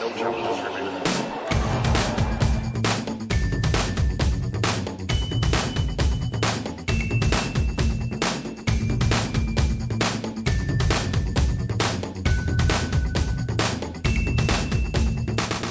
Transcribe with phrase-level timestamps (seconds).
[0.00, 0.08] No.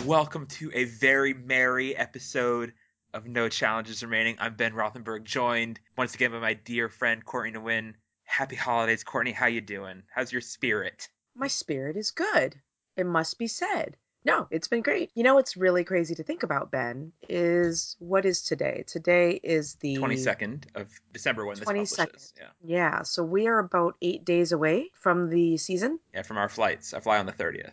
[0.05, 2.73] Welcome to a very merry episode
[3.16, 4.36] of No Challenges Remaining.
[4.39, 7.96] I'm Ben Rothenberg, joined once again by my dear friend Courtney Nguyen.
[8.25, 9.32] Happy holidays, Courtney.
[9.32, 10.04] How you doing?
[10.14, 11.09] How's your spirit?
[11.34, 12.61] My spirit is good.
[12.96, 13.98] It must be said.
[14.25, 15.11] No, it's been great.
[15.15, 18.84] You know what's really crazy to think about, Ben, is what is today?
[18.85, 21.98] Today is the 22nd of December when this 22nd.
[21.98, 22.34] publishes.
[22.38, 22.47] Yeah.
[22.63, 25.99] Yeah, so we are about eight days away from the season.
[26.13, 26.94] Yeah, from our flights.
[26.94, 27.71] I fly on the 30th.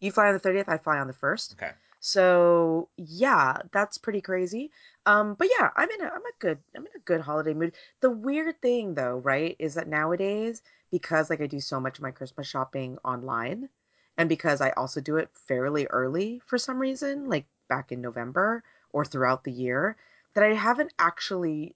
[0.00, 1.54] You fly on the 30th, I fly on the 1st.
[1.54, 1.72] Okay.
[1.98, 4.70] So yeah, that's pretty crazy.
[5.06, 7.74] Um, but yeah, I'm in a I'm a good I'm in a good holiday mood.
[8.00, 10.60] The weird thing though, right, is that nowadays
[10.90, 13.70] because like I do so much of my Christmas shopping online,
[14.16, 18.62] and because I also do it fairly early for some reason, like back in November
[18.92, 19.96] or throughout the year,
[20.34, 21.74] that I haven't actually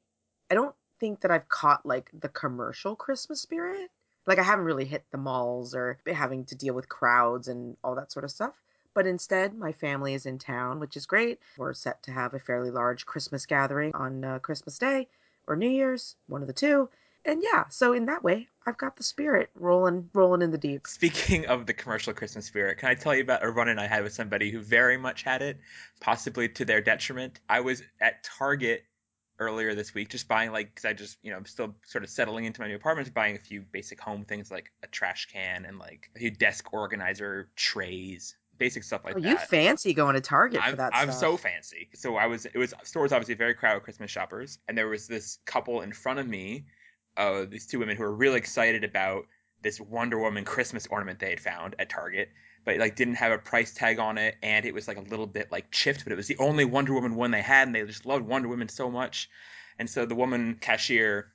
[0.51, 3.91] I don't think that I've caught like the commercial Christmas spirit.
[4.27, 7.95] Like I haven't really hit the malls or having to deal with crowds and all
[7.95, 8.55] that sort of stuff.
[8.95, 11.39] But instead, my family is in town, which is great.
[11.57, 15.09] We're set to have a fairly large Christmas gathering on uh, Christmas Day
[15.47, 16.89] or New Year's, one of the two.
[17.29, 20.87] And yeah, so in that way, I've got the spirit rolling, rolling in the deep.
[20.87, 24.03] Speaking of the commercial Christmas spirit, can I tell you about a run-in I had
[24.03, 25.59] with somebody who very much had it,
[26.01, 27.39] possibly to their detriment?
[27.47, 28.83] I was at Target
[29.39, 32.11] earlier this week just buying like because i just you know i'm still sort of
[32.11, 35.29] settling into my new apartment just buying a few basic home things like a trash
[35.33, 39.95] can and like a few desk organizer trays basic stuff like Oh, that you fancy
[39.95, 41.03] going to Target I'm, for that stuff.
[41.03, 41.21] I'm stuff.
[41.21, 41.89] so fancy.
[41.95, 44.59] So I was, it was, store was obviously very crowded with Christmas shoppers.
[44.69, 46.67] And there was this couple in front of me,
[47.19, 49.27] uh, these two women who were really excited about
[49.63, 52.31] this Wonder Woman Christmas ornament they had found at Target,
[52.65, 54.37] but it, like didn't have a price tag on it.
[54.43, 56.95] And it was like a little bit like chipped, but it was the only Wonder
[56.95, 57.67] Woman one they had.
[57.67, 59.29] And they just loved Wonder Woman so much.
[59.79, 61.33] And so the woman cashier,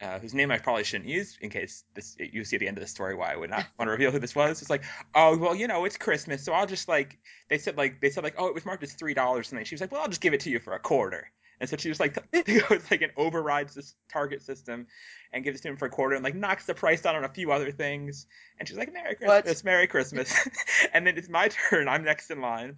[0.00, 2.76] uh, whose name I probably shouldn't use in case this you see at the end
[2.76, 4.60] of the story why I would not want to reveal who this was.
[4.60, 8.00] It's like, oh well, you know, it's Christmas, so I'll just like they said like
[8.00, 9.92] they said like oh it was marked as three dollars and then she was like
[9.92, 11.30] well I'll just give it to you for a quarter.
[11.60, 14.86] And so she was like goes like an overrides this Target system
[15.32, 17.24] and gives it to him for a quarter and like knocks the price down on
[17.24, 18.26] a few other things.
[18.58, 19.44] And she's like Merry What?
[19.44, 20.48] Christmas, Merry Christmas.
[20.92, 21.88] and then it's my turn.
[21.88, 22.76] I'm next in line.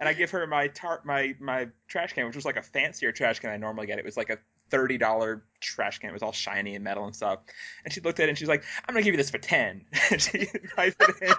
[0.00, 3.12] And I give her my tar- my my trash can, which was like a fancier
[3.12, 3.98] trash can I normally get.
[3.98, 4.38] It was like a
[4.70, 6.10] thirty dollar trash can.
[6.10, 7.40] It was all shiny and metal and stuff.
[7.84, 9.84] And she looked at it and she's like, "I'm gonna give you this for 10.
[10.10, 11.34] And she types it in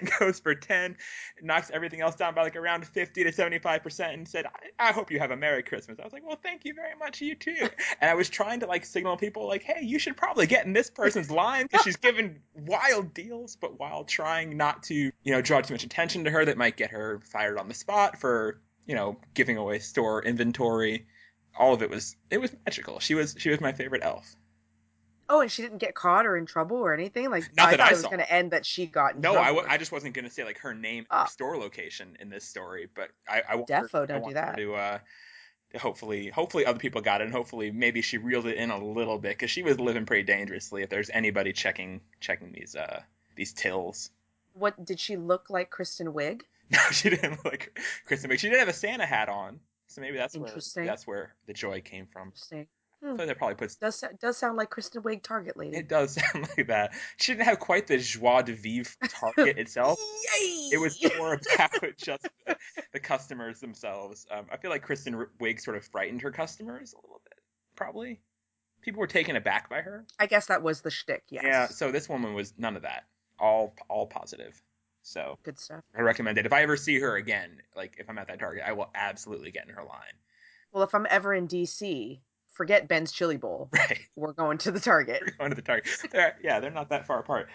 [0.00, 0.96] and goes for ten,
[1.42, 4.88] knocks everything else down by like around fifty to seventy five percent, and said, I-,
[4.88, 7.20] "I hope you have a Merry Christmas." I was like, "Well, thank you very much,
[7.20, 7.68] you too."
[8.00, 10.72] And I was trying to like signal people like, "Hey, you should probably get in
[10.72, 15.42] this person's line because she's giving wild deals," but while trying not to, you know,
[15.42, 18.60] draw too much attention to her that might get her fired on the spot for,
[18.86, 21.06] you know, giving away store inventory
[21.56, 22.98] all of it was it was magical.
[23.00, 24.34] She was she was my favorite elf.
[25.28, 27.30] Oh, and she didn't get caught or in trouble or anything.
[27.30, 28.08] Like Not I that thought I it was saw.
[28.08, 30.44] going to end that she got in No, I, w- I just wasn't gonna say
[30.44, 31.24] like her name Ah.
[31.24, 34.36] or store location in this story, but I, I want Defo, I don't do want
[34.36, 34.56] her that.
[34.58, 34.98] to uh,
[35.78, 39.18] hopefully hopefully other people got it, and hopefully maybe she reeled it in a little
[39.18, 40.82] bit because she was living pretty dangerously.
[40.82, 43.00] If there's anybody checking checking these uh
[43.36, 44.10] these tills,
[44.54, 46.42] What did she look like, Kristen Wiig?
[46.70, 48.38] no, she didn't look like Kristen Wiig.
[48.38, 49.60] She did have a Santa hat on,
[49.92, 50.52] so maybe that's where
[50.86, 52.28] that's where the joy came from.
[52.28, 52.66] Interesting.
[53.04, 55.76] I thought that probably puts Does does sound like Kristen Wiig Target lady.
[55.76, 56.92] It does sound like that.
[57.16, 59.98] She didn't have quite the joie de vivre target itself.
[60.38, 60.70] Yay!
[60.72, 62.56] It was more about just the,
[62.92, 64.26] the customers themselves.
[64.30, 67.40] Um, I feel like Kristen Wiig sort of frightened her customers a little bit,
[67.74, 68.20] probably.
[68.82, 70.04] People were taken aback by her.
[70.18, 71.24] I guess that was the shtick.
[71.28, 71.42] Yes.
[71.44, 73.04] Yeah, so this woman was none of that.
[73.38, 74.60] All all positive.
[75.02, 75.82] So Good stuff.
[75.96, 76.46] I recommend it.
[76.46, 79.50] If I ever see her again, like if I'm at that Target, I will absolutely
[79.50, 80.14] get in her line.
[80.72, 82.20] Well, if I'm ever in DC,
[82.52, 83.68] forget Ben's Chili Bowl.
[83.76, 84.00] Right.
[84.16, 85.22] We're going to the Target.
[85.22, 85.90] We're Going to the Target.
[86.12, 87.48] They're, yeah, they're not that far apart.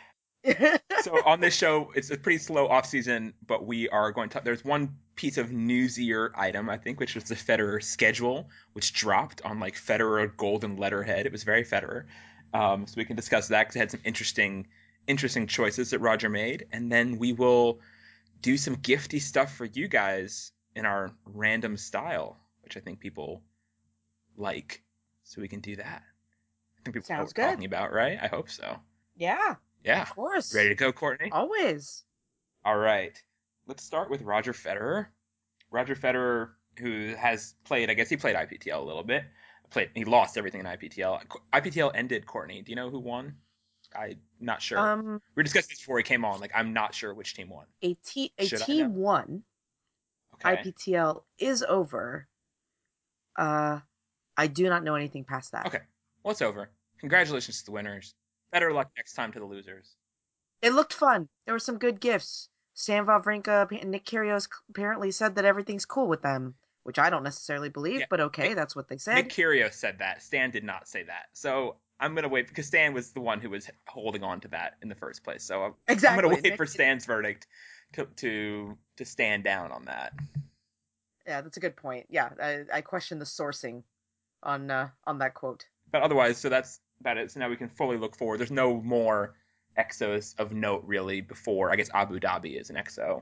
[1.01, 4.41] so on this show, it's a pretty slow off season, but we are going to.
[4.43, 9.41] There's one piece of newsier item, I think, which was the Federer schedule, which dropped
[9.43, 11.25] on like Federer golden letterhead.
[11.25, 12.05] It was very Federer.
[12.53, 14.67] Um, so we can discuss that because it had some interesting,
[15.07, 17.79] interesting choices that Roger made, and then we will
[18.41, 23.41] do some gifty stuff for you guys in our random style, which I think people
[24.35, 24.83] like.
[25.23, 26.03] So we can do that.
[26.03, 27.41] I think people Sounds good.
[27.41, 28.17] talking about, right?
[28.21, 28.77] I hope so.
[29.15, 30.03] yeah, Yeah.
[30.03, 30.53] of course.
[30.55, 31.29] Ready to go, Courtney?
[31.31, 32.03] Always.
[32.63, 33.17] All right.
[33.65, 35.07] Let's start with Roger Federer.
[35.71, 39.23] Roger Federer, who has played, I guess he played IPTL a little bit.
[39.69, 41.21] Played, he lost everything in IPTL.
[41.53, 42.25] IPTL ended.
[42.25, 43.35] Courtney, do you know who won?
[43.97, 44.77] I'm not sure.
[44.77, 46.39] Um, we discussed this before he came on.
[46.39, 47.65] Like, I'm not sure which team won.
[47.81, 49.43] a, te- a team one
[50.35, 50.55] Okay.
[50.71, 52.27] IPTL is over.
[53.35, 53.79] Uh,
[54.35, 55.65] I do not know anything past that.
[55.67, 55.81] Okay.
[56.23, 56.69] Well, it's over.
[56.99, 58.13] Congratulations to the winners.
[58.51, 59.95] Better luck next time to the losers.
[60.61, 61.27] It looked fun.
[61.45, 62.49] There were some good gifts.
[62.73, 66.53] Stan Wawrinka and Nick Kyrgios apparently said that everything's cool with them,
[66.83, 69.15] which I don't necessarily believe, Yeah, but okay, Nick- that's what they said.
[69.15, 70.21] Nick Kyrgios said that.
[70.21, 71.25] Stan did not say that.
[71.33, 74.75] So I'm gonna wait because Stan was the one who was holding on to that
[74.81, 75.43] in the first place.
[75.43, 76.23] So I'm, exactly.
[76.23, 77.47] I'm gonna wait for Stan's verdict
[77.93, 80.13] to to to stand down on that.
[81.25, 82.05] Yeah, that's a good point.
[82.09, 83.83] Yeah, I, I question the sourcing
[84.43, 85.65] on uh, on that quote.
[85.91, 87.31] But otherwise, so that's about it.
[87.31, 88.39] So now we can fully look forward.
[88.39, 89.35] There's no more
[89.77, 93.21] exos of note really before I guess Abu Dhabi is an exo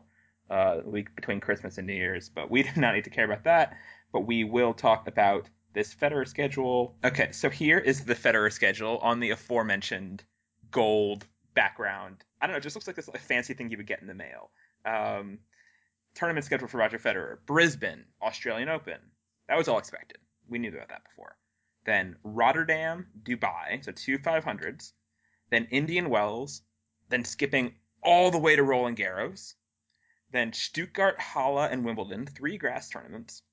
[0.49, 2.29] uh, week between Christmas and New Year's.
[2.29, 3.77] But we do not need to care about that.
[4.11, 6.95] But we will talk about this Federer schedule.
[7.03, 10.23] Okay, so here is the Federer schedule on the aforementioned
[10.71, 12.23] gold background.
[12.41, 14.07] I don't know, it just looks like this like, fancy thing you would get in
[14.07, 14.49] the mail.
[14.85, 15.39] Um,
[16.15, 18.99] tournament schedule for Roger Federer: Brisbane, Australian Open.
[19.47, 20.17] That was all expected.
[20.47, 21.35] We knew about that before.
[21.85, 24.93] Then Rotterdam, Dubai, so two 500s.
[25.51, 26.61] Then Indian Wells.
[27.09, 29.53] Then skipping all the way to Roland Garros.
[30.31, 33.43] Then Stuttgart, Halle, and Wimbledon, three grass tournaments.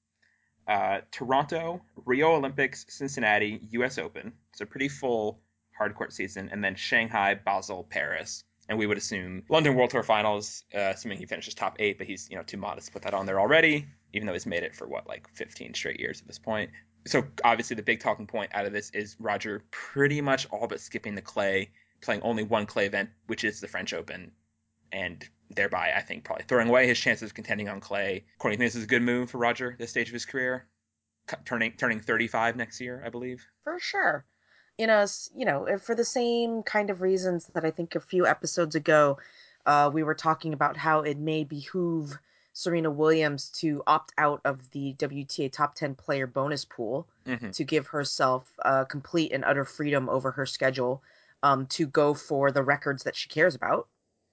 [0.66, 3.98] Uh, Toronto, Rio Olympics, Cincinnati, U.S.
[3.98, 4.32] Open.
[4.54, 5.40] So pretty full
[5.78, 6.50] hardcourt season.
[6.52, 8.44] And then Shanghai, Basel, Paris.
[8.68, 12.06] And we would assume London World Tour Finals, uh, assuming he finishes top eight, but
[12.06, 14.62] he's you know too modest to put that on there already, even though he's made
[14.62, 16.70] it for what like 15 straight years at this point.
[17.06, 20.80] So obviously the big talking point out of this is Roger pretty much all but
[20.80, 21.70] skipping the clay,
[22.00, 24.30] playing only one clay event, which is the French Open,
[24.92, 28.24] and thereby I think probably throwing away his chances of contending on clay.
[28.40, 30.66] To this is a good move for Roger at this stage of his career,
[31.44, 33.46] turning turning 35 next year, I believe.
[33.64, 34.24] For sure.
[34.78, 35.06] You know,
[35.36, 39.18] you know, for the same kind of reasons that I think a few episodes ago,
[39.66, 42.18] uh, we were talking about how it may behoove
[42.54, 47.64] Serena Williams to opt out of the WTA top 10 player bonus pool hmm to
[47.64, 51.02] give herself uh, complete and utter freedom over her schedule
[51.42, 53.88] um, to go for the records that she cares about,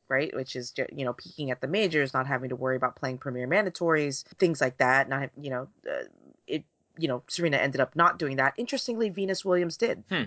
[0.10, 0.34] right?
[0.36, 3.48] Which is you know peaking at the majors, not having to worry about playing premier
[3.48, 5.10] mandatories, things like that.
[5.10, 6.04] Not you know uh,
[6.48, 6.64] it.
[6.98, 8.54] You know Serena ended up not doing that.
[8.58, 10.04] Interestingly, Venus Williams did.
[10.10, 10.24] Hmm.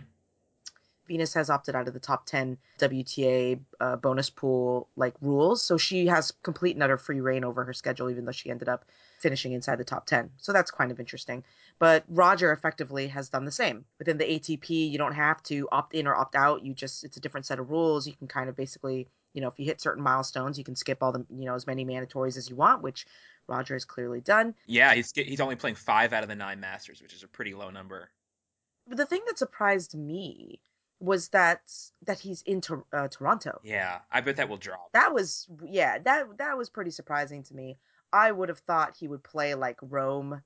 [1.08, 5.76] Venus has opted out of the top 10 WTA uh, bonus pool like rules, so
[5.76, 8.84] she has complete and utter free reign over her schedule, even though she ended up
[9.19, 10.31] finishing inside the top 10.
[10.37, 11.44] So that's kind of interesting.
[11.79, 13.84] But Roger effectively has done the same.
[13.99, 16.64] Within the ATP, you don't have to opt in or opt out.
[16.64, 18.06] You just it's a different set of rules.
[18.06, 21.02] You can kind of basically, you know, if you hit certain milestones, you can skip
[21.02, 23.06] all the, you know, as many mandatories as you want, which
[23.46, 24.55] Roger has clearly done.
[24.67, 27.55] Yeah, he's he's only playing five out of the nine Masters, which is a pretty
[27.55, 28.11] low number.
[28.87, 30.61] But the thing that surprised me
[31.00, 31.62] was that
[32.06, 33.61] that he's in Tor- uh, Toronto.
[33.64, 34.93] Yeah, I bet that will drop.
[34.93, 37.79] That was yeah, that that was pretty surprising to me.
[38.12, 40.43] I would have thought he would play like Rome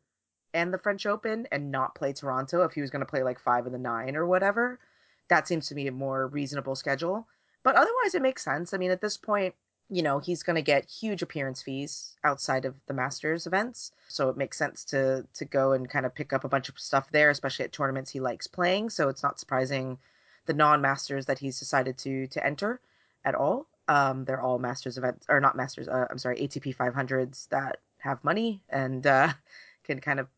[0.54, 3.38] and the French Open and not play Toronto if he was going to play like
[3.38, 4.78] 5 of the 9 or whatever.
[5.28, 7.26] That seems to me a more reasonable schedule.
[7.66, 8.72] But otherwise it makes sense.
[8.72, 9.52] I mean at this point,
[9.90, 13.90] you know, he's going to get huge appearance fees outside of the Masters events.
[14.06, 16.78] So it makes sense to to go and kind of pick up a bunch of
[16.78, 18.90] stuff there, especially at tournaments he likes playing.
[18.90, 19.98] So it's not surprising
[20.44, 22.80] the non-masters that he's decided to to enter
[23.24, 23.66] at all.
[23.88, 25.88] Um, they're all masters events or not masters.
[25.88, 29.32] Uh, I'm sorry, ATP 500s that have money and uh,
[29.82, 30.28] can kind of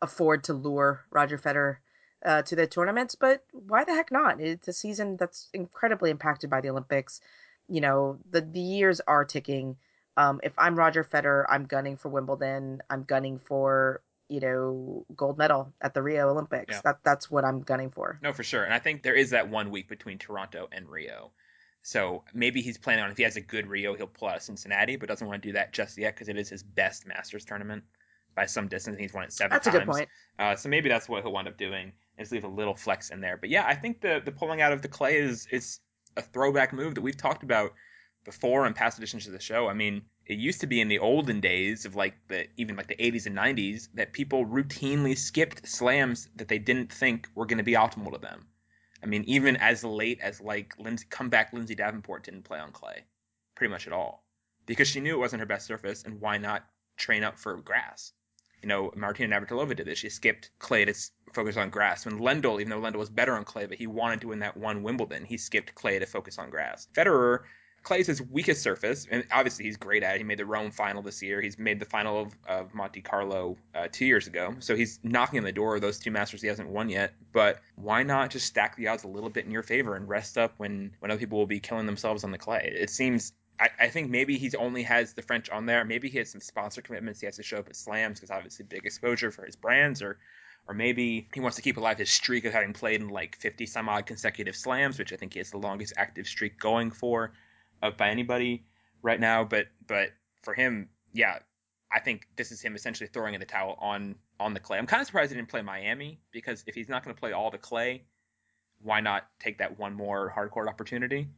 [0.00, 1.78] afford to lure Roger Federer
[2.24, 3.14] uh, to the tournaments.
[3.14, 4.40] But why the heck not?
[4.40, 7.20] It's a season that's incredibly impacted by the Olympics.
[7.68, 9.76] You know, the the years are ticking.
[10.16, 12.82] Um, if I'm Roger Federer, I'm gunning for Wimbledon.
[12.88, 16.74] I'm gunning for you know gold medal at the Rio Olympics.
[16.74, 16.80] Yeah.
[16.84, 18.18] That that's what I'm gunning for.
[18.22, 18.64] No, for sure.
[18.64, 21.30] And I think there is that one week between Toronto and Rio.
[21.82, 24.42] So maybe he's planning on if he has a good Rio, he'll pull out of
[24.42, 27.44] Cincinnati, but doesn't want to do that just yet because it is his best Masters
[27.44, 27.84] tournament
[28.34, 28.98] by some distance.
[28.98, 29.84] He's won it seven That's a times.
[29.84, 30.08] good point.
[30.38, 33.20] Uh, so maybe that's what he'll wind up doing is leave a little flex in
[33.20, 33.36] there.
[33.36, 35.80] But yeah, I think the the pulling out of the clay is is
[36.16, 37.72] a throwback move that we've talked about
[38.24, 39.68] before in past editions of the show.
[39.68, 42.86] I mean, it used to be in the olden days of like the even like
[42.86, 47.58] the 80s and 90s that people routinely skipped slams that they didn't think were going
[47.58, 48.46] to be optimal to them.
[49.02, 53.04] I mean, even as late as like Lindsay, comeback Lindsay Davenport didn't play on clay,
[53.54, 54.24] pretty much at all,
[54.64, 56.64] because she knew it wasn't her best surface, and why not
[56.96, 58.12] train up for grass?
[58.64, 59.98] You know, Martina Navratilova did this.
[59.98, 60.94] She skipped clay to
[61.34, 62.06] focus on grass.
[62.06, 64.56] When Lendl, even though Lendl was better on clay, but he wanted to win that
[64.56, 66.88] one Wimbledon, he skipped clay to focus on grass.
[66.94, 67.40] Federer,
[67.82, 70.18] clay is his weakest surface, and obviously he's great at it.
[70.18, 71.42] He made the Rome final this year.
[71.42, 74.54] He's made the final of, of Monte Carlo uh, two years ago.
[74.60, 77.12] So he's knocking on the door of those two Masters he hasn't won yet.
[77.34, 80.38] But why not just stack the odds a little bit in your favor and rest
[80.38, 82.74] up when, when other people will be killing themselves on the clay?
[82.74, 85.84] It seems I, I, think maybe he only has the French on there.
[85.84, 88.64] Maybe he has some sponsor commitments he has to show up at slams because obviously
[88.64, 90.18] big exposure for his brands, or
[90.66, 93.66] or maybe he wants to keep alive his streak of having played in like 50
[93.66, 97.32] some odd consecutive slams, which I think he has the longest active streak going for
[97.82, 98.64] of by anybody
[99.02, 99.44] right now.
[99.44, 100.10] But but
[100.42, 101.38] for him, yeah,
[101.92, 104.78] I think this is him essentially throwing in the towel on on the clay.
[104.78, 107.32] I'm kind of surprised he didn't play Miami because if he's not going to play
[107.32, 108.04] all the clay,
[108.82, 111.28] why not take that one more hardcourt opportunity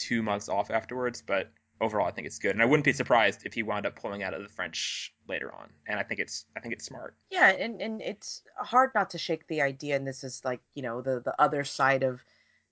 [0.00, 1.22] two months off afterwards?
[1.22, 3.96] But overall, I think it's good, and I wouldn't be surprised if he wound up
[3.96, 5.68] pulling out of the French later on.
[5.86, 7.14] And I think it's I think it's smart.
[7.30, 10.82] Yeah, and and it's hard not to shake the idea, and this is like you
[10.82, 12.24] know the the other side of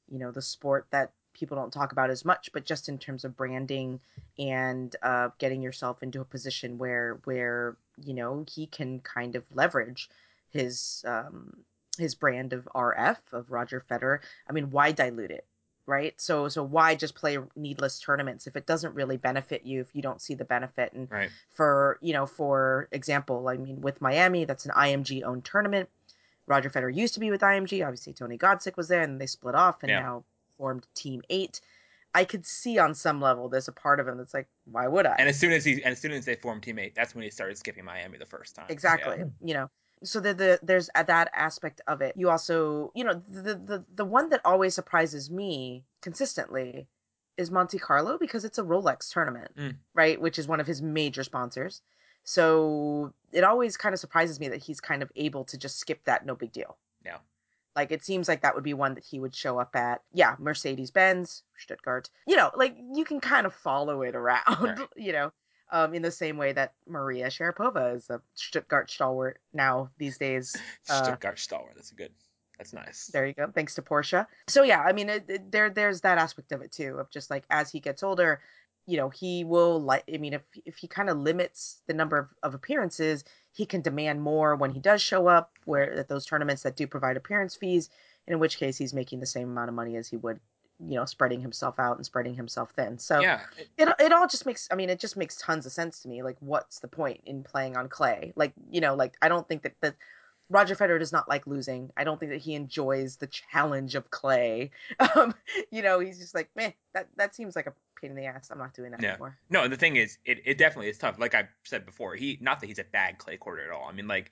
[0.08, 3.24] you know the sport that people don't talk about as much, but just in terms
[3.24, 4.00] of branding
[4.38, 9.44] and uh, getting yourself into a position where where you know he can kind of
[9.54, 10.08] leverage
[10.50, 11.52] his um,
[11.96, 14.18] his brand of RF of Roger Federer.
[14.48, 15.46] I mean, why dilute it?
[15.88, 16.20] Right?
[16.20, 20.02] So so why just play needless tournaments if it doesn't really benefit you if you
[20.02, 20.92] don't see the benefit?
[20.92, 21.30] And right.
[21.54, 25.88] for you know, for example, I mean, with Miami, that's an IMG owned tournament.
[26.46, 27.84] Roger Federer used to be with IMG.
[27.84, 30.00] Obviously, Tony Godsick was there, and they split off and yeah.
[30.00, 30.24] now
[30.58, 31.60] formed Team Eight.
[32.14, 35.06] I could see on some level there's a part of him that's like, why would
[35.06, 35.16] I?
[35.18, 37.24] And as soon as he, and as soon as they formed Team Eight, that's when
[37.24, 38.66] he started skipping Miami the first time.
[38.68, 39.18] Exactly.
[39.18, 39.24] Yeah.
[39.42, 39.70] You know,
[40.02, 42.14] so the, the there's that aspect of it.
[42.16, 46.86] You also you know the, the the one that always surprises me consistently
[47.36, 49.76] is monte carlo because it's a rolex tournament mm.
[49.94, 51.82] right which is one of his major sponsors.
[52.24, 56.04] So it always kind of surprises me that he's kind of able to just skip
[56.04, 56.76] that no big deal.
[57.04, 57.18] Yeah.
[57.74, 60.02] Like it seems like that would be one that he would show up at.
[60.12, 62.10] Yeah mercedes benz stuttgart.
[62.26, 64.88] You know like you can kind of follow it around right.
[64.96, 65.32] you know
[65.70, 70.56] um, in the same way that Maria Sharapova is a Stuttgart stalwart now these days.
[70.90, 71.74] Uh, Stuttgart stalwart.
[71.74, 72.12] That's a good.
[72.56, 73.08] That's nice.
[73.08, 73.50] There you go.
[73.54, 74.26] Thanks to Porsche.
[74.46, 77.30] So yeah, I mean, it, it, there there's that aspect of it too, of just
[77.30, 78.40] like as he gets older,
[78.86, 80.04] you know, he will like.
[80.12, 83.22] I mean, if if he kind of limits the number of, of appearances,
[83.52, 86.86] he can demand more when he does show up, where at those tournaments that do
[86.86, 87.90] provide appearance fees.
[88.26, 90.40] In which case, he's making the same amount of money as he would
[90.80, 92.98] you know spreading himself out and spreading himself thin.
[92.98, 93.40] So yeah.
[93.76, 96.22] it, it all just makes i mean it just makes tons of sense to me
[96.22, 98.32] like what's the point in playing on clay?
[98.36, 99.96] Like you know like i don't think that that
[100.50, 101.90] roger federer does not like losing.
[101.96, 104.70] I don't think that he enjoys the challenge of clay.
[105.16, 105.34] Um
[105.70, 108.50] you know he's just like man that that seems like a pain in the ass.
[108.50, 109.10] I'm not doing that yeah.
[109.10, 109.36] anymore.
[109.50, 111.18] No and the thing is it, it definitely is tough.
[111.18, 113.88] Like i said before he not that he's a bad clay court at all.
[113.88, 114.30] I mean like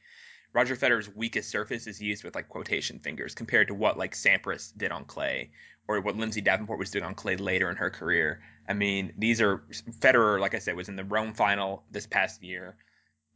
[0.52, 4.72] Roger Federer's weakest surface is used with like quotation fingers compared to what like Sampras
[4.74, 5.50] did on clay
[5.88, 8.40] or what Lindsay Davenport was doing on clay later in her career.
[8.68, 9.58] I mean, these are
[10.00, 12.76] Federer, like I said, was in the Rome final this past year,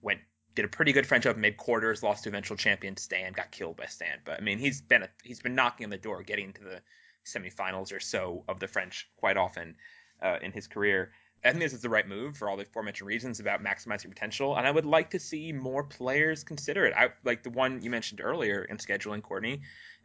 [0.02, 0.20] went
[0.54, 3.76] did a pretty good French Open, made quarters, lost to eventual champion Stan, got killed
[3.76, 4.18] by Stan.
[4.24, 6.80] But I mean, he's been a, he's been knocking on the door, getting to the
[7.24, 9.76] semifinals or so of the French quite often
[10.22, 11.12] uh, in his career.
[11.44, 14.56] I think this is the right move for all the aforementioned reasons about maximizing potential,
[14.56, 16.94] and I would like to see more players consider it.
[16.94, 19.62] I like the one you mentioned earlier in scheduling, Courtney.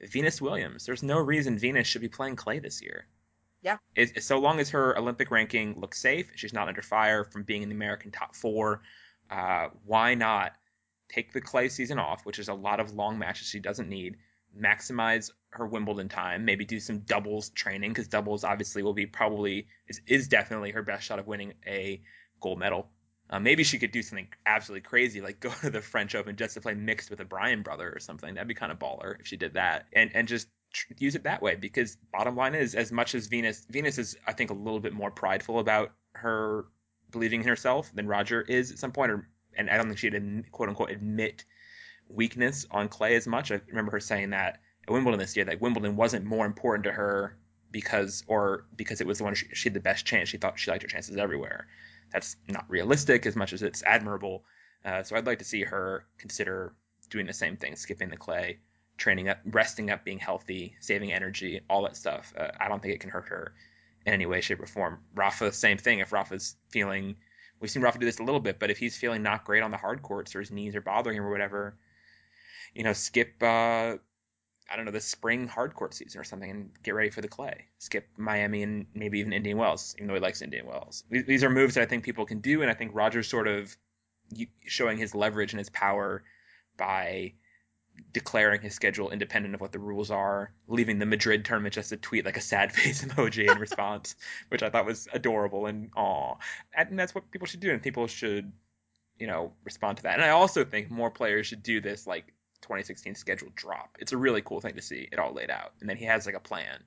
[0.09, 0.85] Venus Williams.
[0.85, 3.05] There's no reason Venus should be playing clay this year.
[3.61, 3.77] Yeah.
[3.95, 7.63] It, so long as her Olympic ranking looks safe, she's not under fire from being
[7.63, 8.81] in the American top four.
[9.29, 10.53] Uh, why not
[11.09, 14.17] take the clay season off, which is a lot of long matches she doesn't need,
[14.57, 19.67] maximize her Wimbledon time, maybe do some doubles training because doubles obviously will be probably
[19.87, 22.01] is, is definitely her best shot of winning a
[22.39, 22.89] gold medal.
[23.29, 26.53] Uh, maybe she could do something absolutely crazy, like go to the French Open just
[26.55, 28.33] to play mixed with a Bryan brother or something.
[28.33, 30.47] That'd be kind of baller if she did that, and and just
[30.97, 31.55] use it that way.
[31.55, 34.93] Because bottom line is, as much as Venus, Venus is I think a little bit
[34.93, 36.65] more prideful about her
[37.11, 39.27] believing in herself than Roger is at some point, or
[39.57, 41.45] and I don't think she'd quote unquote admit
[42.07, 43.51] weakness on clay as much.
[43.51, 46.91] I remember her saying that at Wimbledon this year, that Wimbledon wasn't more important to
[46.91, 47.37] her
[47.75, 50.29] because or because it was the one she, she had the best chance.
[50.29, 51.67] She thought she liked her chances everywhere
[52.09, 54.45] that's not realistic as much as it's admirable.
[54.85, 56.73] Uh, so I'd like to see her consider
[57.09, 58.59] doing the same thing, skipping the clay,
[58.97, 62.33] training up, resting up, being healthy, saving energy, all that stuff.
[62.39, 63.53] Uh, I don't think it can hurt her
[64.05, 64.99] in any way, shape, or form.
[65.13, 65.99] Rafa, same thing.
[65.99, 67.17] If Rafa's feeling,
[67.59, 69.71] we've seen Rafa do this a little bit, but if he's feeling not great on
[69.71, 71.75] the hard courts or his knees are bothering him or whatever,
[72.73, 73.95] you know, skip uh,
[74.69, 77.65] I don't know, the spring hardcourt season or something and get ready for the clay.
[77.77, 81.03] Skip Miami and maybe even Indian Wells, even though he likes Indian Wells.
[81.09, 83.75] These are moves that I think people can do, and I think Roger's sort of
[84.65, 86.23] showing his leverage and his power
[86.77, 87.33] by
[88.11, 91.97] declaring his schedule independent of what the rules are, leaving the Madrid tournament just to
[91.97, 94.15] tweet like a sad face emoji in response,
[94.49, 96.35] which I thought was adorable and aw.
[96.73, 98.51] And that's what people should do, and people should,
[99.19, 100.15] you know, respond to that.
[100.15, 103.97] And I also think more players should do this like 2016 schedule drop.
[103.99, 106.25] It's a really cool thing to see it all laid out, and then he has
[106.25, 106.83] like a plan.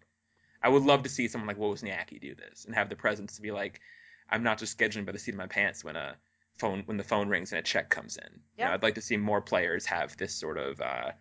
[0.63, 3.43] I would love to see someone like Wozniacki do this and have the presence to
[3.43, 3.81] be like,
[4.29, 6.17] I'm not just scheduling by the seat of my pants when a
[6.59, 8.33] phone when the phone rings and a check comes in.
[8.35, 8.67] You Yeah.
[8.67, 11.13] know, I'd like to see more players have this sort of uh,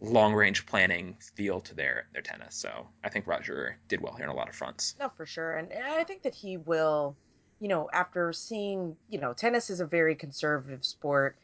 [0.00, 2.54] long range planning feel to their their tennis.
[2.56, 4.94] So I think Roger did well here on a lot of fronts.
[4.98, 5.52] No, for sure.
[5.56, 7.16] And and I think that he will,
[7.60, 11.38] you know, after seeing, you know, tennis is a very conservative sport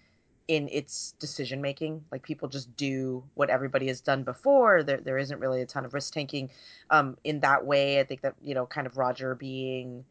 [0.53, 2.05] in its decision making.
[2.13, 4.83] Like people just do what everybody has done before.
[4.83, 6.51] There there isn't really a ton of risk taking
[6.91, 8.01] um in that way.
[8.01, 10.05] I think that, you know, kind of Roger being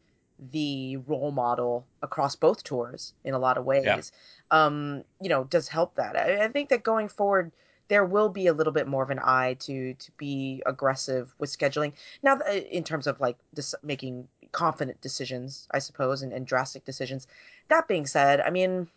[0.50, 4.10] the role model across both tours in a lot of ways
[4.50, 4.58] Yeah.
[4.58, 7.52] um you know does help that I, I think that going forward
[7.88, 11.56] there will be a little bit more of an eye to to be aggressive with
[11.56, 11.92] scheduling
[12.24, 12.38] now
[12.70, 17.28] in terms of like this making confident decisions i suppose and, and drastic decisions
[17.68, 18.88] that being said i mean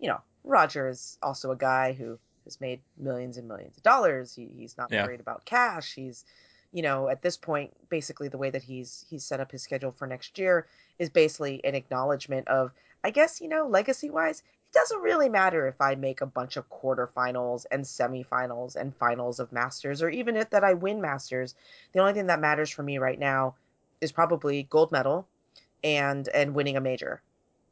[0.00, 4.34] you know roger is also a guy who has made millions and millions of dollars.
[4.34, 5.04] He, he's not Yeah.
[5.04, 5.94] worried about cash.
[5.94, 6.24] He's
[6.72, 9.92] you know at this point basically the way that he's he's set up his schedule
[9.92, 10.66] for next year
[10.98, 12.72] is basically an acknowledgement of
[13.04, 16.56] i guess you know legacy wise it doesn't really matter if i make a bunch
[16.56, 21.54] of quarterfinals and semifinals and finals of masters or even if that i win masters.
[21.92, 23.56] The only thing that matters for me right now
[24.00, 25.28] is probably gold medal
[25.84, 27.22] and and winning a major.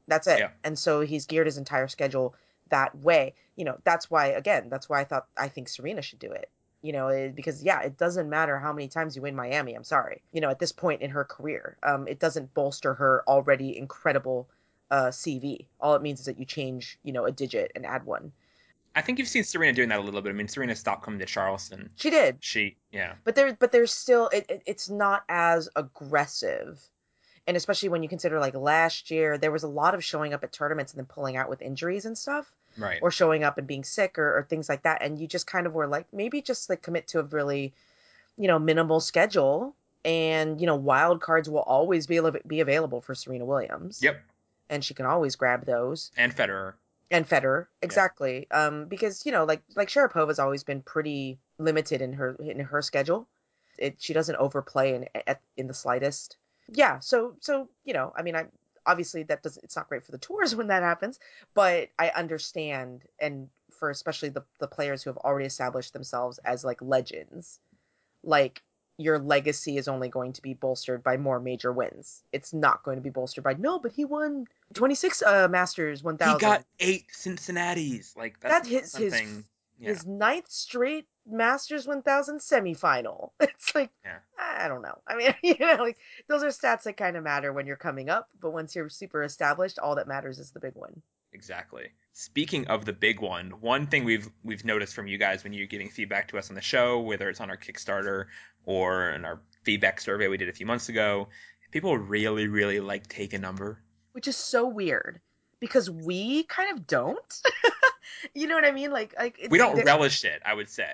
[0.06, 0.38] That's it.
[0.40, 0.50] Yeah.
[0.64, 2.34] and so he's geared his entire schedule
[2.70, 3.34] that way.
[3.56, 6.48] You know that's why again that's why i thought i think serena should do it.
[6.80, 9.84] You know it, because yeah it doesn't matter how many times you win miami i'm
[9.84, 13.76] sorry you know at this point in her career um, it doesn't bolster her already
[13.76, 14.48] incredible
[14.90, 18.04] uh, cv all it means is that you change you know a digit and add
[18.06, 18.32] one.
[18.96, 20.30] I think you've seen Serena doing that a little bit.
[20.30, 21.90] I mean, Serena stopped coming to Charleston.
[21.94, 22.38] she did.
[22.40, 26.80] She, yeah, but there but there's still it, it, it's not as aggressive.
[27.46, 30.42] And especially when you consider like last year there was a lot of showing up
[30.42, 32.98] at tournaments and then pulling out with injuries and stuff right.
[33.02, 35.02] or showing up and being sick or, or things like that.
[35.02, 37.72] And you just kind of were like maybe just like commit to a really
[38.36, 39.74] you know minimal schedule.
[40.04, 44.00] And you know wild cards will always be be available for Serena Williams.
[44.02, 44.22] Yep.
[44.70, 46.10] and she can always grab those.
[46.16, 46.74] And Federer.
[47.10, 47.66] and Federer.
[47.82, 48.46] Exactly.
[48.50, 52.80] Um because you know like like Sharapova's always been pretty limited in her in her
[52.80, 53.28] schedule.
[53.76, 56.36] It she doesn't overplay in at, in the slightest.
[56.72, 57.00] Yeah.
[57.00, 58.46] So so you know I mean I
[58.86, 61.18] obviously that does it's not great for the tours when that happens
[61.54, 66.64] but I understand and for especially the the players who have already established themselves as
[66.64, 67.60] like legends
[68.22, 68.62] like
[68.98, 72.22] your legacy is only going to be bolstered by more major wins.
[72.32, 76.34] It's not going to be bolstered by no, but he won 26 uh Masters 1000.
[76.34, 78.12] He got eight Cincinnati's.
[78.14, 79.42] Like That's that's his- his-
[79.78, 79.88] yeah.
[79.88, 83.30] his ninth straight Masters 1000 semifinal.
[83.40, 84.18] It's like, Yeah.
[84.38, 84.98] I don't know.
[85.06, 88.08] I mean, you know, like those are stats that kind of matter when you're coming
[88.10, 91.02] up, but once you're super established, all that matters is the big one.
[91.32, 91.88] Exactly.
[92.12, 95.66] Speaking of the big one, one thing we've we've noticed from you guys when you're
[95.66, 98.26] giving feedback to us on the show, whether it's on our Kickstarter
[98.64, 101.28] or in our feedback survey we did a few months ago,
[101.70, 103.80] people really really like take a number.
[104.12, 105.20] Which is so weird
[105.60, 107.42] because we kind of don't.
[108.34, 108.90] you know what I mean?
[108.90, 110.88] Like, like We don't relish it, I would say.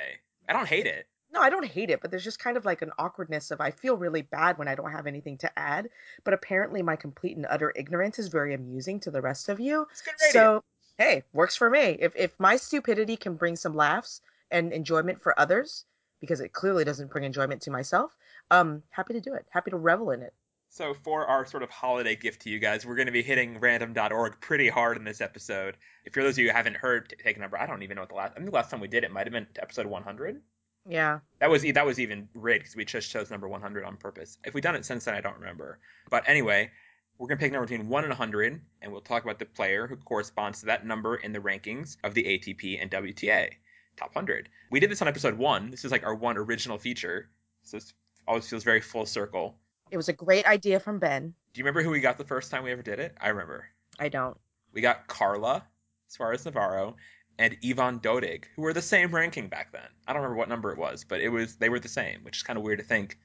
[0.48, 1.06] I don't hate it.
[1.32, 3.70] no, I don't hate it, but there's just kind of like an awkwardness of I
[3.70, 5.90] feel really bad when I don't have anything to add.
[6.24, 9.86] But apparently, my complete and utter ignorance is very amusing to the rest of you.
[10.30, 10.62] So,
[10.98, 11.96] hey, works for me.
[12.00, 15.84] If if my stupidity can bring some laughs and enjoyment for others,
[16.20, 18.16] because it clearly doesn't bring enjoyment to myself,
[18.50, 19.46] um, happy to do it.
[19.50, 20.32] Happy to revel in it.
[20.76, 23.58] So for our sort of holiday gift to you guys, we're going to be hitting
[23.60, 25.78] random.org pretty hard in this episode.
[26.04, 28.02] If you're those of you who haven't heard take a number, I don't even know
[28.02, 28.32] what the last.
[28.32, 30.42] I think the last time we did it might have been episode 100.
[30.86, 31.20] Yeah.
[31.38, 34.36] That was that was even rigged because we just chose number 100 on purpose.
[34.44, 35.78] If we've done it since then, I don't remember.
[36.10, 36.70] But anyway,
[37.16, 39.86] we're gonna pick a number between one and 100, and we'll talk about the player
[39.86, 43.48] who corresponds to that number in the rankings of the ATP and WTA
[43.96, 44.50] top 100.
[44.70, 45.70] We did this on episode one.
[45.70, 47.30] This is like our one original feature,
[47.62, 47.84] so it
[48.28, 49.56] always feels very full circle.
[49.90, 51.34] It was a great idea from Ben.
[51.52, 53.14] Do you remember who we got the first time we ever did it?
[53.20, 53.66] I remember.
[53.98, 54.36] I don't.
[54.72, 55.64] We got Carla
[56.08, 56.96] Suarez Navarro
[57.38, 59.88] and Ivan Dodig, who were the same ranking back then.
[60.06, 62.38] I don't remember what number it was, but it was they were the same, which
[62.38, 63.18] is kind of weird to think.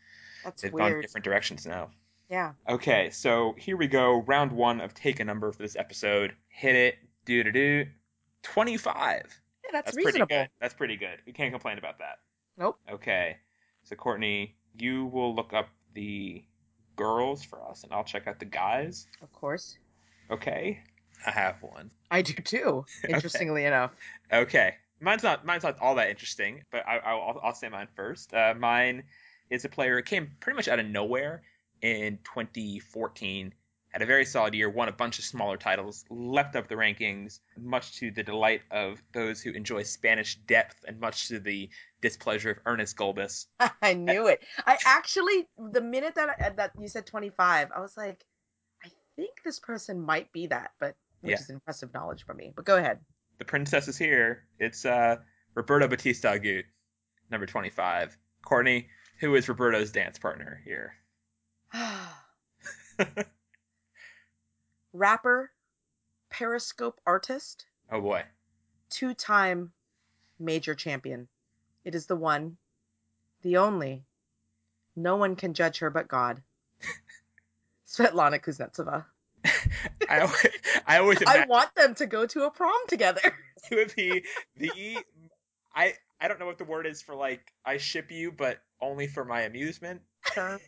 [0.44, 1.90] That's They've gone different directions now.
[2.30, 2.54] Yeah.
[2.68, 4.22] Okay, so here we go.
[4.22, 6.34] Round one of take a number for this episode.
[6.48, 6.96] Hit it.
[7.26, 7.86] Do do do.
[8.44, 9.24] Twenty five.
[9.64, 10.28] Yeah, that's, That's reasonable.
[10.28, 10.50] pretty good.
[10.60, 11.18] That's pretty good.
[11.26, 12.20] We can't complain about that.
[12.58, 12.80] Nope.
[12.90, 13.38] Okay.
[13.84, 16.44] So Courtney, you will look up the
[17.02, 19.08] girls for us, and I'll check out the guys.
[19.22, 19.78] Of course.
[20.30, 20.80] Okay.
[21.26, 21.92] I have one.
[22.10, 23.92] I do too, interestingly enough.
[24.32, 24.76] Okay.
[25.00, 28.34] mine's not mine's not all that interesting, but I, I'll I'll say mine first.
[28.34, 29.04] Uh, mine
[29.50, 31.44] is a player who came pretty much out of nowhere
[31.82, 33.54] in 2014.
[33.92, 37.40] Had a very solid year, won a bunch of smaller titles, leapt up the rankings,
[37.58, 41.70] much to the delight of those who enjoy Spanish depth and much to the
[42.02, 43.48] displeasure of Ernest Gulbis.
[43.82, 44.44] I knew it.
[44.66, 48.24] I actually, the minute that I, that you said 25, I was like,
[48.84, 51.40] I think this person might be that, but which Yeah.
[51.42, 52.54] is impressive knowledge for me.
[52.56, 53.00] But go ahead.
[53.40, 54.46] The princess is here.
[54.58, 55.18] It's uh,
[55.54, 56.64] Roberto Bautista Agut,
[57.30, 58.18] number 25.
[58.46, 58.88] Courtney,
[59.20, 60.94] who is Roberto's dance partner here?
[64.94, 65.52] Rapper,
[66.30, 68.24] Periscope artist, Oh boy.
[68.90, 69.72] two time
[70.40, 71.28] major champion.
[71.84, 72.58] It is the one,
[73.42, 74.04] the only.
[74.96, 76.42] No one can judge her but God.
[77.88, 79.06] Svetlana Kuznetsova.
[80.10, 80.48] I always,
[80.86, 83.22] I always I want them to go to a prom together.
[83.72, 84.24] it would be
[84.58, 85.06] the
[85.74, 89.08] I I don't know what the word is for like I ship you, but only
[89.08, 90.60] for my amusement term.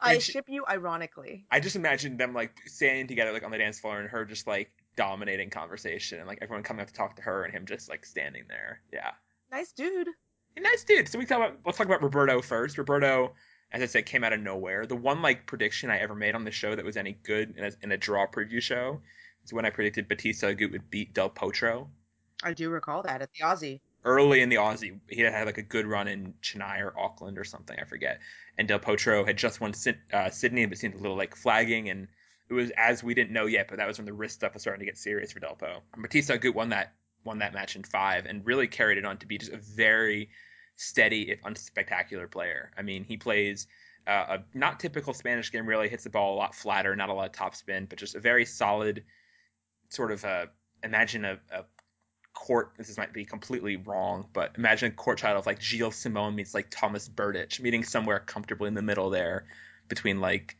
[0.00, 1.46] I Which- ship you ironically.
[1.50, 4.46] I just imagine them like standing together like on the dance floor and her just
[4.46, 7.88] like dominating conversation and like everyone coming up to talk to her and him just
[7.88, 8.80] like standing there.
[8.92, 9.10] Yeah.
[9.50, 10.08] Nice dude.
[10.56, 11.08] A nice dude.
[11.08, 12.78] So we talk about let's talk about Roberto first.
[12.78, 13.34] Roberto,
[13.72, 14.86] as I said, came out of nowhere.
[14.86, 17.64] The one like prediction I ever made on the show that was any good in
[17.64, 19.00] a, in a draw preview show
[19.44, 21.88] is when I predicted Bautista Agut would beat Del Potro.
[22.42, 23.80] I do recall that at the Aussie.
[24.06, 27.44] Early in the Aussie, he had like a good run in Chennai or Auckland or
[27.44, 28.20] something, I forget.
[28.56, 29.74] And Del Potro had just won
[30.12, 32.06] uh, Sydney, but seemed a little like flagging, and
[32.48, 34.62] it was as we didn't know yet, but that was when the wrist stuff was
[34.62, 35.80] starting to get serious for Delpo.
[35.96, 36.92] Bautista Agut won that
[37.24, 40.30] won that match in five and really carried it on to be just a very
[40.76, 42.70] steady, if unspectacular player.
[42.78, 43.66] I mean, he plays
[44.06, 45.66] uh, a not typical Spanish game.
[45.66, 48.20] Really hits the ball a lot flatter, not a lot of topspin, but just a
[48.20, 49.02] very solid
[49.88, 50.48] sort of a
[50.82, 51.64] imagine a, a
[52.36, 52.72] court.
[52.76, 56.54] This might be completely wrong, but imagine a court child of like Gilles Simon meets
[56.54, 59.46] like Thomas Berdych, meeting somewhere comfortably in the middle there
[59.88, 60.56] between like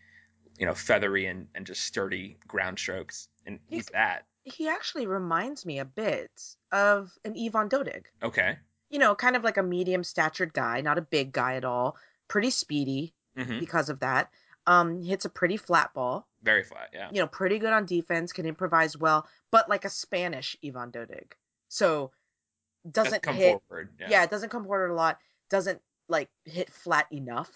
[0.59, 4.25] you know feathery and, and just sturdy ground strokes, and he's He's- that.
[4.49, 6.31] He actually reminds me a bit
[6.71, 8.05] of an Ivan Dodig.
[8.23, 8.57] Okay.
[8.91, 11.97] You know, kind of like a medium statured guy, not a big guy at all.
[12.29, 14.31] Pretty speedy hmm because of that.
[14.69, 16.29] Um, hits a pretty flat ball.
[16.45, 16.91] Very flat.
[16.93, 17.09] Yeah.
[17.13, 21.33] You know, pretty good on defense, can improvise well, but like a Spanish Ivan Dodig.
[21.69, 22.13] So
[22.91, 23.91] doesn't come hit forward.
[24.01, 24.07] Yeah.
[24.11, 24.23] yeah.
[24.25, 25.19] it doesn't come forward a lot
[25.51, 27.51] doesn't like hit flat enough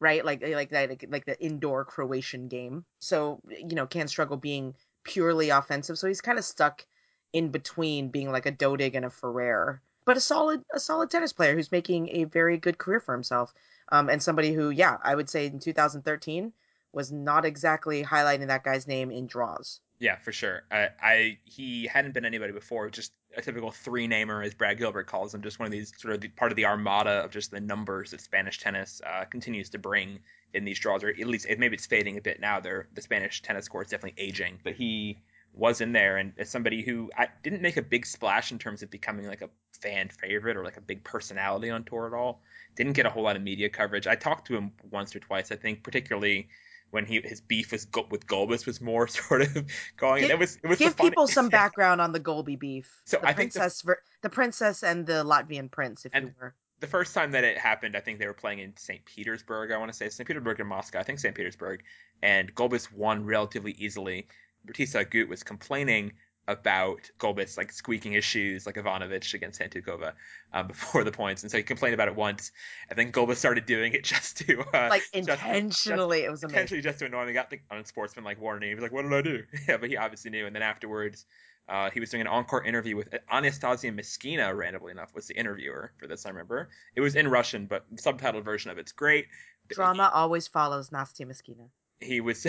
[0.00, 4.36] right like like that like, like the indoor croatian game so you know can struggle
[4.36, 6.84] being purely offensive so he's kind of stuck
[7.32, 11.32] in between being like a dodig and a ferrer but a solid a solid tennis
[11.32, 13.54] player who's making a very good career for himself
[13.90, 16.52] um, and somebody who yeah i would say in 2013
[16.92, 20.64] was not exactly highlighting that guy's name in draws Yeah, for sure.
[20.68, 22.90] I, I he hadn't been anybody before.
[22.90, 25.42] Just a typical three namer, as Brad Gilbert calls him.
[25.42, 28.10] Just one of these sort of the, part of the armada of just the numbers
[28.10, 30.18] that Spanish tennis uh, continues to bring
[30.54, 31.04] in these draws.
[31.04, 32.58] Or at least it, maybe it's fading a bit now.
[32.58, 35.18] They're, the Spanish tennis court is definitely aging, but he
[35.54, 38.82] was in there and as somebody who I didn't make a big splash in terms
[38.82, 42.42] of becoming like a fan favorite or like a big personality on tour at all.
[42.74, 44.08] Didn't get a whole lot of media coverage.
[44.08, 45.52] I talked to him once or twice.
[45.52, 46.48] I think particularly
[46.92, 50.22] when he his beef was with Gulbis was more sort of going.
[50.22, 53.02] Give- it was it was give funny- people some background on the Golby beef.
[53.04, 53.84] So the I think the- princess,
[54.22, 56.54] the princess and the Latvian prince, if And- you were.
[56.80, 59.04] the first time that it happened, I think they were playing in St.
[59.04, 59.72] Petersburg.
[59.72, 60.26] I want to say St.
[60.26, 61.00] Petersburg and Moscow.
[61.00, 61.34] I think St.
[61.34, 61.82] Petersburg,
[62.22, 64.28] and Gulbis won relatively easily.
[64.64, 66.12] Bautista Agut was complaining
[66.48, 70.12] about Gulbis like squeaking his shoes like Ivanovic against Santukova
[70.52, 72.50] um, before the points, and so he complained about it once,
[72.90, 76.82] and then Gulbis started doing it just to uh, Like just- intentionally, it was amazing.
[76.82, 77.28] just to annoy him.
[77.28, 78.68] He got the unsportsman like warning.
[78.70, 80.46] He was like, "What did I do?" yeah, but he obviously knew.
[80.46, 81.26] And then afterwards,
[81.68, 84.54] uh, he was doing an encore interview with Anastasia Myskina.
[84.56, 86.26] Randomly enough, was the interviewer for this.
[86.26, 89.26] I remember it was in Russian, but the subtitled version of it's great.
[89.68, 91.68] Drama always follows Nastia Myskina.
[92.00, 92.44] He, he was.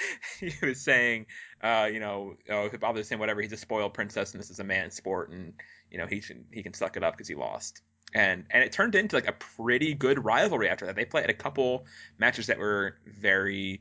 [0.40, 1.26] he was saying,
[1.62, 3.40] uh, you know, oh, it bothers whatever.
[3.40, 5.54] He's a spoiled princess, and this is a man's sport, and
[5.90, 7.82] you know he should he can suck it up because he lost.
[8.14, 10.96] And and it turned into like a pretty good rivalry after that.
[10.96, 11.86] They played a couple
[12.18, 13.80] matches that were very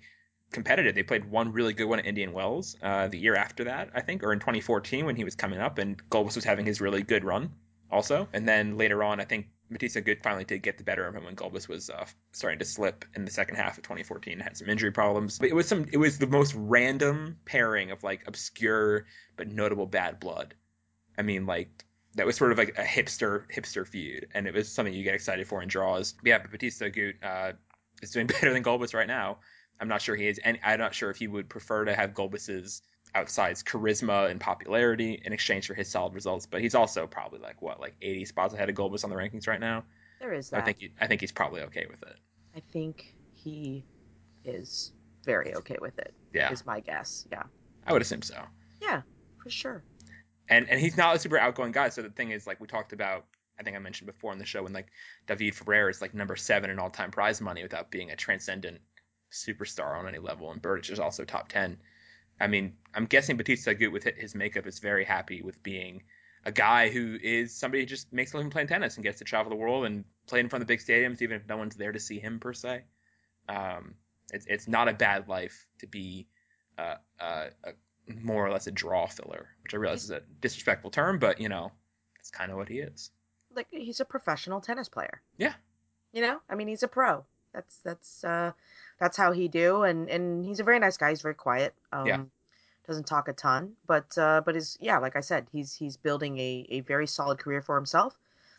[0.51, 0.95] competitive.
[0.95, 4.01] They played one really good one at Indian Wells uh, the year after that, I
[4.01, 7.03] think, or in 2014 when he was coming up, and Golbus was having his really
[7.03, 7.51] good run
[7.89, 8.27] also.
[8.33, 11.23] And then later on, I think Bautista Agut finally did get the better of him
[11.23, 14.39] when Gulbis was uh, starting to slip in the second half of 2014.
[14.39, 15.87] Had some injury problems, but it was some.
[15.91, 19.05] It was the most random pairing of like obscure
[19.37, 20.53] but notable bad blood.
[21.17, 24.69] I mean, like that was sort of like a hipster hipster feud, and it was
[24.69, 26.13] something you get excited for in draws.
[26.13, 27.53] But yeah, but Bautista Agut uh,
[28.01, 29.37] is doing better than Gulbis right now.
[29.79, 32.13] I'm not sure he is, and I'm not sure if he would prefer to have
[32.13, 32.81] Gulbis's
[33.15, 36.45] outsized charisma and popularity in exchange for his solid results.
[36.45, 39.47] But he's also probably like what, like 80 spots ahead of Gulbis on the rankings
[39.47, 39.83] right now.
[40.19, 40.61] There is that.
[40.61, 42.15] I think he, I think he's probably okay with it.
[42.55, 43.85] I think he
[44.45, 44.91] is
[45.25, 46.13] very okay with it.
[46.33, 47.27] Yeah, Is my guess.
[47.31, 47.43] Yeah.
[47.85, 48.41] I would assume so.
[48.81, 49.01] Yeah,
[49.41, 49.83] for sure.
[50.49, 51.89] And and he's not a super outgoing guy.
[51.89, 53.25] So the thing is, like we talked about,
[53.59, 54.87] I think I mentioned before in the show when like
[55.27, 58.79] David Ferrer is like number seven in all time prize money without being a transcendent
[59.31, 61.77] superstar on any level, and Berdych is also top ten.
[62.41, 66.03] I mean, I'm guessing Bautista Agut with his makeup is very happy with being
[66.43, 69.23] a guy who is somebody who just makes a living playing tennis and gets to
[69.23, 71.91] travel the world and play in front of big stadiums, even if no one's there
[71.91, 72.83] to see him per se.
[73.47, 73.95] Um,
[74.33, 76.27] it's it's not a bad life to be
[76.77, 77.73] uh, uh, a,
[78.19, 81.49] more or less a draw filler, which I realize is a disrespectful term, but you
[81.49, 81.71] know,
[82.19, 83.11] it's kind of what he is.
[83.55, 85.21] Like he's a professional tennis player.
[85.37, 85.53] Yeah.
[86.11, 87.25] You know, I mean, he's a pro.
[87.53, 88.53] That's that's uh,
[89.01, 91.09] that's how he do, and and he's a very nice guy.
[91.09, 91.73] He's very quiet.
[91.91, 92.23] Um, Yeah.
[92.87, 96.37] Doesn't talk a ton, but uh, but is yeah, like I said, he's he's building
[96.37, 98.17] a a very solid career for himself.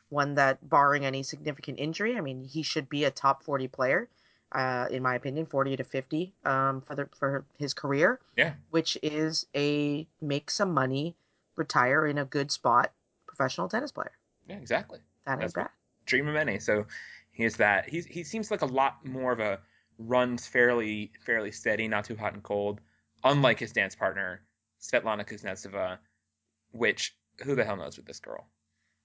[0.09, 4.09] One that, barring any significant injury, I mean, he should be a top forty player.
[4.53, 8.21] Uh, in my opinion, forty to fifty um, for the for his career.
[8.37, 8.55] Yeah.
[8.71, 11.17] Which is a make some money,
[11.57, 12.93] retire in a good spot,
[13.27, 14.13] professional tennis player.
[14.49, 15.01] Yeah, exactly.
[15.27, 15.71] That That's ain't bad.
[16.07, 16.59] Dream of many.
[16.59, 16.87] So
[17.33, 17.89] he is that.
[17.89, 19.59] He's he seems like a lot more of a
[20.09, 22.81] runs fairly fairly steady, not too hot and cold.
[23.25, 24.43] Unlike his dance partner
[24.81, 25.99] Svetlana Kuznetsova,
[26.73, 28.47] which who the hell knows with this girl?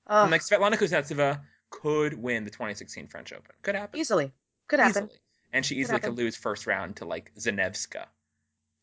[0.09, 3.55] Like Svetlana Kuznetsova could win the 2016 French Open.
[3.61, 3.99] Could happen.
[3.99, 4.31] easily
[4.67, 5.05] could happen.
[5.05, 5.19] Easily.
[5.53, 6.15] And she easily happen.
[6.15, 8.05] could lose first round to like Zanevska.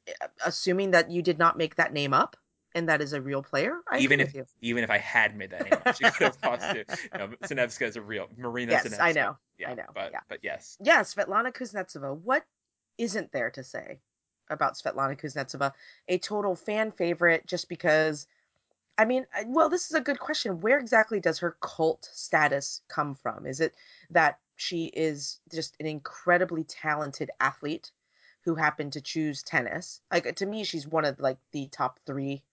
[0.08, 2.36] Uh, assuming that you did not make that name up
[2.74, 4.44] and that is a real player, I Even if- you.
[4.60, 6.84] Even if I had made that name she could have lost to.
[7.44, 9.00] Zanevska is a real Marina Yes, Zanevska.
[9.00, 9.36] I know.
[9.58, 10.20] Yeah, I know, But yeah.
[10.28, 12.16] but yes, Yeah, Svetlana Kuznetsova.
[12.16, 12.44] What
[12.98, 14.00] isn't there to say
[14.50, 15.72] about Svetlana Kuznetsova?
[16.08, 18.26] A total fan favorite just because.
[18.96, 20.60] I mean, well, this is a good question.
[20.60, 23.44] Where exactly does her cult status come from?
[23.44, 23.74] Is it
[24.10, 27.90] that she is just an incredibly talented athlete
[28.44, 30.00] who happened to choose tennis?
[30.12, 32.44] Like to me, she's one of like the top three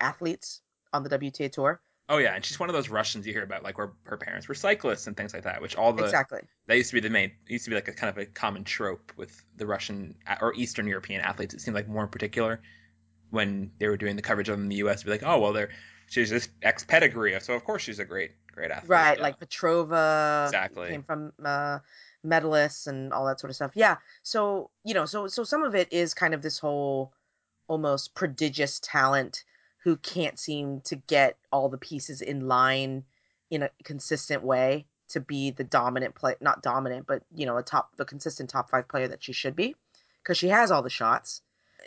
[0.00, 1.80] athletes on the WTA tour.
[2.08, 4.46] Oh yeah, and she's one of those Russians you hear about, like where her parents
[4.46, 5.60] were cyclists and things like that.
[5.60, 6.40] Which all the Exactly.
[6.68, 8.62] that used to be the main used to be like a kind of a common
[8.64, 11.54] trope with the Russian or Eastern European athletes.
[11.54, 12.60] It seemed like more in particular
[13.30, 15.02] when they were doing the coverage of them in the U.S.
[15.02, 15.70] Be like, oh well, they're
[16.08, 18.88] she's this ex pedigree, so of course she's a great great athlete.
[18.88, 19.22] Right, Yeah.
[19.22, 20.88] like Petrova Exactly.
[20.90, 21.80] came from uh,
[22.24, 23.72] medalists and all that sort of stuff.
[23.74, 27.12] Yeah, so you know, so so some of it is kind of this whole
[27.68, 29.44] almost prodigious talent
[29.86, 33.04] who can't seem to get all the pieces in line
[33.50, 37.62] in a consistent way to be the dominant play, not dominant, but you know, a
[37.62, 39.76] top, the consistent top five player that she should be,
[40.20, 41.40] because she has all the shots.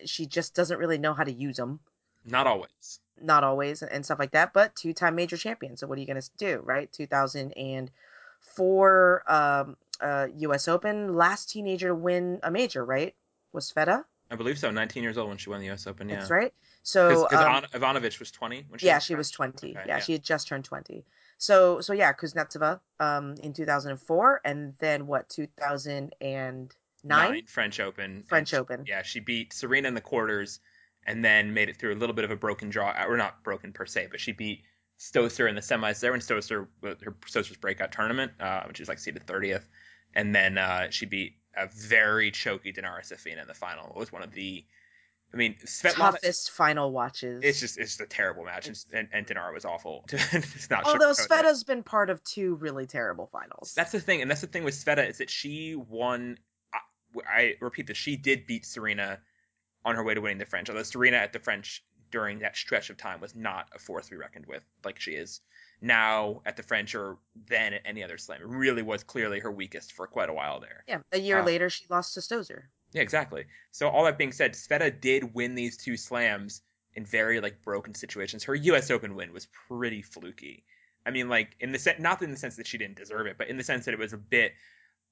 [0.06, 1.82] She just doesn't really know how to use them
[2.24, 3.02] not always.
[3.22, 5.76] not always and stuff like that, but two-time major champion.
[5.76, 6.90] So what are you going to do, right?
[6.94, 10.70] 2004 um, uh, U.S.
[10.70, 13.14] Open, last teenager to win a major, right?
[13.52, 14.06] Was Feta?
[14.32, 14.72] I believe so.
[14.72, 15.86] 19 years old when she won the U.S.
[15.86, 16.08] Open.
[16.08, 16.20] Yeah.
[16.20, 16.54] That's right.
[16.84, 19.72] So Because um, Ivanovic was 20 when she yeah, was she was 20.
[19.72, 21.04] Okay, yeah, she had just turned 20.
[21.38, 25.30] So so yeah, Kuznetsova um, in 2004, and then what?
[25.30, 26.70] 2009
[27.04, 28.24] Nine French Open.
[28.28, 28.84] French she- Open.
[28.88, 30.60] Yeah, she beat Serena in the quarters
[31.06, 33.72] and then made it through a little bit of a broken draw, or not broken
[33.72, 34.64] per se, but she beat
[35.00, 39.00] Stosur in the semis there when Stosur, her Stosur's breakout tournament, uh, which is like
[39.00, 39.64] seeded 30th.
[40.14, 43.88] And then uh, she beat a very choky Dinara Safina in the final.
[43.88, 44.66] It was one of the,
[45.34, 45.94] I mean, Svetlana.
[45.96, 47.44] toughest final watches.
[47.44, 50.06] It's just it's just a terrible match, and, and, and Dinara was awful.
[50.12, 51.12] it's not although.
[51.12, 53.74] Sveta's been part of two really terrible finals.
[53.76, 56.38] That's the thing, and that's the thing with Sveta is that she won.
[56.74, 56.80] I,
[57.28, 59.20] I repeat that she did beat Serena
[59.86, 60.70] on her way to winning the French.
[60.70, 64.12] Although Serena at the French during that stretch of time was not a force to
[64.12, 65.42] be reckoned with, like she is
[65.80, 68.42] now at the French or then at any other slam.
[68.42, 70.84] It really was clearly her weakest for quite a while there.
[70.88, 72.64] Yeah, a year Uh, later she lost to Stosur.
[72.92, 73.46] Yeah, exactly.
[73.72, 76.62] So all that being said, Sveta did win these two slams
[76.96, 78.44] in very like broken situations.
[78.44, 78.90] Her U.S.
[78.90, 80.64] Open win was pretty fluky.
[81.06, 83.38] I mean, like in the sense, not in the sense that she didn't deserve it,
[83.38, 84.54] but in the sense that it was a bit,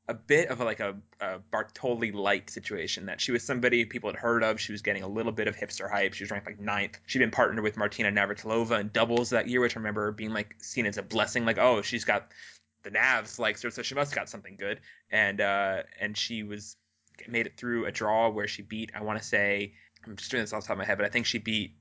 [0.08, 3.06] a bit of like a, a Bartoli light situation.
[3.06, 4.60] That she was somebody people had heard of.
[4.60, 6.14] She was getting a little bit of hipster hype.
[6.14, 7.00] She was ranked like ninth.
[7.06, 10.56] She'd been partnered with Martina Navratilova in doubles that year, which I remember being like
[10.60, 11.46] seen as a blessing.
[11.46, 12.32] Like, oh, she's got
[12.84, 14.80] the Navs likes her, so she must have got something good.
[15.12, 16.76] And uh, and she was
[17.28, 18.92] made it through a draw where she beat.
[18.96, 19.74] I want to say
[20.06, 21.76] I'm just doing this off the top of my head, but I think she beat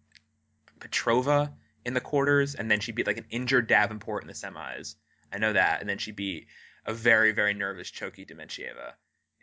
[0.81, 1.53] Petrova
[1.85, 4.97] in the quarters, and then she beat like an injured Davenport in the semis.
[5.33, 6.47] I know that, and then she beat
[6.85, 8.95] a very very nervous Choki Dementieva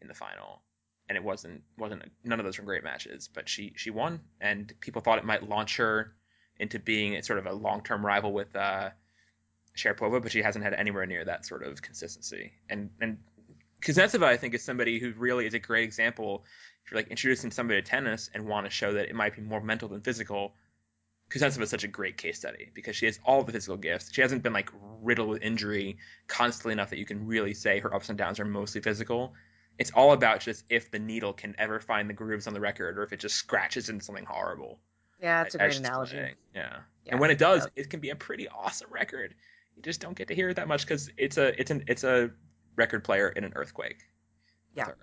[0.01, 0.63] in the final.
[1.09, 3.29] and it wasn't wasn't none of those were great matches.
[3.33, 6.15] But she she won, and people thought it might launch her
[6.59, 8.89] into being sort of a long term rival with uh,
[9.75, 12.53] Sharapova, but she hasn't had anywhere near that sort of consistency.
[12.69, 13.17] And and
[13.83, 16.45] Kuznetsova, I think, is somebody who really is a great example.
[16.85, 19.41] If you're like introducing somebody to tennis and want to show that it might be
[19.41, 20.53] more mental than physical,
[21.29, 24.13] Kuznetsova is such a great case study because she has all the physical gifts.
[24.13, 24.69] She hasn't been like
[25.01, 28.45] riddled with injury constantly enough that you can really say her ups and downs are
[28.45, 29.33] mostly physical.
[29.79, 32.97] It's all about just if the needle can ever find the grooves on the record
[32.97, 34.79] or if it just scratches into something horrible.
[35.19, 36.35] Yeah, that's a great analogy.
[36.53, 36.77] Yeah.
[37.05, 39.33] Yeah, and when it does, it can be a pretty awesome record.
[39.75, 42.03] You just don't get to hear it that much because it's a it's an it's
[42.03, 42.31] a
[42.75, 44.03] record player in an earthquake.
[44.75, 44.85] Yeah.
[44.85, 44.97] Sorry.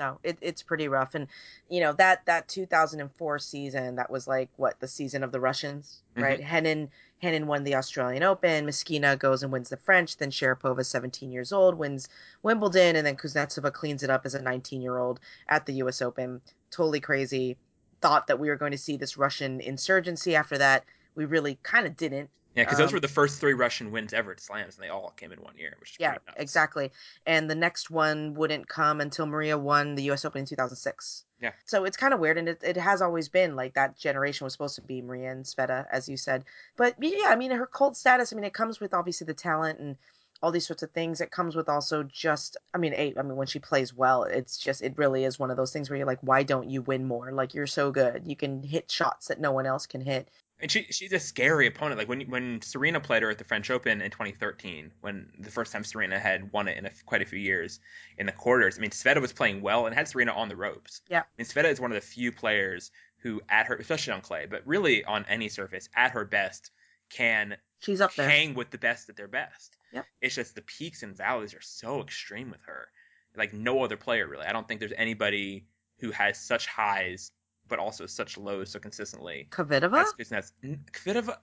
[0.00, 1.26] No, it, it's pretty rough, and
[1.68, 6.00] you know that that 2004 season that was like what the season of the Russians,
[6.14, 6.22] mm-hmm.
[6.22, 6.40] right?
[6.40, 6.88] Henin
[7.22, 8.66] Henin won the Australian Open.
[8.66, 10.16] Myskina goes and wins the French.
[10.16, 12.08] Then Sharapova, 17 years old, wins
[12.42, 16.00] Wimbledon, and then Kuznetsova cleans it up as a 19 year old at the U.S.
[16.00, 16.40] Open.
[16.70, 17.58] Totally crazy.
[18.00, 20.86] Thought that we were going to see this Russian insurgency after that.
[21.14, 22.30] We really kind of didn't.
[22.60, 24.90] Yeah, because those Um, were the first three Russian wins ever at slams, and they
[24.90, 26.92] all came in one year, which is Yeah, exactly.
[27.26, 30.24] And the next one wouldn't come until Maria won the U.S.
[30.26, 31.24] Open in 2006.
[31.40, 31.52] Yeah.
[31.64, 34.52] So it's kind of weird, and it, it has always been like that generation was
[34.52, 36.44] supposed to be Maria and Sveta, as you said.
[36.76, 38.32] But yeah, I mean, her cult status.
[38.32, 39.96] I mean, it comes with obviously the talent and
[40.42, 41.20] all these sorts of things.
[41.20, 44.58] It comes with also just, I mean, a, I mean, when she plays well, it's
[44.58, 47.06] just, it really is one of those things where you're like, why don't you win
[47.06, 47.32] more?
[47.32, 50.28] Like you're so good, you can hit shots that no one else can hit.
[50.62, 51.98] And she she's a scary opponent.
[51.98, 55.72] Like when when Serena played her at the French Open in 2013, when the first
[55.72, 57.80] time Serena had won it in a, quite a few years
[58.18, 58.76] in the quarters.
[58.78, 61.00] I mean, Sveta was playing well and had Serena on the ropes.
[61.08, 61.20] Yeah.
[61.20, 62.90] I mean, Sveta is one of the few players
[63.22, 66.70] who, at her, especially on clay, but really on any surface, at her best,
[67.10, 68.28] can She's up there.
[68.28, 69.76] hang with the best at their best.
[69.92, 70.06] Yep.
[70.20, 72.88] It's just the peaks and valleys are so extreme with her.
[73.36, 74.46] Like no other player really.
[74.46, 75.66] I don't think there's anybody
[76.00, 77.30] who has such highs
[77.70, 79.48] but also such lows so consistently.
[79.50, 80.04] Kvitova?
[80.28, 80.52] That's.
[80.92, 81.36] Kvitova,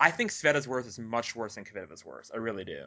[0.00, 2.30] I think Sveta's worth is much worse than Kvitova's worth.
[2.34, 2.86] I really do.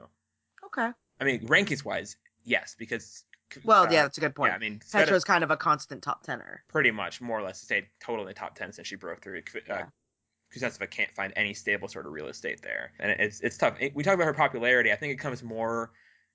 [0.65, 0.89] Okay.
[1.21, 3.23] I mean, rankings wise, yes, because
[3.63, 4.51] Well, uh, yeah, that's a good point.
[4.51, 6.63] yeah, I mean, Sveta Petra's kind of a constant top tenor.
[6.67, 9.39] pretty much more or less stayed totally top ten since she broke through.
[9.55, 9.85] Uh, Yeah.
[10.55, 13.77] Kuznetsova can't find any stable sort of real estate there, and it's it's tough.
[13.93, 14.93] We talk about her popularity.
[14.93, 15.91] I think it comes more.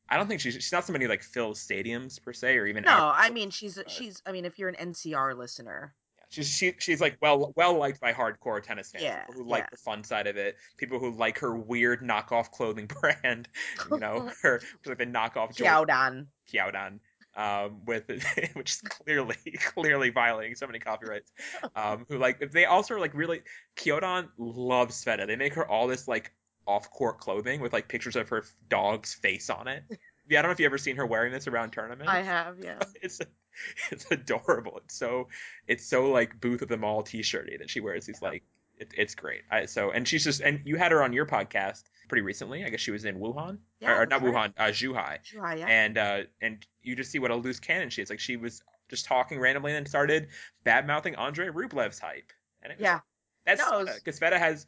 [0.06, 2.84] I don't think she's she's not somebody who like fills stadiums per se, or even
[2.84, 4.20] No, I mean she's she's.
[4.26, 5.94] I mean, if you're an NCR listener,
[6.32, 9.68] She's she, she's like well well liked by hardcore tennis fans, Yeah, who like yeah.
[9.70, 13.48] the fun side of it, people who like her weird knockoff clothing brand,
[13.90, 16.26] you know, her like the knockoff Xiaodan.
[16.50, 17.00] Kyodan,
[17.36, 18.08] um, with
[18.54, 19.36] which is clearly
[19.74, 21.30] clearly violating so many copyrights.
[21.76, 23.42] Um, who like they also are like really
[23.76, 25.26] Kyodan loves Sveta.
[25.26, 26.32] They make her all this like
[26.66, 29.84] off court clothing with like pictures of her dog's face on it.
[30.30, 32.58] Yeah, I don't know if you ever seen her wearing this around tournaments I have,
[32.58, 32.78] yeah.
[33.02, 33.20] it's
[33.90, 34.80] it's adorable.
[34.84, 35.28] It's so
[35.66, 38.42] it's so like Booth of the Mall T-shirty that she wears these like
[38.78, 39.42] it, it's great.
[39.50, 42.64] I, so and she's just and you had her on your podcast pretty recently.
[42.64, 44.34] I guess she was in Wuhan Yeah, or, or not right.
[44.34, 45.66] Wuhan, uh, Zhuhai, Sure, yeah.
[45.66, 48.10] and uh and you just see what a loose cannon she is.
[48.10, 50.28] Like she was just talking randomly and then started
[50.64, 52.32] bad mouthing Andre Rublev's hype.
[52.62, 53.00] And it was, yeah.
[53.46, 54.66] that's No, was- because Sveta has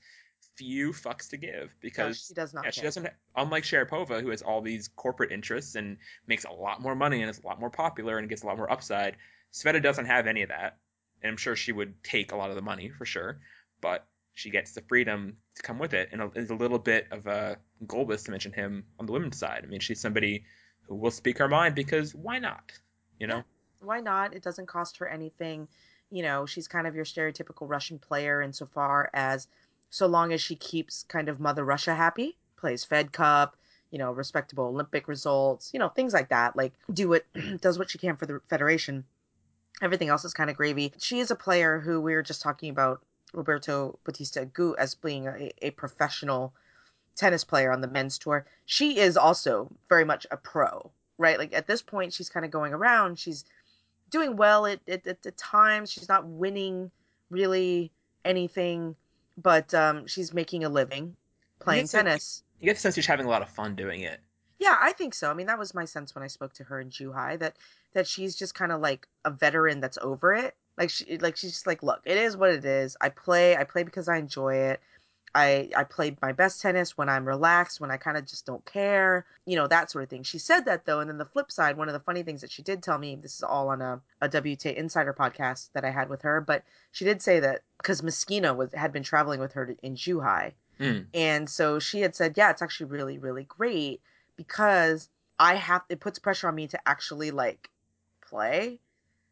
[0.57, 2.65] few fucks to give No, because she does not.
[2.65, 3.09] yeah, she doesn't.
[3.37, 7.31] Unlike Sharapova, who has all these corporate interests and makes a lot more money and
[7.31, 9.17] is a lot more popular and gets a lot more upside,
[9.53, 10.79] Sveta doesn't have any of that.
[11.23, 13.39] And I'm sure she would take a lot of the money for sure,
[13.81, 17.27] but she gets the freedom to come with it, and it's a little bit of
[17.29, 19.63] a Gulbis to mention him on the women's side.
[19.65, 20.45] I mean, she's somebody
[20.83, 22.73] who will speak her mind because why not?
[23.21, 23.43] You know,
[23.81, 24.35] Why not?
[24.35, 25.69] It doesn't cost her anything.
[26.11, 29.47] You know, she's kind of your stereotypical Russian player insofar as
[29.95, 33.57] so long as she keeps kind of Mother Russia happy, plays Fed Cup,
[33.93, 36.57] you know, respectable Olympic results, you know, things like that.
[36.57, 37.25] Like do what
[37.61, 39.05] does what she can for the federation.
[39.81, 40.93] Everything else is kind of gravy.
[40.99, 43.03] She is a player who we were just talking about
[43.33, 46.53] Roberto Bautista Agut as being a, a professional
[47.15, 48.47] tennis player on the men's tour.
[48.67, 51.39] She is also very much a pro, right?
[51.39, 53.21] Like at this point, she's kind of going around.
[53.21, 53.45] She's
[54.11, 55.93] doing well at, at, at the times.
[55.93, 56.91] She's not winning
[57.31, 57.93] really
[58.25, 58.97] anything,
[59.37, 61.17] but um, she's making a living
[61.61, 62.43] playing like- tennis.
[62.61, 64.21] you get the sense she's having a lot of fun doing it.
[64.59, 65.31] Yeah, I think so.
[65.31, 67.57] I mean, that was my sense when I spoke to her in Zhuhai that
[67.93, 70.55] that she's just kind of like a veteran that's over it.
[70.79, 72.97] Like she like she's just like, look, it is what it is.
[73.01, 74.81] I play, I play because I enjoy it.
[75.35, 78.65] I I play my best tennis when I'm relaxed, when I kind of just don't
[78.65, 80.23] care, you know, that sort of thing.
[80.23, 82.51] She said that though, and then the flip side, one of the funny things that
[82.53, 85.91] she did tell me, this is all on a a WTA Insider podcast that I
[85.91, 89.53] had with her, but she did say that because Myskina was had been traveling with
[89.55, 91.07] her to, in Zhuhai, Mm.
[91.15, 94.01] and so she had said, yeah, it's actually really, really great
[94.37, 95.09] because
[95.39, 97.71] I have, it puts pressure on me to actually like
[98.29, 98.79] play.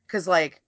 [0.06, 0.60] because like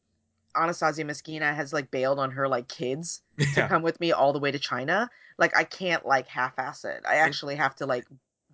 [0.57, 3.21] Anastasia Myskina has like bailed on her like kids
[3.55, 5.11] to come with me all the way to China.
[5.39, 7.03] Like I can't like half-ass it.
[7.09, 8.07] I actually have to like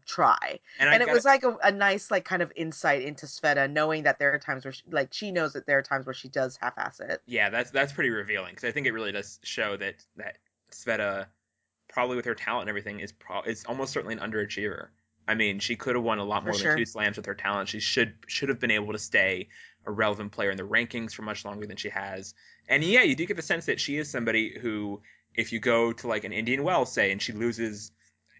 [0.07, 0.59] try.
[0.79, 3.71] And, and it gotta- was like a, a nice like kind of insight into Sveta,
[3.71, 6.15] knowing that there are times where she, like she knows that there are times where
[6.15, 7.23] she does half-ass it.
[7.27, 10.39] yeah, that's that's pretty revealing because I think it really does show that that
[10.73, 11.27] Sveta,
[11.89, 14.89] probably with her talent and everything, is pro- is almost certainly an underachiever.
[15.29, 16.71] I mean, she could have won a lot more sure.
[16.71, 17.69] than two slams with her talent.
[17.69, 19.49] She should should have been able to stay
[19.87, 22.35] a relevant player in the rankings for much longer than she has.
[22.69, 25.01] And yeah, you do get the sense that she is somebody who,
[25.35, 27.93] if you go to like an Indian Wells, say, and she loses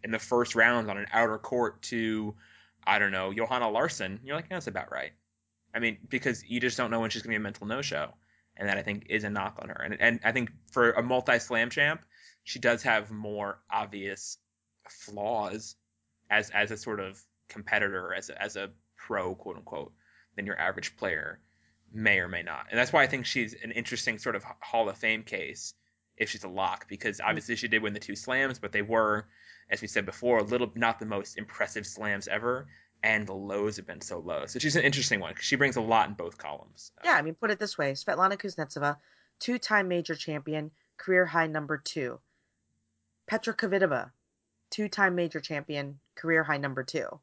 [0.03, 2.35] in the first round on an outer court to,
[2.87, 5.13] I don't know, Johanna Larsson, you're like, that's about right.
[5.75, 8.13] I mean, because you just don't know when she's going to be a mental no-show,
[8.57, 9.83] and that I think is a knock on her.
[9.83, 12.05] And and I think for a multi-slam champ,
[12.45, 14.39] she does have more obvious
[14.89, 15.77] flaws
[16.31, 19.93] as as a sort of competitor, as a, as a pro, quote unquote,
[20.37, 21.41] than your average player
[21.93, 22.67] may or may not.
[22.71, 25.75] And that's why I think she's an interesting sort of Hall of Fame case
[26.17, 27.29] if she's a lock, because mm-hmm.
[27.29, 29.27] obviously she did win the two slams, but they were,
[29.71, 32.69] as we said before, a little not the most impressive slams ever,
[33.03, 34.45] and the lows have been so low.
[34.47, 36.93] So she's an interesting one because she brings a lot in both columns.
[36.99, 38.99] Um, yeah, I mean, put it this way: Svetlana Kuznetsova,
[39.41, 42.21] two-time major champion, career high number two.
[43.27, 44.11] Petra Kvitova,
[44.71, 47.21] two-time major champion, career high number two.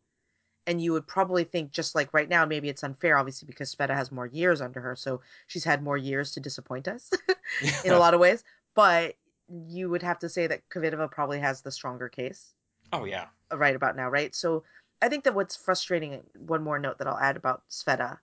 [0.66, 3.95] And you would probably think, just like right now, maybe it's unfair, obviously, because Sveta
[3.95, 7.10] has more years under her, so she's had more years to disappoint us
[7.86, 8.43] in a lot of ways.
[8.76, 9.16] But
[9.48, 12.54] you would have to say that Kvitova probably has the stronger case
[12.93, 14.34] oh yeah, right about now, right?
[14.36, 14.64] So
[15.02, 18.18] I think that what's frustrating, one more note that I'll add about Sveta,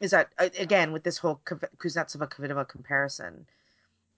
[0.00, 3.46] is that again with this whole Kuznetsova Kvitova comparison,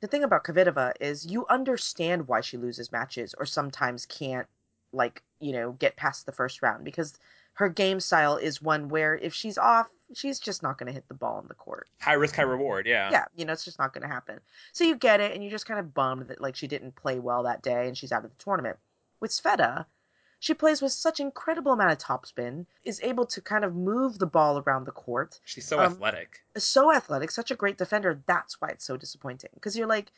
[0.01, 4.47] the thing about Kvitova is you understand why she loses matches or sometimes can't
[4.93, 7.19] like you know get past the first round because
[7.55, 11.09] her game style is one where if she's off, she's just not going to hit
[11.09, 11.89] the ball on the court.
[12.01, 12.87] high risk, high reward.
[12.87, 13.11] Yeah.
[13.11, 14.39] Yeah, you know, it's just not going to happen.
[14.73, 17.19] So you get it, and you're just kind of bummed that like she didn't play
[17.19, 18.77] well that day and she's out of the tournament.
[19.19, 19.87] With Sveta,
[20.39, 24.27] she plays with such incredible amount of topspin, is able to kind of move the
[24.27, 26.45] ball around the court, She's so Um, athletic.
[26.57, 28.23] so athletic, such a great defender.
[28.27, 30.13] That's why it's so disappointing because you're like,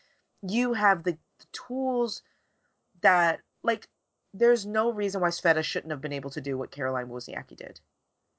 [0.47, 2.21] you have the, the tools
[3.01, 3.89] that like.
[4.33, 7.81] There's no reason why Sveta shouldn't have been able to do what Caroline Wozniacki did.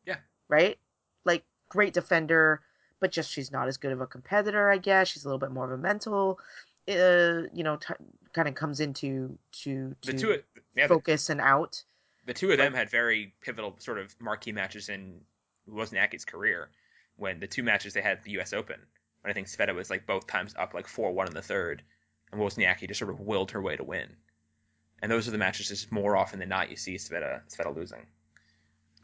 [0.05, 0.17] Yeah.
[0.47, 0.77] Right?
[1.25, 2.61] Like great defender,
[2.99, 5.09] but just she's not as good of a competitor, I guess.
[5.09, 6.39] She's a little bit more of a mental,
[6.87, 7.93] uh, you know, t-
[8.33, 10.43] kind of comes into to to The two,
[10.75, 11.83] yeah, the, focus and out.
[12.25, 15.19] the two of them had very pivotal sort of marquee matches in
[15.69, 16.69] Wozniacki's career.
[17.17, 18.53] When the two matches they had at the U.S.
[18.53, 18.79] Open,
[19.21, 21.83] when I think Sveta was like both times up like four one in the third,
[22.31, 24.15] and Wozniacki just sort of willed her way to win.
[25.01, 28.05] And those are the matches just more often than not you see Sveta Sveta losing,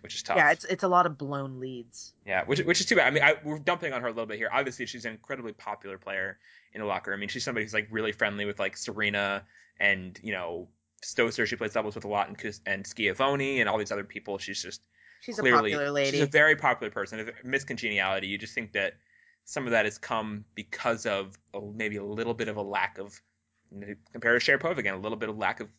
[0.02, 0.38] which is tough.
[0.38, 2.14] Yeah, it's it's a lot of blown leads.
[2.26, 3.08] Yeah, which which is too bad.
[3.08, 4.50] I mean, I, we're dumping on her a little bit here.
[4.52, 6.38] Obviously, she's an incredibly popular player
[6.74, 7.14] in the locker.
[7.14, 9.44] I mean, she's somebody who's like really friendly with like Serena
[9.80, 10.68] and you know
[11.04, 11.48] Stosur.
[11.48, 14.38] She plays doubles with a lot, and and Schiavone and all these other people.
[14.38, 14.82] She's just
[15.22, 16.12] She's clearly a popular lady.
[16.12, 17.20] she's a very popular person.
[17.20, 18.28] If- Miscongeniality.
[18.28, 18.94] You just think that
[19.46, 23.00] some of that has come because of a, maybe a little bit of a lack
[23.00, 23.20] of
[24.12, 25.70] compared to Sharapova again, a little bit of lack of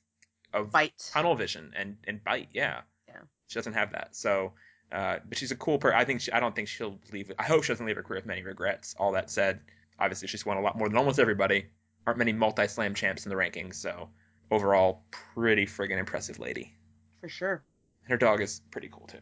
[0.61, 0.93] of Bite.
[1.13, 2.49] tunnel vision and and bite.
[2.53, 2.83] Yeah.
[3.07, 3.21] Yeah.
[3.49, 4.15] She doesn't have that.
[4.17, 4.53] So,
[4.93, 5.99] uh, but she's a cool person.
[5.99, 7.33] I think she, I don't think she'll leave.
[7.39, 8.95] I hope she doesn't leave her career with many regrets.
[8.99, 9.61] All that said,
[9.99, 11.67] obviously she's won a lot more than almost everybody.
[12.07, 13.75] Aren't many multi-slam champs in the rankings.
[13.75, 14.09] So
[14.51, 16.73] overall, pretty friggin' impressive lady.
[17.21, 17.63] For sure.
[18.05, 19.19] And her dog is pretty cool too.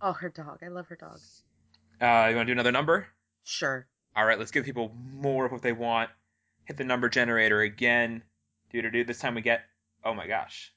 [0.00, 0.58] Oh, her dog.
[0.62, 1.20] I love her dog.
[2.00, 3.06] Uh, you want to do another number?
[3.44, 3.86] Sure.
[4.14, 6.10] All right, let's give people more of what they want.
[6.64, 8.22] Hit the number generator again.
[8.72, 9.04] Do do do.
[9.04, 9.62] This time we get.
[10.06, 10.72] Oh my gosh.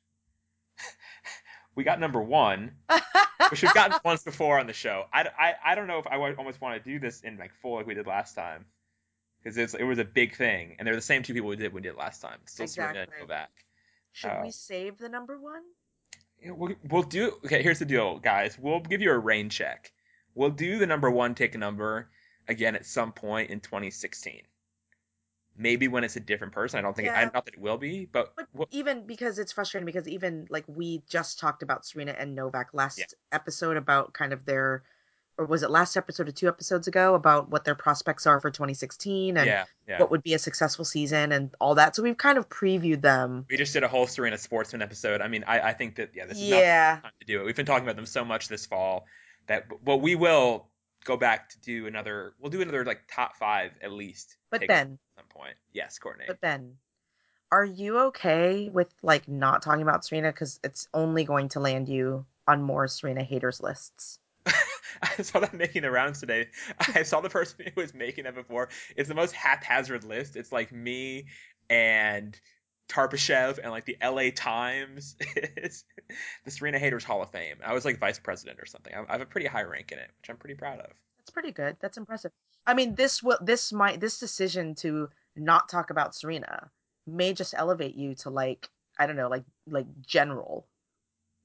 [1.75, 2.71] we got number one.
[3.49, 5.05] which we've gotten once before on the show.
[5.13, 7.75] I, I, I don't know if I almost want to do this in like full
[7.75, 8.65] like we did last time
[9.41, 11.73] because it's it was a big thing and they're the same two people we did
[11.73, 12.39] we did last time.
[12.45, 13.21] Still Serena and Exactly.
[13.21, 13.49] Novak.
[14.11, 14.41] Should Oh.
[14.41, 15.61] we uh, save the number one?
[16.43, 17.61] We'll, we'll do okay.
[17.63, 18.57] Here's the deal, guys.
[18.57, 19.91] We'll give you a rain check.
[20.35, 22.09] We'll do the number one take number
[22.47, 24.41] again at some point in 2016.
[25.59, 26.79] Maybe when it's a different person.
[26.79, 29.37] I don't think it, I'm not that it will be, but But we'll- even because
[29.39, 33.05] it's frustrating because even like we just talked about Serena and Novak last Yeah.
[33.33, 34.83] episode about kind of their
[35.37, 38.51] or was it last episode or two episodes ago about what their prospects are for
[38.51, 39.97] 2016 and yeah, yeah.
[39.97, 41.95] what would be a successful season and all that.
[41.95, 43.45] So we've kind of previewed them.
[43.49, 45.21] we just did a whole Serena Sportsman episode.
[45.21, 46.99] I mean, I, I think that yeah, this is not Yeah.
[47.01, 47.45] time to do it.
[47.45, 49.05] We've been talking about them so much this fall
[49.47, 50.67] that well, we will
[51.05, 52.33] go back to do another.
[52.39, 54.35] We'll do another like top five at least.
[54.51, 54.89] But at
[55.19, 56.25] some point, yes, Courtney.
[56.27, 56.75] but Ben,
[57.51, 61.89] are you okay with like not talking about Serena because it's only going to land
[61.89, 64.19] you on more Serena haters lists?
[65.01, 66.47] I saw that making the rounds today.
[66.95, 68.69] I saw the person who was making that before.
[68.95, 70.35] It's the most haphazard list.
[70.35, 71.25] It's like me
[71.69, 72.39] and
[72.87, 75.15] Tarpishchev and like the LA Times.
[75.35, 75.85] it's
[76.45, 77.57] the Serena Haters Hall of Fame.
[77.65, 78.93] I was like vice president or something.
[78.93, 80.91] I have a pretty high rank in it, which I'm pretty proud of.
[81.17, 81.77] That's pretty good.
[81.79, 82.31] That's impressive.
[82.67, 86.69] I mean, this will this might this decision to not talk about Serena
[87.07, 90.67] may just elevate you to like I don't know, like like general,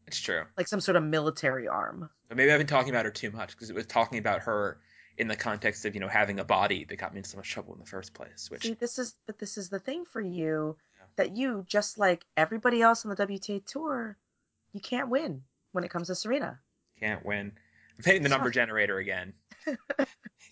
[0.07, 0.43] It's true.
[0.59, 2.11] like some sort of military arm.
[2.29, 4.79] But maybe I've been talking about her too much because it was talking about her
[5.17, 7.49] in the context of you know having a body that got me in so much
[7.51, 8.51] trouble in the first place.
[8.51, 11.07] Which See, this is but this is the thing for you Yeah.
[11.17, 14.17] that you just like everybody else on the WTA tour,
[14.73, 15.43] you can't win
[15.73, 16.59] when it comes to Serena.
[16.99, 17.53] can't win.
[17.97, 19.33] I'm hitting the number generator again.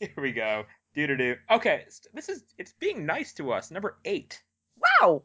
[0.15, 0.65] Here we go.
[0.95, 1.37] Do do do.
[1.51, 3.71] Okay, this is it's being nice to us.
[3.71, 4.43] Number eight.
[5.01, 5.23] Wow,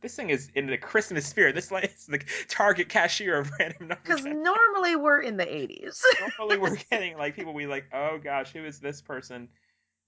[0.00, 1.54] This thing is in the Christmas spirit.
[1.56, 3.98] This like is the target cashier of random numbers.
[4.04, 6.00] because normally we're in the 80s.
[6.38, 7.86] normally we're getting like people we like.
[7.92, 9.48] Oh gosh, who is this person?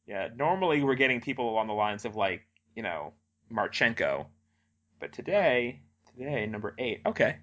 [0.07, 2.42] Yeah, normally we're getting people along the lines of like
[2.76, 3.12] you know
[3.53, 4.26] Marchenko,
[5.01, 5.82] but today,
[6.16, 7.01] today number eight.
[7.05, 7.36] Okay,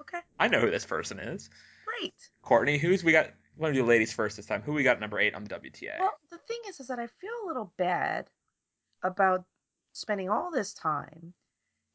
[0.00, 1.50] okay, I know who this person is.
[1.84, 2.14] great.
[2.42, 3.26] Courtney, who's we got?
[3.56, 4.62] Want to do ladies first this time?
[4.62, 5.98] Who we got number eight on the WTA?
[5.98, 8.28] Well, the thing is, is that I feel a little bad
[9.02, 9.44] about
[9.92, 11.32] spending all this time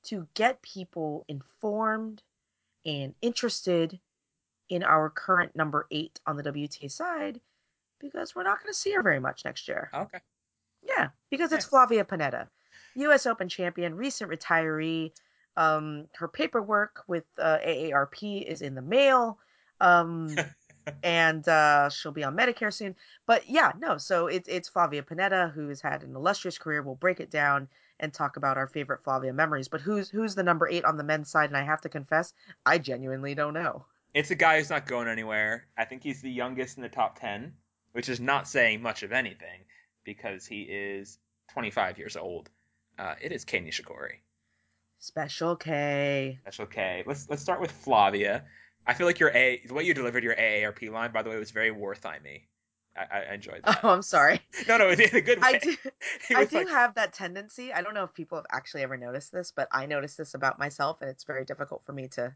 [0.05, 2.23] to get people informed
[2.85, 3.99] and interested
[4.69, 7.39] in our current number eight on the WTA side
[7.99, 9.89] because we're not going to see her very much next year.
[9.93, 10.19] okay.
[10.83, 11.69] Yeah, because it's Yeah.
[11.69, 12.47] Flavia Pennetta,
[12.95, 13.27] U.S.
[13.27, 15.11] Open champion, recent retiree.
[15.55, 19.37] Um, her paperwork with uh, AARP is in the mail.
[19.79, 20.35] Um,
[21.03, 22.95] and uh, she'll be on Medicare soon.
[23.25, 23.97] But yeah, no.
[23.97, 26.81] So it's it's Flavia Pennetta who has had an illustrious career.
[26.81, 27.67] We'll break it down
[27.99, 29.67] and talk about our favorite Flavia memories.
[29.67, 31.49] But who's who's the number eight on the men's side?
[31.49, 32.33] And I have to confess,
[32.65, 33.85] I genuinely don't know.
[34.13, 35.67] It's a guy who's not going anywhere.
[35.77, 37.53] I think he's the youngest in the top 10,
[37.93, 39.61] which is not saying much of anything
[40.03, 41.17] because he is
[41.53, 42.49] 25 years old.
[42.99, 44.19] Uh, it is Kei Nishikori.
[44.99, 46.39] Special K.
[46.41, 47.03] Special K.
[47.05, 48.43] Let's let's start with Flavia.
[48.85, 51.37] I feel like your A, the way you delivered your AARP line, by the way,
[51.37, 52.43] was very Wertheim-y.
[52.97, 53.79] I, I enjoyed that.
[53.83, 54.41] Oh, I'm sorry.
[54.67, 55.47] no, no, in a good way.
[55.53, 55.75] I do.
[56.35, 57.71] I do like- have that tendency.
[57.71, 60.59] I don't know if people have actually ever noticed this, but I notice this about
[60.59, 62.35] myself, and it's very difficult for me to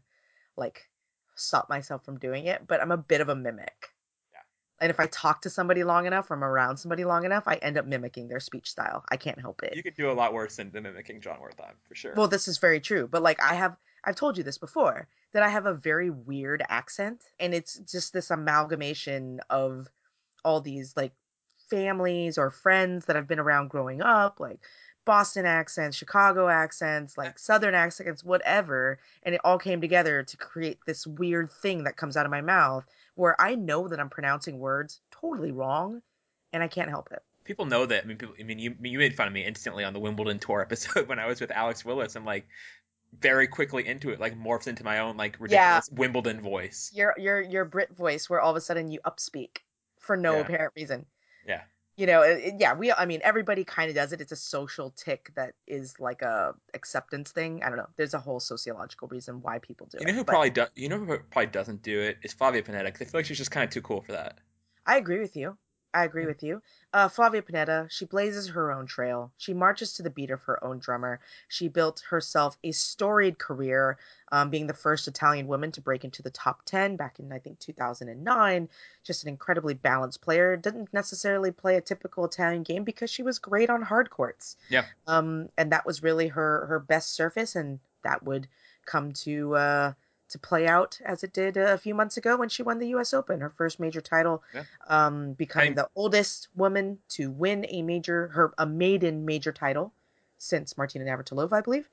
[0.56, 0.88] like
[1.34, 2.66] stop myself from doing it.
[2.66, 3.90] But I'm a bit of a mimic.
[4.32, 4.40] Yeah.
[4.80, 7.56] And if I talk to somebody long enough, or I'm around somebody long enough, I
[7.56, 9.04] end up mimicking their speech style.
[9.10, 9.76] I can't help it.
[9.76, 12.14] you could do a lot worse than, than mimicking John Wertheim, for sure.
[12.16, 13.06] Well, this is very true.
[13.06, 13.76] But like I have
[14.06, 18.12] I've told you this before that I have a very weird accent and it's just
[18.12, 19.88] this amalgamation of
[20.44, 21.12] all these like
[21.68, 24.60] families or friends that I've been around growing up, like
[25.04, 30.78] Boston accents, Chicago accents, like southern accents, whatever, and it all came together to create
[30.86, 32.84] this weird thing that comes out of my mouth
[33.16, 36.02] where I know that I'm pronouncing words totally wrong
[36.52, 37.22] and I can't help it.
[37.44, 38.04] people know that.
[38.04, 40.38] I mean, people, I mean, you you made fun of me instantly on the Wimbledon
[40.38, 42.16] tour episode when I was with Alex Willis.
[42.16, 42.46] I'm like
[43.20, 46.90] very quickly into it, like morphs into my own like ridiculous Wimbledon voice.
[46.94, 49.58] your your your Brit voice where all of a sudden you upspeak
[49.98, 50.40] for no Yeah.
[50.40, 51.06] apparent reason.
[51.46, 51.62] Yeah.
[51.96, 54.20] You know, it, yeah, we I mean everybody kind of does it.
[54.20, 57.62] It's a social tick that is like a acceptance thing.
[57.62, 57.88] I don't know.
[57.96, 60.02] There's a whole sociological reason why people do it.
[60.02, 60.68] You know who probably does?
[60.74, 62.92] You know who probably doesn't do it is Flavia Pennetta.
[62.92, 64.38] 'cause I feel like she's just kind of too cool for that.
[64.84, 65.56] I agree with you.
[65.96, 66.60] I agree with you.
[66.92, 69.32] Uh, Flavia Pennetta, she blazes her own trail.
[69.38, 71.20] She marches to the beat of her own drummer.
[71.48, 73.96] She built herself a storied career,
[74.30, 77.38] um, being the first Italian woman to break into the top 10 back in, I
[77.38, 78.68] think, 2009.
[79.04, 80.54] Just an incredibly balanced player.
[80.54, 84.56] Didn't necessarily play a typical Italian game because she was great on hard courts.
[84.68, 84.84] Yeah.
[85.06, 88.48] Um, and that was really her, her best surface, and that would
[88.84, 89.56] come to.
[89.56, 89.92] Uh,
[90.28, 93.14] to play out as it did a few months ago when she won the U.S.
[93.14, 94.64] Open, her first major title, Yeah.
[94.88, 99.92] um, becoming I'm- the oldest woman to win a major, her a maiden major title
[100.38, 101.88] since Martina Navratilova, I believe.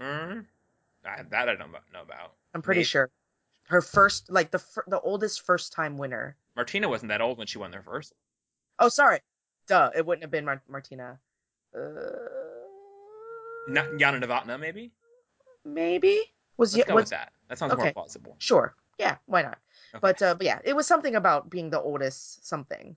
[0.00, 0.46] Mm,
[1.04, 2.32] I, that I don't know about.
[2.54, 2.84] I'm pretty Maybe.
[2.86, 3.10] sure.
[3.68, 6.34] Her first, like the the oldest first time winner.
[6.56, 8.14] Martina wasn't that old when she won their first.
[8.78, 9.20] Oh, sorry,
[9.68, 11.20] duh, it wouldn't have been Mar- Martina.
[11.72, 11.80] Uh,
[13.68, 14.90] Not Jana Novotna, maybe.
[15.64, 16.18] maybe
[16.60, 17.32] was Let's go was with that.
[17.48, 17.92] That sounds more okay.
[17.92, 18.36] plausible.
[18.38, 19.58] sure, yeah, why not?
[19.94, 20.00] Okay.
[20.00, 22.94] But uh, but yeah, it was something about being the oldest something.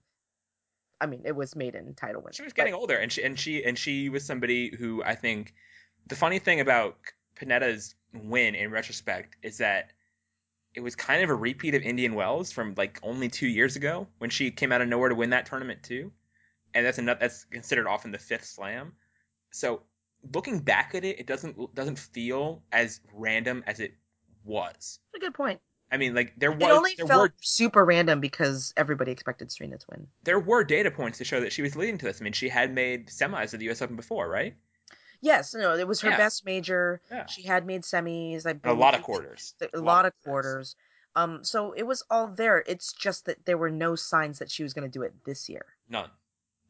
[1.01, 2.33] I mean, it was maiden title winner.
[2.33, 5.15] she was but- getting older, and she and she and she was somebody who I
[5.15, 5.53] think
[6.07, 6.97] the funny thing about
[7.35, 9.91] Pennetta's win in retrospect is that
[10.75, 14.07] it was kind of a repeat of Indian Wells from like only two years ago
[14.17, 16.11] when she came out of nowhere to win that tournament too,
[16.73, 18.91] and that's another that's considered often the fifth slam.
[19.51, 19.83] So
[20.33, 23.93] looking back at it, it doesn't doesn't feel as random as it
[24.45, 24.99] was.
[25.11, 25.59] That's a good point.
[25.91, 29.51] I mean, like there It was only there felt were super random because everybody expected
[29.51, 30.07] Serena to win.
[30.23, 32.19] there were data points to show that she was leading to this.
[32.19, 33.81] I mean, she had made semis of the U.S.
[33.81, 34.55] Open before, right?
[35.21, 36.17] Yes, no, it was her Yeah.
[36.17, 36.99] best major.
[37.11, 37.25] Yeah.
[37.27, 38.45] She had made semis.
[38.45, 39.53] I And a lot of quarters.
[39.73, 40.75] a lot of quarters.
[41.15, 42.63] Um, so it was all there.
[42.65, 45.47] It's just that there were no signs that she was going to do it this
[45.47, 45.65] year.
[45.87, 46.09] None.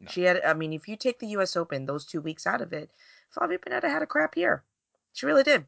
[0.01, 0.07] No.
[0.11, 1.55] She had, I mean, if you take the U.S.
[1.55, 2.91] Open, those two weeks out of it,
[3.33, 4.63] Flavia Pennetta had a crap year.
[5.13, 5.65] She really did,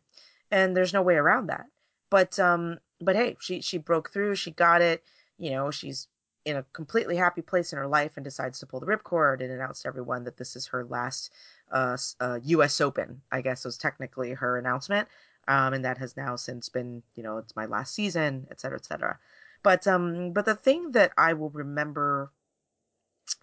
[0.51, 1.65] and there's no way around that.
[2.09, 4.35] But, um, but hey, she she broke through.
[4.35, 5.03] She got it.
[5.37, 6.07] You know, she's
[6.45, 9.51] in a completely happy place in her life and decides to pull the ripcord and
[9.51, 11.31] announce to everyone that this is her last
[11.71, 12.79] uh, uh, U.S.
[12.81, 13.21] Open.
[13.31, 15.07] I guess was technically her announcement,
[15.47, 18.77] um, and that has now since been, you know, it's my last season, et cetera,
[18.77, 19.19] et cetera.
[19.63, 22.31] But um, but the thing that I will remember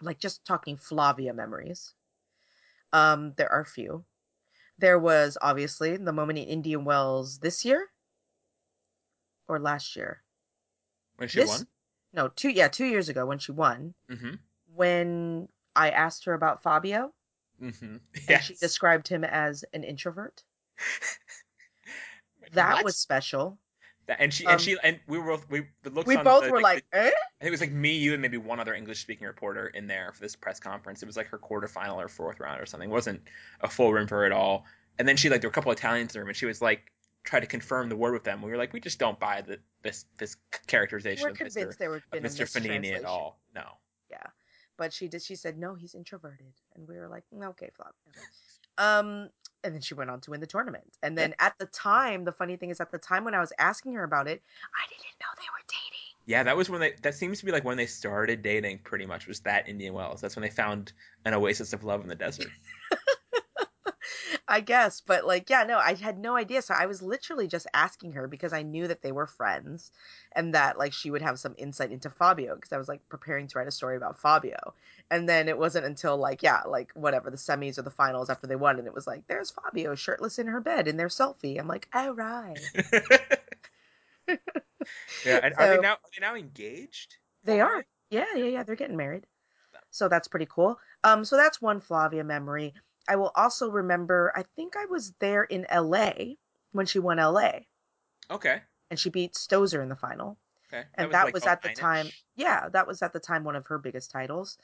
[0.01, 1.93] like just talking Flavia memories.
[2.91, 4.05] Um, there are a few.
[4.83, 7.87] There was obviously the moment in Indian Wells this year
[9.47, 10.21] or last year.
[11.15, 11.67] When she This- won.
[12.11, 13.93] No, two yeah, two years ago when she won.
[14.11, 14.33] Mm-hmm.
[14.75, 17.13] When I asked her about Fabio
[17.61, 17.85] Mm-hmm.
[18.15, 18.43] and Yes.
[18.43, 20.43] she described him as an introvert.
[22.51, 22.83] That What?
[22.83, 23.57] was special.
[24.07, 26.51] And she um, and she and we were both we the looks We both the,
[26.51, 27.11] were like, eh?
[27.41, 30.21] It was like me, you, and maybe one other English speaking reporter in there for
[30.21, 31.01] this press conference.
[31.01, 32.89] It was like her quarterfinal or fourth round or something.
[32.89, 33.21] It wasn't
[33.61, 34.65] a full room for her at all.
[34.99, 36.45] And then she like there were a couple of Italians in the room, and she
[36.45, 36.91] was like
[37.23, 38.41] try to confirm the word with them.
[38.41, 40.35] We were like, we just don't buy the this this
[40.67, 41.53] characterization We're of Mr.
[41.53, 42.45] convinced there would been Mr.
[42.45, 43.39] Fognini at all.
[43.55, 43.63] No.
[44.11, 44.17] Yeah.
[44.77, 46.53] But she did she said, No, he's introverted.
[46.75, 47.93] And we were like, "Mm, okay, Flavia.
[48.77, 49.29] Um
[49.63, 50.85] and then she went on to win the tournament.
[51.01, 53.53] And then at the time, the funny thing is at the time when I was
[53.57, 54.41] asking her about it,
[54.75, 55.99] I didn't know they were dating.
[56.25, 56.93] Yeah, that was when they.
[57.01, 58.79] That seems to be like when they started dating.
[58.79, 60.21] Pretty much was that Indian Wells.
[60.21, 60.93] That's when they found
[61.25, 62.47] an oasis of love in the desert.
[64.53, 66.61] I guess, but like, yeah, no, I had no idea.
[66.61, 69.89] So I was literally just asking her because I knew that they were friends
[70.31, 73.47] and that like she would have some insight into Fabio because I was like preparing
[73.47, 74.75] to write a story about Fabio.
[75.09, 78.45] And then it wasn't until like, yeah, like whatever, the semis or the finals after
[78.45, 81.59] they won, and it was like, there's Fabio shirtless in her bed in their selfie.
[81.59, 82.59] I'm like, all right.
[85.25, 87.17] yeah, and are they now are they now engaged?
[87.43, 87.83] They are.
[88.11, 88.61] Yeah, yeah, yeah.
[88.61, 89.25] They're getting married.
[89.89, 90.79] So that's pretty cool.
[91.03, 92.75] Um, so that's one Flavia memory.
[93.07, 96.35] I will also remember, I think I was there in LA
[96.71, 97.61] when she won LA
[98.29, 98.61] Okay.
[98.89, 100.37] and she beat Stosur in the final.
[100.67, 100.85] Okay.
[100.95, 101.79] And that like, was at the nine-ish?
[101.79, 104.57] time, yeah, that was at the time one of her biggest titles.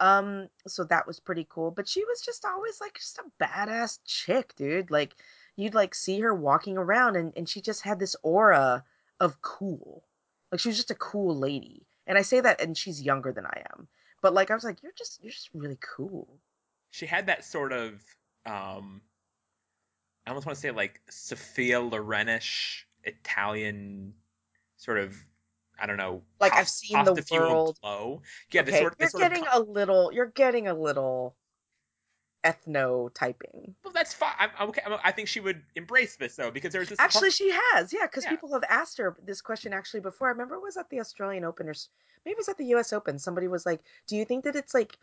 [0.00, 1.70] Um, so that was pretty cool.
[1.70, 4.90] But she was just always like just a badass chick, dude.
[4.90, 5.16] Like
[5.56, 8.84] you'd like see her walking around and, and she just had this aura
[9.20, 10.04] of cool.
[10.50, 11.86] Like she was just a cool lady.
[12.06, 13.88] And I say that and she's younger than I am.
[14.22, 16.40] But like I was like, you're just you're just really cool.
[16.94, 18.00] She had that sort of
[18.46, 19.02] um
[20.24, 24.14] I almost want to say like Sophia Lorenish Italian
[24.76, 25.16] sort of
[25.76, 26.22] I don't know.
[26.38, 28.22] Like, I've seen the pasta-fueled world- glow.
[28.52, 31.34] Yeah, the okay, sort, the you're sort of getting a little you're getting a little
[32.44, 33.74] ethno typing.
[33.82, 34.34] Well, that's fine.
[34.38, 34.82] I'm, I'm okay.
[34.86, 38.06] I'm, I think she would embrace this though because there's this Actually, she has, yeah,
[38.06, 38.30] because Yeah.
[38.30, 40.28] people have asked her this question actually before.
[40.28, 41.74] I remember it was at the Australian Open or
[42.24, 42.92] maybe it was at the U.S.
[42.92, 43.18] Open.
[43.18, 44.96] Somebody was like, "Do you think that it's like,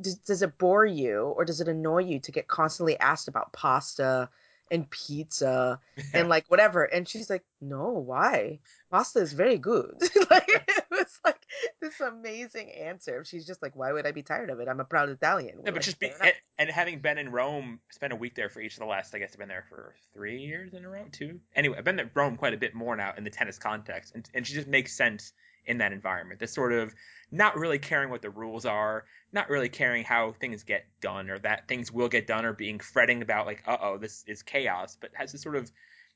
[0.00, 3.52] does, does it bore you or does it annoy you to get constantly asked about
[3.52, 4.28] pasta
[4.70, 5.78] and pizza
[6.14, 8.60] and like whatever?" And she's like, "No, why?
[8.90, 9.94] Pasta is very good."
[10.30, 11.44] like it was like
[11.80, 13.24] this amazing answer.
[13.24, 14.68] She's just like, "Why would I be tired of it?
[14.68, 17.30] I'm a proud Italian." We're Yeah, but like, just be and, and having been in
[17.30, 19.14] Rome, spent a week there for each of the last.
[19.14, 21.40] I guess I've been there for three years in a row, two.
[21.54, 24.28] Anyway, I've been to Rome quite a bit more now in the tennis context, and
[24.34, 25.32] and she just makes sense
[25.66, 26.40] in that environment.
[26.40, 26.94] This sort of
[27.30, 31.38] not really caring what the rules are, not really caring how things get done or
[31.40, 34.96] that things will get done, or being fretting about like, uh oh, this is chaos,
[35.00, 35.70] but has this sort of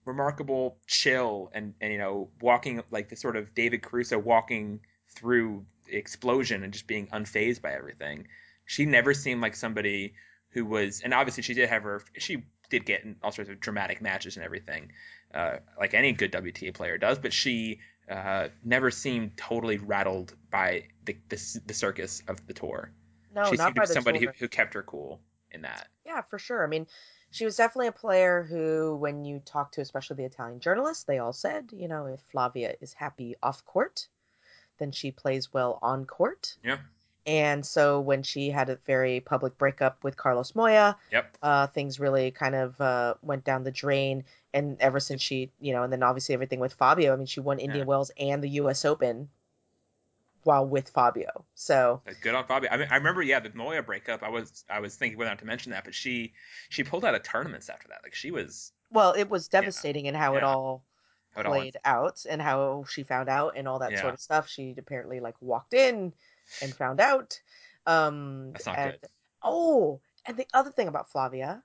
[0.05, 4.81] remarkable chill and and you know walking like the sort of David Caruso walking
[5.17, 8.29] through explosion and just being unfazed by everything.
[8.65, 10.15] She never seemed like somebody
[10.51, 13.61] who was, and obviously she did have her, she did get in all sorts of
[13.61, 14.91] dramatic matches and everything,
[15.35, 17.81] uh, like any good WTA player does, but she
[18.11, 22.93] uh, never seemed totally rattled by the, the, the circus of the tour.
[23.35, 25.89] no, she not seemed to be somebody who, who kept her cool in that.
[26.05, 26.63] Yeah, for sure.
[26.65, 26.87] I mean,
[27.31, 31.19] she was definitely a player who, when you talk to especially the Italian journalists, they
[31.19, 34.09] all said, you know, if Flavia is happy off court,
[34.79, 36.57] then she plays well on court.
[36.63, 36.79] Yeah.
[37.27, 41.37] And so when she had a very public breakup with Carlos Moya, Yep.
[41.43, 44.25] uh, things really kind of uh, went down the drain.
[44.55, 47.41] And ever since she, you know, and then obviously everything with Fabio, I mean, she
[47.41, 47.89] won Indian Yeah.
[47.89, 48.85] Wells and the U.S.
[48.85, 49.29] Open
[50.45, 51.45] while with Fabio.
[51.55, 52.71] So Good on Fabio.
[52.71, 54.23] I mean, I remember, yeah, the Moya breakup.
[54.23, 56.33] I was, I was thinking whether or not to mention that, but she,
[56.69, 58.01] she pulled out of tournaments after that.
[58.05, 60.47] Like she was, Well, it was devastating in how it Yeah.
[60.49, 60.85] all
[61.35, 64.01] How it all played out and how she found out and all that Yeah.
[64.03, 64.49] sort of stuff.
[64.49, 66.13] She apparently like walked in
[66.63, 67.41] and found out.
[67.87, 69.11] Um, That's not and, good.
[69.43, 71.63] Oh, and the other thing about Flavia,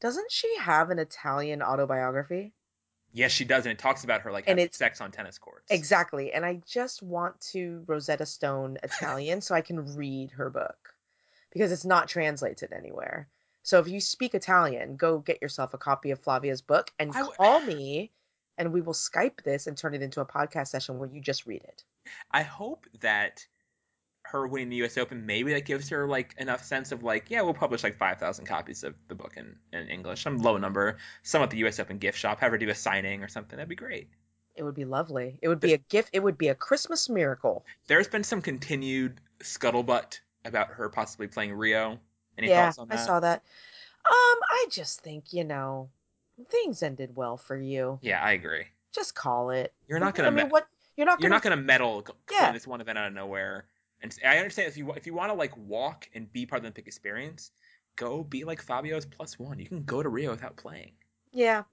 [0.00, 2.52] doesn't she have an Italian autobiography?
[3.12, 5.66] Yes, she does, and it talks about her like And it's- sex on tennis courts.
[5.70, 6.32] Exactly.
[6.32, 10.94] And I just want to Rosetta Stone Italian so I can read her book
[11.50, 13.28] because it's not translated anywhere.
[13.62, 17.32] So if you speak Italian, go get yourself a copy of Flavia's book and w-
[17.36, 18.12] call me
[18.56, 21.46] and we will Skype this and turn it into a podcast session where you just
[21.46, 21.84] read it.
[22.30, 23.46] I hope that
[24.30, 24.98] her winning the U.S.
[24.98, 28.18] Open maybe that gives her like enough sense of like, yeah, we'll publish like five
[28.18, 31.80] thousand copies of the book in, in English, some low number, some at the U.S.
[31.80, 33.56] Open gift shop, have her do a signing or something.
[33.56, 34.08] That'd be great.
[34.54, 35.38] It would be lovely.
[35.40, 36.10] It would be a gift.
[36.12, 37.64] It would be a Christmas miracle.
[37.86, 41.98] There's been some continued scuttlebutt about her possibly playing Rio.
[42.36, 42.98] Any yeah, thoughts on that?
[42.98, 43.42] I saw that.
[44.04, 45.90] Um, I just think, you know,
[46.50, 47.98] things ended well for you.
[48.02, 48.64] Yeah, I agree.
[48.92, 49.72] Just call it.
[49.86, 50.66] You're not gonna I mean, me- what
[50.96, 52.52] you're not you're gonna not gonna meddle Yeah.
[52.52, 53.66] this one event out of nowhere.
[54.02, 56.62] And I understand if you if you want to like walk and be part of
[56.62, 57.50] the Olympic experience,
[57.96, 59.58] go be like Fabio's plus one.
[59.58, 60.92] You can go to Rio without playing.
[61.32, 61.64] Yeah.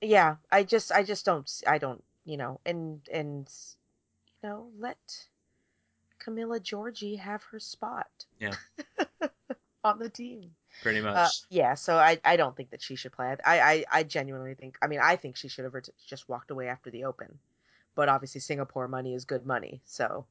[0.00, 3.48] Yeah, I just I just don't I don't, you know, and and
[4.42, 4.98] you know, let
[6.24, 8.08] Camila Giorgi have her spot.
[8.38, 8.54] Yeah.
[9.84, 10.50] on the team.
[10.82, 11.16] Pretty much.
[11.16, 13.36] Uh, yeah, so I I don't think that she should play.
[13.44, 15.74] I I I genuinely think I mean I think she should have
[16.06, 17.38] just walked away after the Open.
[17.94, 19.82] But obviously Singapore money is good money.
[19.84, 20.26] So,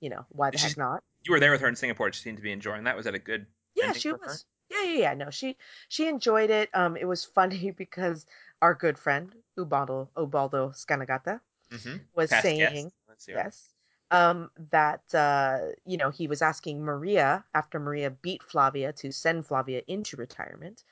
[0.00, 1.02] you know, why the She's- heck not?
[1.22, 2.10] you were there with her in Singapore.
[2.12, 2.96] She seemed to be enjoying that.
[2.96, 3.46] Was that a good?
[3.74, 4.26] Yeah, she for her?
[4.26, 4.46] was.
[4.70, 5.14] Yeah, yeah, yeah.
[5.14, 5.56] No, she
[5.88, 6.70] she enjoyed it.
[6.74, 8.24] Um, it was funny because
[8.62, 11.40] our good friend Ubaldo Ubaldo Scanagata
[11.70, 11.96] Mm-hmm.
[12.14, 12.94] was Past saying guest.
[13.08, 13.32] Let's see.
[13.32, 13.68] yes,
[14.10, 19.46] um, that uh, you know he was asking Maria after Maria beat Flavia to send
[19.46, 20.82] Flavia into retirement.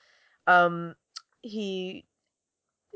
[0.47, 0.95] Um,
[1.43, 2.05] he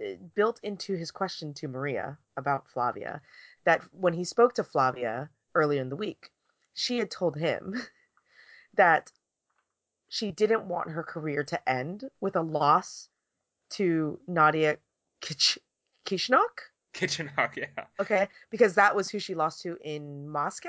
[0.01, 3.21] uh, built into his question to Maria about Flavia
[3.65, 6.31] that when he spoke to Flavia earlier in the week,
[6.75, 7.75] she had told him
[8.77, 9.11] that
[10.09, 13.09] she didn't want her career to end with a loss
[13.71, 14.77] to Nadia
[15.23, 15.59] Kich-
[16.05, 17.57] Kichenok.
[17.57, 17.67] Yeah.
[17.99, 20.69] Okay, because that was who she lost to in Moscow.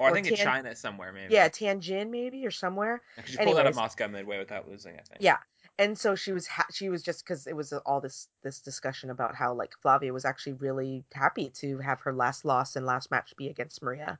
[0.00, 1.32] Oh, or I think in China somewhere, maybe.
[1.32, 3.00] Yeah, Tianjin maybe or somewhere.
[3.24, 3.76] She pulled out of.
[3.76, 5.20] Moscow midway without losing, I think.
[5.20, 5.38] Yeah,
[5.78, 9.10] and so she was ha- she was just because it was all this this discussion
[9.10, 13.10] about how like Flavia was actually really happy to have her last loss and last
[13.10, 14.18] match be against Maria,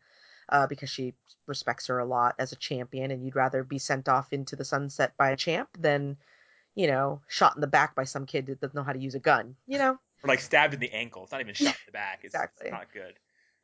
[0.48, 1.14] uh, because she
[1.46, 4.64] respects her a lot as a champion, and you'd rather be sent off into the
[4.64, 6.16] sunset by a champ than,
[6.74, 9.14] you know, shot in the back by some kid that doesn't know how to use
[9.14, 9.56] a gun.
[9.66, 9.98] You know.
[10.24, 11.24] Or like stabbed in the ankle.
[11.24, 12.20] It's not even shot in the back.
[12.22, 12.68] It's, Exactly.
[12.68, 13.12] it's not good.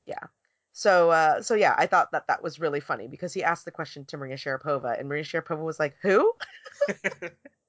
[0.05, 0.25] Yeah.
[0.73, 3.71] So, uh, so yeah, I thought that that was really funny because he asked the
[3.71, 6.35] question to Maria Sharapova, and Maria Sharapova was like, "Who?"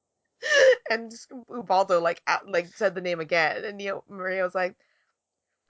[0.90, 1.12] and
[1.50, 4.76] Ubaldo like out, like said the name again, and you know, Maria was like,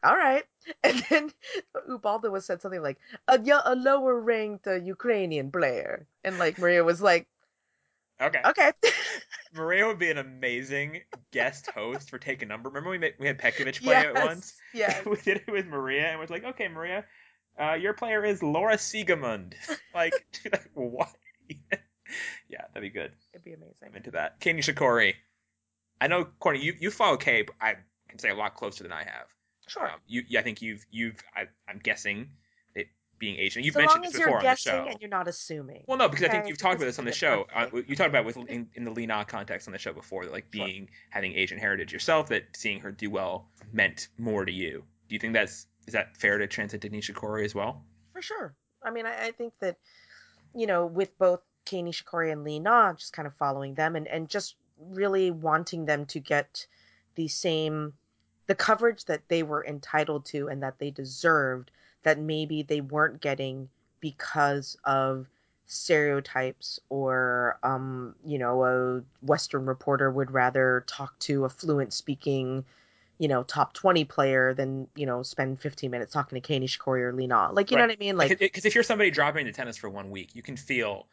[0.03, 0.43] "All right."
[0.83, 1.31] And then
[1.89, 6.83] Ubaldo was said something like, "A, a lower ranked uh, Ukrainian player," and like Maria
[6.83, 7.27] was like,
[8.21, 8.41] Okay.
[8.45, 8.71] "Okay."
[9.53, 11.01] Maria would be an amazing
[11.31, 12.69] guest host for Take a Number.
[12.69, 14.53] Remember we made, we had Petkovic play it once?
[14.73, 15.01] Yeah.
[15.05, 17.03] we did it with Maria and was like, okay, Maria,
[17.59, 19.53] uh, your player is Laura Siegemund.
[19.93, 20.13] like,
[20.45, 21.13] like, what?
[22.49, 23.11] yeah, that'd be good.
[23.33, 23.75] It'd be amazing.
[23.85, 24.39] I'm into that.
[24.39, 25.13] Kei Nishikori.
[25.99, 27.75] I know, Courtney, you, you follow Kei, but I
[28.09, 29.27] can say a lot closer than I have.
[29.67, 29.85] Sure.
[29.85, 32.29] Um, you, I think you've, you've, I, I'm guessing
[32.75, 32.87] it
[33.19, 33.63] being Asian.
[33.63, 34.87] You've so mentioned this as before you're on the guessing show.
[34.87, 35.83] and you're not assuming.
[35.87, 37.45] Well, no, because I think you've talked about this on the show.
[37.55, 40.25] Uh, you talked about with in, in the Li Na context on the show before,
[40.25, 40.65] that like Sure.
[40.65, 44.83] being having Asian heritage yourself, that seeing her do well meant more to you.
[45.07, 47.85] Do you think that's is that fair to translate to Nishikori as well?
[48.13, 48.55] For sure.
[48.83, 49.77] I mean, I, I think that,
[50.55, 54.07] you know, with both Kei Nishikori and Li Na, just kind of following them and,
[54.07, 54.55] and just
[54.89, 56.65] really wanting them to get
[57.15, 57.93] the same,
[58.47, 61.71] the coverage that they were entitled to and that they deserved
[62.03, 65.27] that maybe they weren't getting because of
[65.67, 72.65] stereotypes or, um, you know, a Western reporter would rather talk to a fluent speaking
[73.21, 77.01] you know, top 20 player than, you know, spend 15 minutes talking to Kei Nishikori
[77.01, 77.51] or Li Na.
[77.53, 78.17] Like, you know what I mean?
[78.17, 81.05] Like, Because if you're somebody dropping into tennis for one week, you can feel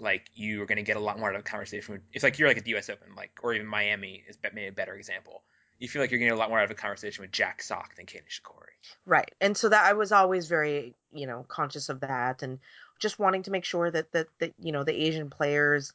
[0.00, 1.94] like you are going to get a lot more out of a conversation.
[1.94, 2.88] With, it's like you're like at the U.S.
[2.88, 5.42] Open, like or even Miami is be- maybe a better example.
[5.78, 7.96] You feel like you're getting a lot more out of a conversation with Jack Sock
[7.96, 8.76] than Kei Shikori.
[9.06, 9.30] right.
[9.40, 12.58] And so that I was always very, you know, conscious of that and
[12.98, 15.94] just wanting to make sure that, that, that, you know, the Asian players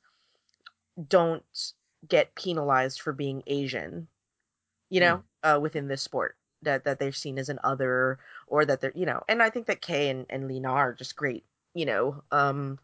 [1.08, 1.44] don't
[2.08, 4.08] get penalized for being Asian,
[4.90, 6.36] you know, uh, within this sport.
[6.62, 9.68] That, that they're seen as an other or that they're, you know, and I think
[9.68, 11.46] that Kei and, and Li Na are just great,
[11.76, 12.24] you know.
[12.32, 12.80] Um,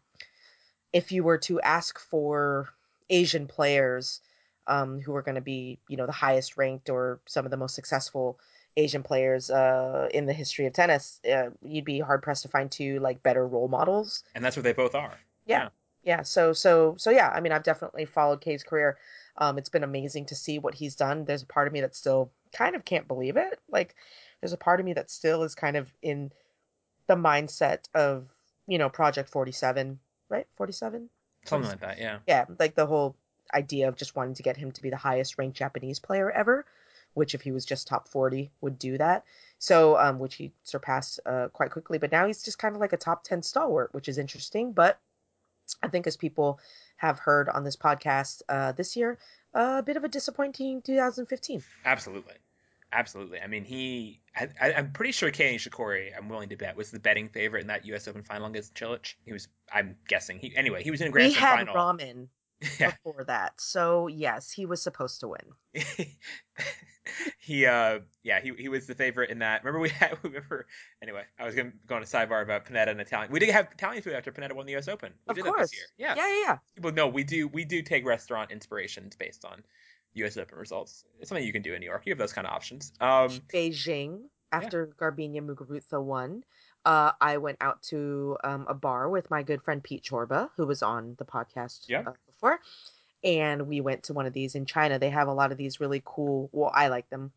[0.92, 2.68] if you were to ask for
[3.08, 4.20] Asian players
[4.66, 7.56] um, who are going to be, you know, the highest ranked or some of the
[7.56, 8.38] most successful
[8.76, 12.70] Asian players uh, in the history of tennis, uh, you'd be hard pressed to find
[12.70, 14.24] two like better role models.
[14.34, 15.18] And that's what they both are.
[15.46, 15.68] Yeah.
[16.04, 16.22] yeah.
[16.22, 17.30] So so so yeah.
[17.34, 18.96] I mean, I've definitely followed Kei's career.
[19.36, 21.24] Um, it's been amazing to see what he's done.
[21.24, 23.58] There's a part of me that still kind of can't believe it.
[23.70, 23.94] Like,
[24.40, 26.30] there's a part of me that still is kind of in
[27.06, 28.28] the mindset of
[28.66, 29.98] you know Project 47,
[30.32, 30.46] right?
[30.56, 31.08] 47.
[31.44, 31.98] Something like that.
[31.98, 32.18] Yeah.
[32.26, 33.16] Yeah, like the whole
[33.52, 36.64] idea of just wanting to get him to be the highest ranked Japanese player ever,
[37.14, 39.24] which if he was just top 40 would do that.
[39.58, 41.98] So, um, which he surpassed uh, quite quickly.
[41.98, 44.72] But now he's just kind of like a top 10 stalwart, which is interesting.
[44.72, 44.98] But
[45.82, 46.58] I think as people
[46.96, 49.18] have heard on this podcast uh, this year,
[49.54, 51.62] a bit of a disappointing 2015.
[51.84, 52.34] Absolutely.
[52.92, 53.40] Absolutely.
[53.40, 54.20] I mean, he.
[54.36, 56.10] I, am pretty sure Kei Nishikori.
[56.16, 58.06] I'm willing to bet was the betting favorite in that U.S.
[58.06, 59.14] Open final against Cilic.
[59.24, 59.48] He was.
[59.72, 60.38] I'm guessing.
[60.38, 60.82] He anyway.
[60.82, 61.74] He was in a Grand we had final.
[61.74, 62.28] ramen
[62.80, 62.90] yeah.
[62.90, 63.60] before that.
[63.60, 65.84] So yes, he was supposed to win.
[67.38, 69.64] he uh yeah, he he was the favorite in that.
[69.64, 70.66] Remember we had we remember
[71.02, 73.32] anyway, I was gonna go on a sidebar about Pennetta and Italian.
[73.32, 75.12] We did have Italian food after Pennetta won the US Open.
[75.26, 75.56] We of did course.
[75.56, 75.86] that this year.
[75.96, 76.14] Yeah.
[76.16, 76.58] Yeah, yeah, yeah.
[76.80, 79.62] Well no, we do we do take restaurant inspirations based on
[80.14, 81.04] US Open results.
[81.20, 82.02] It's something you can do in New York.
[82.06, 82.92] You have those kind of options.
[83.00, 85.06] Um Beijing after yeah.
[85.06, 86.44] Garbiñe Muguruza won
[86.84, 90.66] uh, I went out to um, a bar with my good friend Pete Chorba, who
[90.66, 92.02] was on the podcast yeah.
[92.06, 92.60] uh, before,
[93.22, 94.98] and we went to one of these in China.
[94.98, 96.50] They have a lot of these really cool.
[96.52, 97.30] Well, I like them,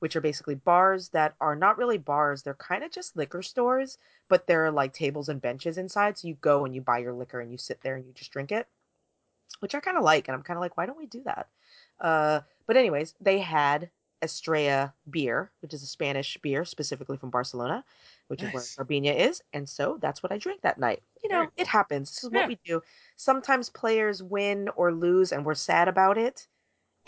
[0.00, 2.42] which are basically bars that are not really bars.
[2.42, 3.96] They're kind of just liquor stores,
[4.28, 6.18] but there are like tables and benches inside.
[6.18, 8.32] So you go and you buy your liquor and you sit there and you just
[8.32, 8.68] drink it,
[9.60, 10.28] which I kind of like.
[10.28, 11.48] And I'm kind of like, why don't we do that?
[12.00, 13.90] Uh, but anyways, they had
[14.22, 17.84] Estrella beer, which is a Spanish beer specifically from Barcelona
[18.30, 18.54] which nice.
[18.54, 19.42] is where Garbiñe is.
[19.52, 21.02] And so that's what I drank that night.
[21.24, 22.10] You know, it happens.
[22.10, 22.80] This is what we do.
[23.16, 26.46] Sometimes players win or lose and we're sad about it.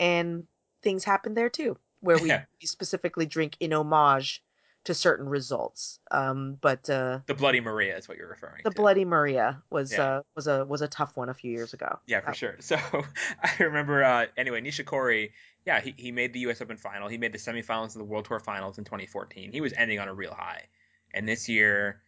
[0.01, 0.45] And
[0.81, 2.43] things happen there too, where we, yeah.
[2.61, 4.43] specifically drink in homage
[4.85, 5.99] to certain results.
[6.11, 8.75] Um, but uh, the Bloody Maria is what you're referring the to.
[8.75, 10.03] The Bloody Maria was yeah.
[10.03, 11.99] uh, was a was a tough one a few years ago.
[12.07, 12.57] Yeah, for sure.
[12.59, 12.77] So
[13.43, 15.31] I remember uh, anyway, Nishikori.
[15.65, 16.61] Yeah, he, he made the U.S.
[16.61, 17.07] Open final.
[17.07, 19.53] He made the semifinals of the World Tour Finals in 2014.
[19.53, 20.63] He was ending on a real high.
[21.13, 22.01] And this year,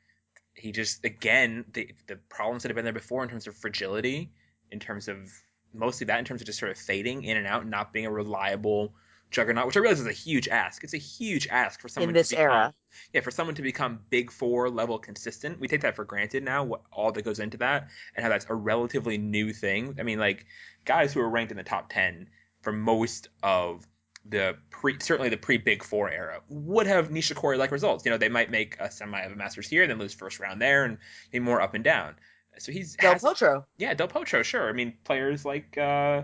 [0.53, 4.31] he just again the the problems that have been there before in terms of fragility,
[4.71, 5.31] in terms of
[5.73, 8.05] mostly that in terms of just sort of fading in and out, and not being
[8.05, 8.93] a reliable
[9.31, 10.83] juggernaut, which I realize is a huge ask.
[10.83, 12.73] It's a huge ask for someone in this to become, era.
[13.13, 15.59] Yeah, for someone to become big four level consistent.
[15.59, 18.45] We take that for granted now, what all that goes into that, and how that's
[18.49, 19.97] a relatively new thing.
[19.99, 20.45] I mean, like
[20.85, 22.29] guys who are ranked in the top ten
[22.61, 23.85] for most of
[24.27, 28.05] the pre certainly the pre Big Four era would have Nishikori like results.
[28.05, 30.61] You know, they might make a semi of a Masters here, then lose first round
[30.61, 30.97] there, and
[31.31, 32.15] be more up and down.
[32.57, 33.65] So he's Del has, Potro.
[33.77, 34.69] Yeah, Del Potro, sure.
[34.69, 36.23] I mean, players like uh,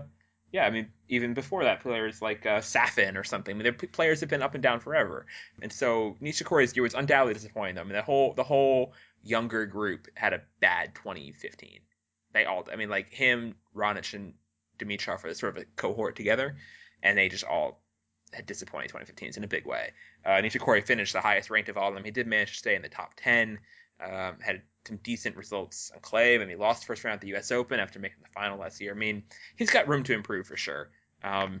[0.52, 3.54] yeah, I mean, even before that, players like uh, Safin or something.
[3.54, 5.26] I mean, their players have been up and down forever,
[5.62, 7.86] and so Nishikori's year was undoubtedly disappointing them.
[7.86, 8.92] I mean, the whole the whole
[9.22, 11.80] younger group had a bad 2015.
[12.34, 14.34] They all, I mean, like him, Raonic, and
[14.78, 16.56] Dimitrov are sort of a cohort together,
[17.02, 17.82] and they just all
[18.34, 19.90] had disappointed 2015s in a big way.
[20.24, 22.04] Uh, Nishikori finished the highest ranked of all of them.
[22.04, 23.58] He did manage to stay in the top 10,
[24.02, 26.36] um, had some decent results on clay.
[26.38, 27.50] Mean, he lost first round at the U.S.
[27.50, 28.92] Open after making the final last year.
[28.92, 29.22] I mean,
[29.56, 30.90] he's got room to improve for sure.
[31.22, 31.60] Um,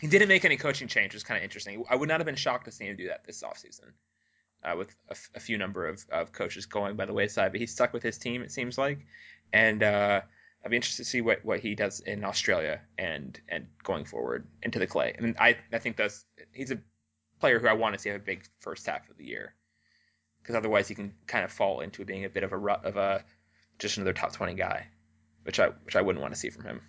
[0.00, 1.84] he didn't make any coaching change, which is kind of interesting.
[1.88, 3.92] I would not have been shocked to see him do that this offseason.
[4.64, 7.60] Uh, with a, f- a few number of, of coaches going by the wayside, but
[7.60, 8.98] he's stuck with his team, it seems like.
[9.52, 10.22] And uh,
[10.64, 14.46] I'd be interested to see what, what he does in Australia and and going forward
[14.62, 15.14] into the clay.
[15.18, 16.78] I mean, I I think that's he's a
[17.40, 19.54] player who I want to see have a big first half of the year
[20.44, 22.98] because otherwise he can kind of fall into being a bit of a rut of
[22.98, 23.24] a
[23.78, 24.86] just another top twenty guy,
[25.42, 26.82] which I which I wouldn't want to see from him.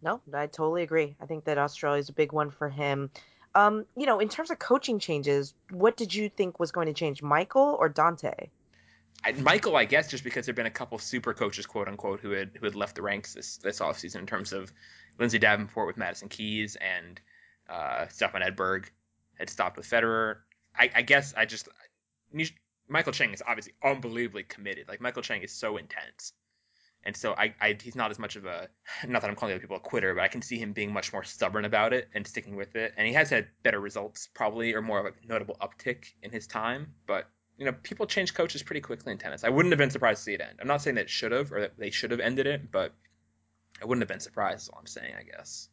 [0.00, 1.14] No, I totally agree.
[1.20, 3.10] I think that Australia is a big one for him.
[3.54, 6.92] Um, you know, in terms of coaching changes, what did you think was going to
[6.94, 8.48] change, Michael or Dante?
[9.38, 12.52] Michael, I guess, just because there've been a couple super coaches, quote unquote, who had
[12.58, 14.72] who had left the ranks this this offseason in terms of
[15.18, 17.20] Lindsay Davenport with Madison Keys and
[17.68, 18.86] uh, Stefan Edberg
[19.34, 20.36] had stopped with Federer.
[20.76, 21.68] I, I guess I just
[22.88, 24.88] Michael Chang is obviously unbelievably committed.
[24.88, 26.32] Like Michael Chang is so intense,
[27.04, 28.68] and so I, I he's not as much of a
[29.06, 31.12] not that I'm calling other people a quitter, but I can see him being much
[31.12, 32.94] more stubborn about it and sticking with it.
[32.96, 36.46] And he has had better results probably, or more of a notable uptick in his
[36.46, 39.42] time, but you know, people change coaches pretty quickly in tennis.
[39.42, 40.58] I wouldn't have been surprised to see it end.
[40.60, 42.94] I'm not saying that it should have or that they should have ended it, but
[43.82, 44.62] I wouldn't have been surprised.
[44.62, 45.68] Is all I'm saying, I guess.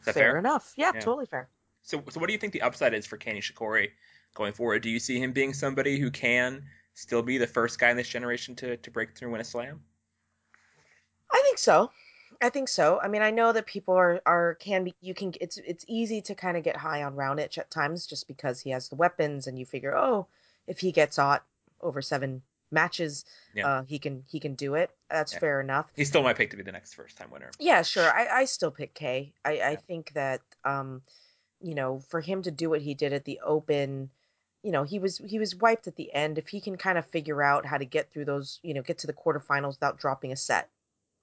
[0.00, 0.72] Fair, fair, enough.
[0.76, 1.48] Yeah, yeah, totally fair.
[1.82, 3.90] So, so what do you think the upside is for Kenny Nishikori
[4.36, 4.82] going forward?
[4.82, 6.64] Do you see him being somebody who can
[6.94, 9.44] still be the first guy in this generation to to break through and win a
[9.44, 9.82] slam?
[11.32, 11.90] I think so.
[12.42, 13.00] I think so.
[13.00, 16.20] I mean, I know that people are are can be you can it's it's easy
[16.22, 19.46] to kind of get high on Raonic at times just because he has the weapons
[19.46, 20.26] and you figure, "Oh,
[20.66, 21.46] if he gets hot
[21.80, 23.24] over 7 matches,
[23.54, 25.38] Yeah, uh he can he can do it." That's yeah.
[25.38, 25.90] fair enough.
[25.94, 27.56] He's still my pick to be the next first time winner.
[27.58, 28.10] Yeah, sure.
[28.12, 29.34] I I still pick K.
[29.44, 31.02] I I Yeah, think that um
[31.60, 34.10] you know, for him to do what he did at the Open,
[34.66, 36.38] you know, he was he was wiped at the end.
[36.38, 38.98] If he can kind of figure out how to get through those, you know, get
[38.98, 40.68] to the quarterfinals without dropping a set,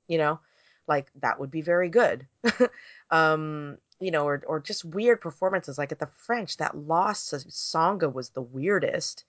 [0.07, 0.39] you know,
[0.87, 2.25] like that would be very good.
[3.11, 7.35] um, you know, or or just weird performances like at the French, that loss to
[7.35, 9.25] Tsonga was the weirdest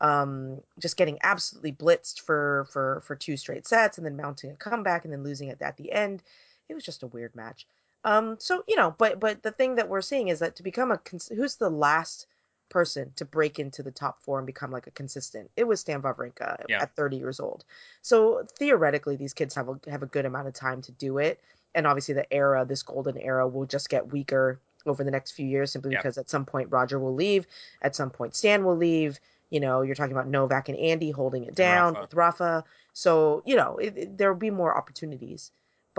[0.00, 4.56] um, just getting absolutely blitzed for for for two straight sets and then mounting a
[4.56, 6.22] comeback and then losing it at the end.
[6.68, 7.66] It was just a weird match.
[8.04, 10.90] Um, so you know, but but the thing that we're seeing is that to become
[10.90, 11.00] a
[11.34, 12.26] who's the last
[12.70, 15.50] person to break into the top four and become like a consistent?
[15.56, 17.64] It was Stan Wawrinka yeah, at 30 years old.
[18.00, 21.40] So theoretically, these kids have a have a good amount of time to do it.
[21.74, 25.46] And obviously, the era, this golden era, will just get weaker over the next few
[25.46, 25.98] years simply yeah.
[25.98, 27.46] because at some point Roger will leave,
[27.82, 31.44] at some point Stan will leave, you know, you're talking about Novak and Andy holding
[31.44, 32.00] it And down Rafa.
[32.00, 32.64] with Rafa.
[32.92, 35.50] So, you know, it, it, there'll be more opportunities.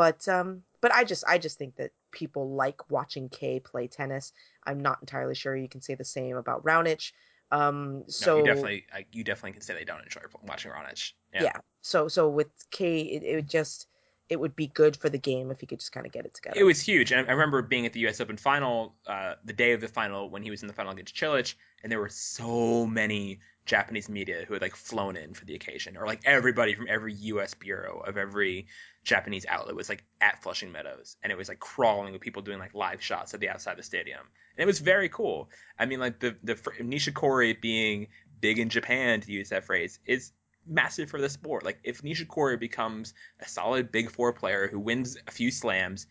[0.02, 4.34] But um but I just I just think that people like watching Kei play tennis.
[4.64, 7.12] I'm not entirely sure you can say the same about Raonic.
[7.52, 11.12] Um No, you definitely, I, you definitely can say they don't enjoy watching Raonic.
[11.36, 11.44] Yeah.
[11.44, 11.58] yeah.
[11.84, 13.86] So so with Kei it, it would just
[14.28, 16.34] it would be good for the game if he could just kind of get it
[16.34, 16.60] together.
[16.60, 17.12] It was huge.
[17.12, 18.20] And I remember being at the U.S.
[18.22, 21.14] Open final, uh, the day of the final when he was in the final against
[21.14, 25.56] Cilic, and there were so many Japanese media who had like flown in for the
[25.56, 27.54] occasion, or like everybody from every U.S.
[27.54, 28.68] bureau of every
[29.04, 32.60] Japanese outlet was like at Flushing Meadows, and it was like crawling with people doing
[32.60, 34.22] like live shots of the outside of the stadium,
[34.58, 35.50] and it was very cool.
[35.78, 38.08] I mean, like the the Nishikori being
[38.40, 40.32] big in Japan, to use that phrase, is
[40.66, 41.64] massive for the sport.
[41.64, 46.08] Like if Nishikori becomes a solid Big Four player who wins a few slams,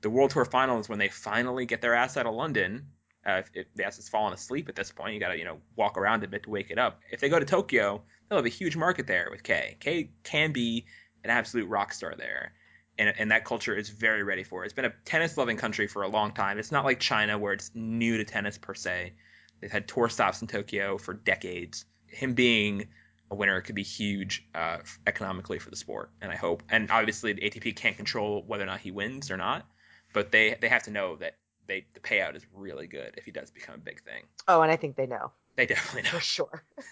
[0.00, 2.88] the World Tour Finals when they finally get their ass out of London.
[3.26, 5.44] Uh, if, if the ass has fallen asleep at this point, you got to you
[5.44, 7.00] know walk around a bit to wake it up.
[7.10, 9.76] If they go to Tokyo, they'll have a huge market there with Kei.
[9.80, 10.86] Kei can be
[11.22, 12.54] an absolute rock star there,
[12.98, 14.66] and and that culture is very ready for it.
[14.66, 16.58] It's been a tennis loving country for a long time.
[16.58, 19.12] It's not like China where it's new to tennis per se.
[19.60, 21.84] They've had tour stops in Tokyo for decades.
[22.06, 22.88] Him being
[23.30, 26.62] a winner could be huge uh, economically for the sport, and I hope.
[26.70, 29.66] And obviously, the ATP can't control whether or not he wins or not,
[30.12, 31.34] but they they have to know that
[31.70, 34.24] they the payout is really good if he does become a big thing.
[34.48, 36.18] Oh, and I think they know They definitely know.
[36.18, 36.64] for sure.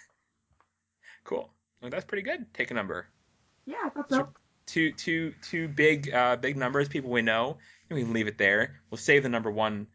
[1.25, 1.51] Cool.
[1.83, 2.47] Well, that's pretty good.
[2.55, 3.07] Take a number.
[3.67, 4.29] Yeah, I thought So
[4.65, 7.59] two two two big uh, big numbers, people we know.
[7.91, 8.81] We can leave it there.
[8.91, 9.89] We'll save the number one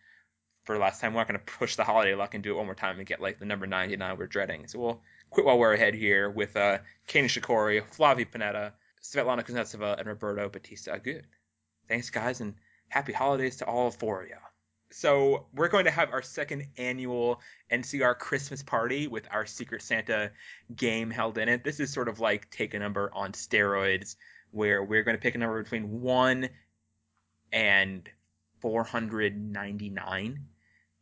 [0.66, 1.14] for last time.
[1.14, 3.08] We're not going to push the holiday luck and do it one more time and
[3.08, 4.68] get like the number 99 we're dreading.
[4.68, 6.78] So we'll quit while we're ahead here with uh,
[7.08, 11.24] Kei Nishikori, Flavia Pennetta, Svetlana Kuznetsova, and Roberto Bautista Agut.
[11.88, 12.54] Thanks, guys, and
[12.90, 14.36] happy holidays to all four of you.
[14.94, 17.41] So we're going to have our second annual
[17.72, 20.32] NCR Christmas party with our Secret Santa
[20.76, 21.64] game held in it.
[21.64, 24.16] This is sort of like take a number on steroids,
[24.52, 26.48] where we're going to pick a number between one
[27.52, 28.08] and
[28.62, 30.46] 499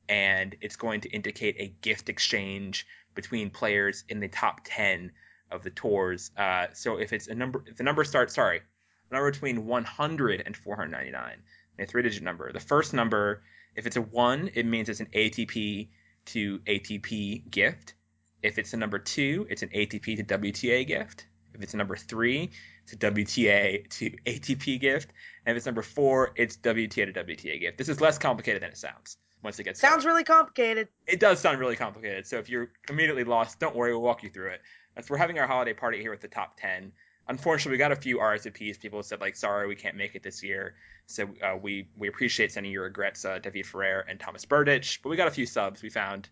[0.08, 5.12] and it's going to indicate a gift exchange between players in the top 10
[5.52, 6.32] of the tours.
[6.38, 8.62] Uh, so if it's a number, if the number starts, sorry,
[9.10, 11.44] a number between 100 and 499,
[11.78, 12.52] a three digit number.
[12.54, 13.44] The first number,
[13.76, 15.90] if it's a one, it means it's an ATP
[16.26, 17.96] to ATP gift.
[18.44, 21.28] If it's a number two, it's an ATP to WTA gift.
[21.54, 22.50] If it's a number three,
[22.84, 25.12] it's a WTA to ATP gift.
[25.46, 27.78] And if it's number four, it's WTA to WTA gift.
[27.78, 30.14] This is less complicated than it sounds once it gets Sounds going.
[30.14, 30.88] really complicated.
[31.08, 32.26] It does sound really complicated.
[32.28, 34.62] So if you're immediately lost, don't worry, we'll walk you through it.
[34.96, 36.92] As we're having our holiday party here with the top 10.
[37.28, 38.80] Unfortunately, we got a few RSVPs.
[38.80, 42.52] People said like, "Sorry, we can't make it this year." So uh, we we appreciate
[42.52, 45.00] sending your regrets, uh, David Ferrer and Thomas Berdych.
[45.02, 45.82] But we got a few subs.
[45.82, 46.30] We found,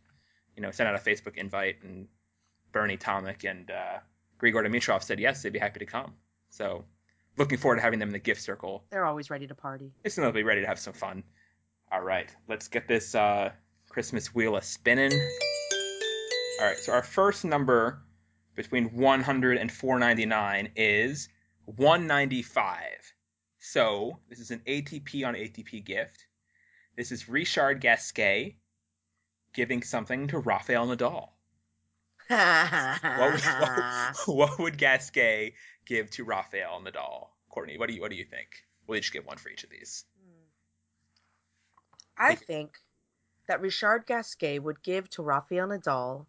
[0.56, 2.08] you know, sent out a Facebook invite, and
[2.72, 4.00] Bernie Tomic and uh,
[4.42, 6.14] Grigor Dimitrov said yes, they'd be happy to come.
[6.50, 6.86] So
[7.38, 8.84] looking forward to having them in the gift circle.
[8.90, 9.92] They're always ready to party.
[10.04, 11.24] It's gonna be ready to have some fun.
[11.92, 13.52] All right, let's get this uh,
[13.90, 15.12] Christmas wheel a spinning.
[16.60, 18.02] All right, so our first number
[18.60, 21.30] between 100 and 499 is
[21.64, 22.82] 195.
[23.60, 26.26] So this is an ATP on ATP gift.
[26.98, 28.58] This is Richard Gasquet
[29.54, 31.30] giving something to Rafael Nadal.
[32.28, 35.54] What would, what, what would Gasquet
[35.86, 37.30] give to Rafael Nadal?
[37.48, 38.50] Courtney, what do you what do you think?
[38.88, 40.04] We'll each give one for each of these.
[40.22, 40.44] Hmm.
[42.18, 42.78] I think
[43.48, 46.26] that Richard Gasquet would give to Rafael Nadal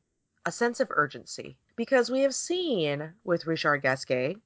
[0.46, 4.36] a sense of urgency because we have seen with Richard Gasquet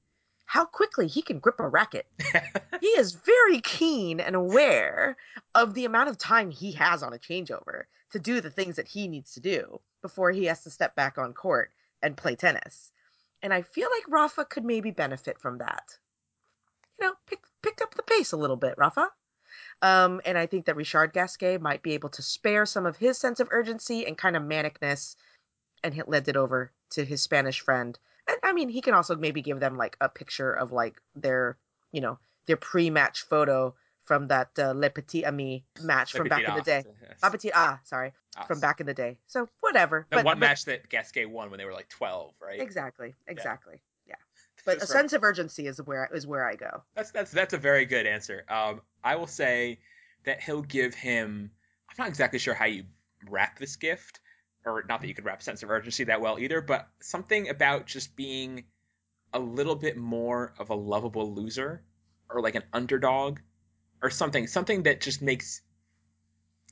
[0.45, 2.07] how quickly he can grip a racket.
[2.79, 5.17] he is very keen and aware
[5.53, 7.83] of the amount of time he has on a changeover
[8.13, 11.17] to do the things that he needs to do before he has to step back
[11.17, 11.71] on court
[12.01, 12.93] and play tennis.
[13.41, 15.97] And I feel like Rafa could maybe benefit from that.
[17.01, 19.09] You know, pick pick up the pace a little bit, Rafa.
[19.81, 23.17] Um, and I think that Richard Gasquet might be able to spare some of his
[23.17, 25.17] sense of urgency and kind of manicness
[25.85, 27.97] and he led it over to his Spanish friend.
[28.27, 31.57] And I mean, he can also maybe give them like a picture of like their,
[31.91, 32.17] you know,
[32.47, 36.55] their pre-match photo from that uh, Le Petit Ami match Le from Petit back in
[36.55, 36.83] the day.
[37.01, 37.19] yes.
[37.21, 38.47] La Petite Ah, sorry, As.
[38.47, 39.19] from back in the day.
[39.27, 40.07] So whatever.
[40.09, 42.59] The but, one but- match that Gasquet won when they were like 12, right?
[42.59, 43.13] Exactly.
[43.27, 43.79] Exactly.
[44.07, 44.15] Yeah.
[44.65, 46.81] But a sense of urgency is where is where I go.
[46.95, 48.43] That's that's that's a very good answer.
[48.49, 49.77] Um, I will say
[50.25, 51.51] that he'll give him.
[51.87, 52.85] I'm not exactly sure how you
[53.29, 54.21] wrap this gift,
[54.65, 57.85] or not that you could wrap sense of urgency that well either, but something about
[57.85, 58.63] just being
[59.33, 61.83] a little bit more of a lovable loser,
[62.29, 63.39] or like an underdog,
[64.01, 64.47] or something.
[64.47, 65.61] Something that just makes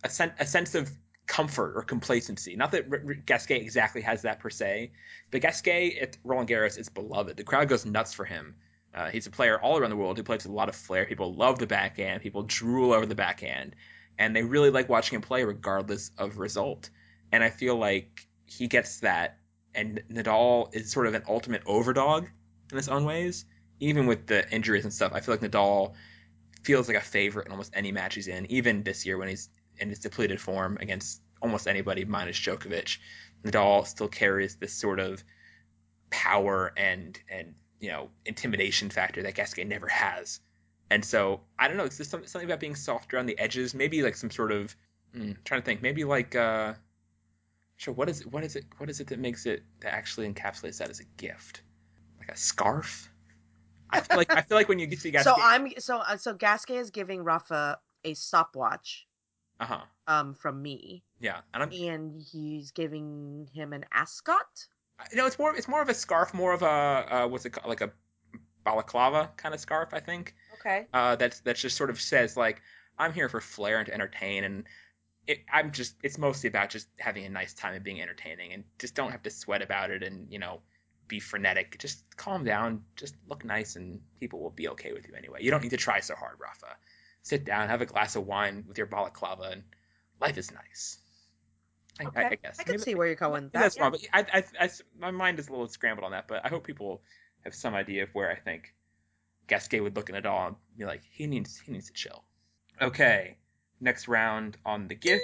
[0.04, 0.90] a sen- a sense of
[1.26, 2.56] comfort or complacency.
[2.56, 4.92] Not that R- R- Gasquet exactly has that per se,
[5.32, 7.38] but Gasquet at Roland Garros is beloved.
[7.38, 8.56] The crowd goes nuts for him.
[8.94, 11.06] Uh, he's a player all around the world who plays with a lot of flair.
[11.06, 12.22] People love the backhand.
[12.22, 13.76] People drool over the backhand,
[14.18, 16.90] and they really like watching him play regardless of result.
[17.34, 19.40] And I feel like he gets that.
[19.74, 22.28] And Nadal is sort of an ultimate overdog
[22.72, 23.46] in his own ways.
[23.80, 25.96] Even with the injuries and stuff, I feel like Nadal
[26.62, 28.50] feels like a favorite in almost any match he's in.
[28.52, 33.00] Even this year when he's in his depleted form against almost anybody minus Djokovic,
[33.44, 35.24] Nadal still carries this sort of
[36.12, 40.40] power and and you know intimidation factor that Gasquet never has.
[40.92, 41.86] And so I don't know.
[41.86, 43.74] It's just something, about being softer on the edges.
[43.74, 44.76] Maybe like some sort of
[45.16, 45.82] mm, trying to think.
[45.82, 46.76] Maybe like uh,
[47.78, 47.94] sure.
[47.94, 48.32] What is it?
[48.32, 48.66] What is it?
[48.78, 51.64] What is it that makes it that actually encapsulates that as a gift?
[52.20, 53.10] Like a scarf.
[53.90, 55.32] I feel like I feel like when you get see Gasquet.
[55.32, 59.08] So I'm so uh, so Gasquet is giving Rafa a stopwatch
[59.60, 59.82] Uh huh.
[60.08, 61.72] um from me, Yeah, and I'm.
[61.72, 64.68] and he's giving him an ascot.
[65.14, 65.56] No, it's more.
[65.56, 66.34] It's more of a scarf.
[66.34, 67.68] More of a uh, what's it called?
[67.68, 67.92] Like a
[68.64, 69.90] balaclava kind of scarf.
[69.94, 70.34] I think.
[70.60, 70.88] Okay.
[70.94, 72.62] uh, that's that just sort of says like
[72.98, 74.64] I'm here for flair and to entertain, and
[75.28, 78.64] it, I'm just it's mostly about just having a nice time and being entertaining, and
[78.80, 80.60] just don't have to sweat about it and you know
[81.08, 81.78] be frenetic.
[81.80, 85.40] Just calm down, just look nice, and people will be okay with you anyway.
[85.42, 86.76] You don't need to try so hard, Rafa.
[87.22, 89.64] Sit down, have a glass of wine with your balaclava, and
[90.20, 90.98] life is nice.
[92.00, 92.22] I, Okay.
[92.22, 93.44] I, I guess I can Maybe- see where you're going.
[93.46, 93.82] with maybe that's that.
[93.82, 94.70] wrong, but I, I, I,
[95.00, 96.28] my mind is a little scrambled on that.
[96.28, 97.02] But I hope people
[97.44, 98.74] have some idea of where I think
[99.48, 102.24] Gasquet would look in at Nadal and be like, he needs, he needs to chill.
[102.82, 103.38] Okay,
[103.80, 105.24] next round on the gifts,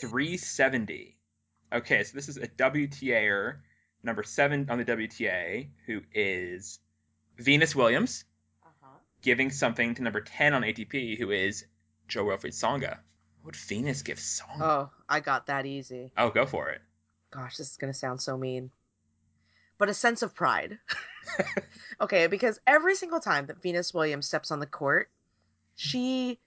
[0.00, 1.16] 370.
[1.72, 3.56] Okay, so this is a WTAer
[4.02, 6.78] number seven on the WTA who is
[7.36, 8.24] Venus Williams
[8.64, 8.86] Uh-huh.
[9.22, 11.64] giving something to number 10 on ATP who is
[12.08, 12.98] Jo-Wilfried Tsonga.
[13.42, 14.60] What would Venus give Tsonga?
[14.60, 16.12] Oh, I got that easy.
[16.16, 16.80] oh, go for it.
[17.30, 18.70] Gosh, this is gonna sound so mean.
[19.76, 20.78] But a sense of pride.
[22.00, 25.10] okay, because every single time that Venus Williams steps on the court,
[25.76, 26.40] she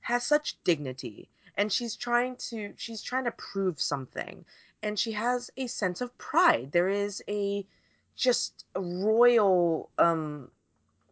[0.00, 4.44] has such dignity and she's trying to she's trying to prove something
[4.82, 6.70] and she has a sense of pride.
[6.72, 7.66] There is a
[8.16, 10.50] just a royal um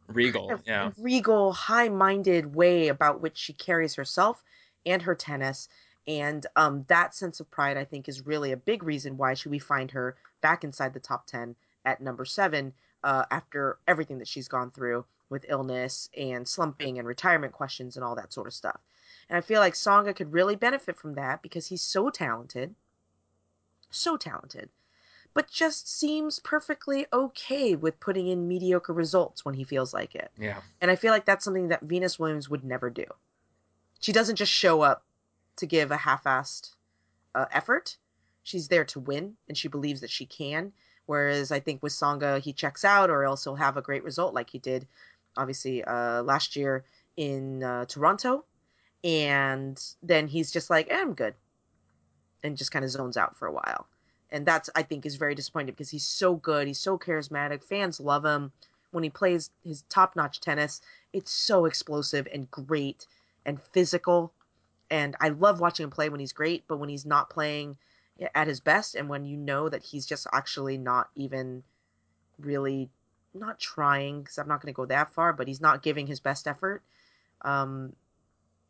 [0.08, 0.90] Regal, kind of yeah.
[0.98, 4.44] regal, high-minded way about which she carries herself
[4.84, 5.68] and her tennis,
[6.06, 9.50] and um, that sense of pride, I think, is really a big reason why should
[9.50, 12.72] we find her back inside the top ten at number seven
[13.02, 18.04] uh, after everything that she's gone through with illness and slumping and retirement questions and
[18.04, 18.80] all that sort of stuff.
[19.28, 22.74] And I feel like Tsonga could really benefit from that because he's so talented,
[23.90, 24.68] so talented,
[25.34, 30.30] but just seems perfectly okay with putting in mediocre results when he feels like it.
[30.38, 30.60] Yeah.
[30.80, 33.04] And I feel like that's something that Venus Williams would never do.
[34.00, 35.04] She doesn't just show up
[35.56, 36.70] to give a half-assed
[37.34, 37.96] uh, effort.
[38.44, 40.72] She's there to win, and she believes that she can.
[41.06, 44.34] Whereas I think with Tsonga, he checks out, or else he'll have a great result
[44.34, 44.86] like he did,
[45.36, 46.84] obviously uh, last year
[47.16, 48.44] in uh, Toronto,
[49.04, 51.34] and then he's just like, eh, "I'm good,"
[52.42, 53.86] and just kind of zones out for a while.
[54.30, 58.00] And that's I think is very disappointing because he's so good, he's so charismatic, fans
[58.00, 58.52] love him.
[58.90, 60.80] When he plays his top-notch tennis,
[61.12, 63.06] it's so explosive and great
[63.44, 64.32] and physical.
[64.90, 67.76] And I love watching him play when he's great, but when he's not playing
[68.34, 71.62] at his best and when you know that he's just actually not even
[72.38, 72.88] really
[73.38, 76.20] not trying because I'm not going to go that far, but he's not giving his
[76.20, 76.82] best effort.
[77.42, 77.92] Um,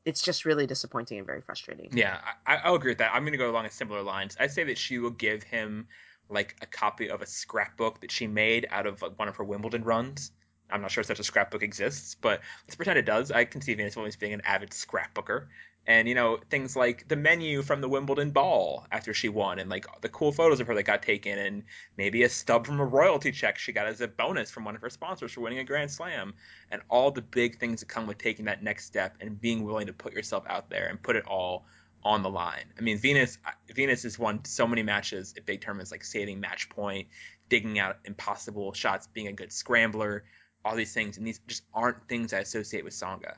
[0.05, 1.91] it's just really disappointing and very frustrating.
[1.93, 3.13] Yeah, I, I'll agree with that.
[3.13, 4.37] I'm going to go along a similar lines.
[4.39, 5.89] I'd say that she will give him
[6.29, 9.45] like a copy of a scrapbook that she made out of like, one of her
[9.45, 10.31] Wimbledon runs.
[10.71, 13.31] I'm not sure if such a scrapbook exists, but let's pretend it does.
[13.31, 15.47] I can see Venus Williams being an avid scrapbooker.
[15.89, 19.71] And, you know, things like the menu from the Wimbledon ball after she won, and
[19.71, 21.63] like the cool photos of her that got taken, and
[21.97, 24.81] maybe a stub from a royalty check she got as a bonus from one of
[24.83, 26.35] her sponsors for winning a Grand Slam,
[26.73, 29.87] and all the big things that come with taking that next step and being willing
[29.87, 31.67] to put yourself out there and put it all
[32.03, 32.65] on the line.
[32.77, 33.39] I mean, Venus
[33.73, 37.07] Venus has won so many matches at big tournaments, like saving match point,
[37.49, 40.25] digging out impossible shots, being a good scrambler,
[40.65, 43.37] all these things, and these just aren't things I associate with Tsonga.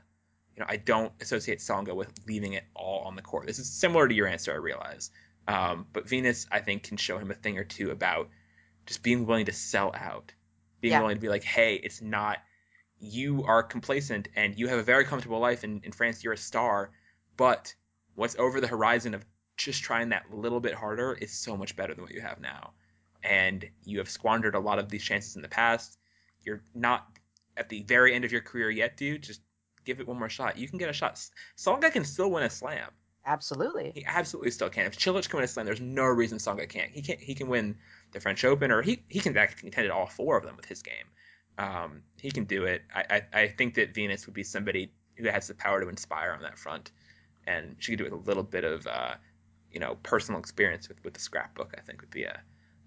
[0.59, 3.47] You know, I don't associate Tsonga with leaving it all on the court.
[3.47, 5.13] This is similar to your answer, I realize.
[5.47, 8.29] Um, but Venus, I think, can show him a thing or two about
[8.85, 10.33] just being willing to sell out,
[10.81, 11.01] being Yeah.
[11.01, 12.39] willing to be like, hey, it's not
[12.99, 16.25] you are complacent and you have a very comfortable life in, in France.
[16.25, 16.91] You're a star,
[17.37, 17.73] but
[18.17, 19.25] what's over the horizon of
[19.57, 22.73] just trying that little bit harder is so much better than what you have now.
[23.23, 25.97] And you have squandered a lot of these chances in the past.
[26.43, 27.07] You're not
[27.57, 29.23] at the very end of your career yet, dude.
[29.23, 29.41] Just
[29.89, 30.59] give it one more shot.
[30.59, 31.15] You can get a shot.
[31.57, 32.91] Tsonga can still win a slam.
[33.25, 33.93] Absolutely.
[33.95, 34.87] He absolutely still can.
[34.87, 36.91] If Cilic can win a slam, there's no reason Tsonga can't.
[36.91, 37.77] He can he can win
[38.13, 40.83] the French Open, or he he can contend at all four of them with his
[40.83, 41.09] game.
[41.57, 42.83] Um, he can do it.
[42.95, 46.33] I, I I think that Venus would be somebody who has the power to inspire
[46.33, 46.93] on that front,
[47.47, 49.15] and she could do it with a little bit of uh,
[49.73, 51.75] you know personal experience with with the scrapbook.
[51.77, 52.41] I think would be a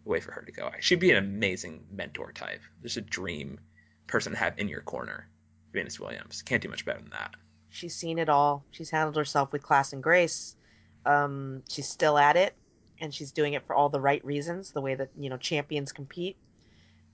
[0.06, 0.72] way for her to go.
[0.80, 2.62] She'd be an amazing mentor type.
[2.82, 3.60] Just a dream
[4.08, 5.28] person to have in your corner.
[5.74, 7.36] Venus Williams can't do much better than that.
[7.70, 8.66] She's seen it all.
[8.72, 10.56] She's handled herself with class and grace.
[11.06, 12.54] Um, she's still at it,
[13.00, 14.72] and she's doing it for all the right reasons.
[14.72, 16.36] The way that you know champions compete.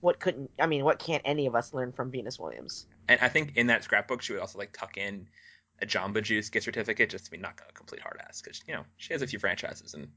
[0.00, 0.50] What couldn't?
[0.60, 2.86] I mean, what can't any of us learn from Venus Williams?
[3.08, 5.26] And I think in that scrapbook, she would also like tuck in
[5.80, 8.74] a Jamba Juice gift certificate just to be not a complete hard ass because you
[8.74, 10.08] know she has a few franchises and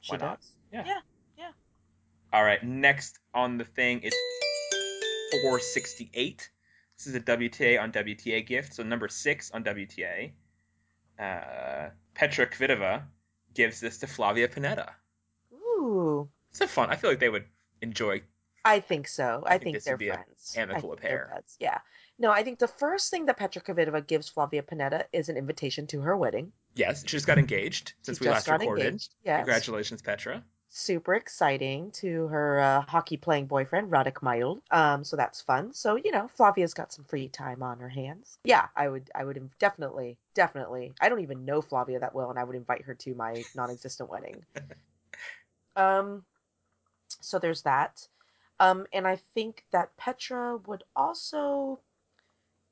[0.00, 0.40] She Why not?
[0.40, 0.52] does.
[0.72, 0.84] Yeah.
[0.86, 1.00] Yeah.
[1.38, 1.50] Yeah.
[2.32, 2.62] all right.
[2.62, 4.12] Next on the thing is
[5.42, 6.50] 468.
[6.96, 8.74] This is a WTA on WTA gift.
[8.74, 10.32] So number six on WTA.
[11.18, 13.02] Uh, Petra Kvitova
[13.54, 14.90] gives this to Flavia Pennetta.
[15.52, 16.90] Ooh, It's a fun.
[16.90, 17.44] I feel like they would
[17.82, 18.22] enjoy.
[18.64, 19.42] I think so.
[19.46, 20.54] I I, think think, they're would be a friends.
[20.56, 21.42] Amicable pair.
[21.60, 21.78] Yeah.
[22.18, 25.86] No, I think the first thing that Petra Kvitova gives Flavia Pennetta is an invitation
[25.88, 26.52] to her wedding.
[26.74, 28.86] Yes, she just got engaged since She we last recorded.
[28.86, 29.14] engaged.
[29.24, 29.38] Yes.
[29.38, 30.42] Congratulations, Petra.
[30.76, 34.60] Super exciting to her uh, hockey playing boyfriend Radek Meidl.
[34.72, 35.72] Um, so that's fun.
[35.72, 38.38] So you know, Flavia's got some free time on her hands.
[38.42, 40.92] Yeah, I would, I would definitely, definitely.
[41.00, 44.10] I don't even know Flavia that well, and I would invite her to my non-existent
[44.10, 44.44] wedding.
[45.76, 46.24] um,
[47.20, 48.08] so there's that.
[48.58, 51.78] Um, and I think that Petra would also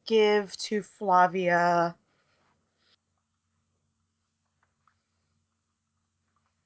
[0.09, 1.95] give to Flavia.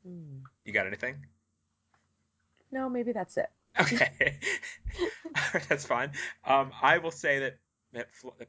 [0.02, 0.45] Hmm.
[0.66, 1.14] You got anything?
[2.72, 3.48] No, maybe that's it.
[3.80, 4.36] Okay,
[5.68, 6.10] that's fine.
[6.44, 7.58] Um, I will say that
[7.92, 8.08] that,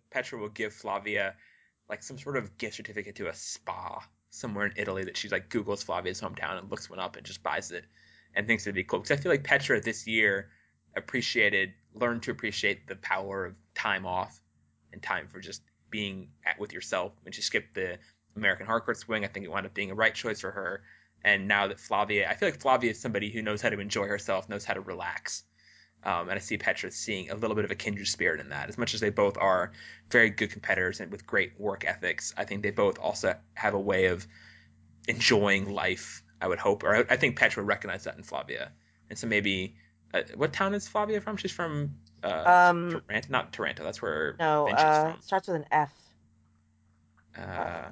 [0.09, 1.35] Petra will give Flavia
[1.89, 5.49] like some sort of gift certificate to a spa somewhere in Italy that she like
[5.49, 7.85] Google's Flavia's hometown and looks one up and just buys it
[8.35, 8.99] and thinks it'd be cool.
[8.99, 10.49] Because I feel like Petra this year
[10.95, 14.41] appreciated, learned to appreciate the power of time off
[14.91, 17.13] and time for just being at with yourself.
[17.21, 17.99] When she skipped the
[18.35, 20.81] American Hardcourt swing, I think it wound up being a right choice for her.
[21.23, 24.07] And now that Flavia, I feel like Flavia is somebody who knows how to enjoy
[24.07, 25.43] herself, knows how to relax.
[26.03, 28.69] Um, and I see Petra seeing a little bit of a kindred spirit in that.
[28.69, 29.71] As much as they both are
[30.09, 33.79] very good competitors and with great work ethics, I think they both also have a
[33.79, 34.25] way of
[35.07, 36.23] enjoying life.
[36.39, 38.71] I would hope, or I, I think Petra would recognize that in Flavia.
[39.09, 39.75] And so maybe,
[40.13, 41.35] uh, what town is Flavia from?
[41.35, 43.83] She's from uh, Um, not Taranto.
[43.83, 45.91] That's where no, uh, starts with an F.
[47.37, 47.89] Uh,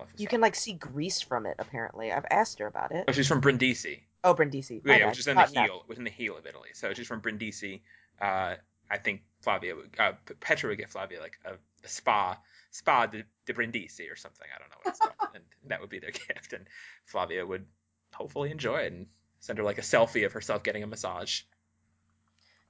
[0.00, 1.56] I'll have to you can like see Greece from it.
[1.58, 3.04] Apparently, I've asked her about it.
[3.06, 4.00] Oh, she's from Brindisi.
[4.24, 4.76] Oh, Brindisi.
[4.76, 5.08] Yeah, My yeah, bad.
[5.10, 6.70] which is in the Not heel, within the heel of Italy.
[6.74, 7.80] So she's from Brindisi.
[8.20, 8.56] Uh,
[8.90, 12.38] I think Flavia, would, uh, Petra would get Flavia like a, a spa,
[12.70, 14.46] spa de, de Brindisi or something.
[14.54, 16.52] I don't know what it's called, and that would be their gift.
[16.52, 16.66] And
[17.04, 17.66] Flavia would
[18.14, 19.06] hopefully enjoy it and
[19.38, 21.42] send her like a selfie of herself getting a massage.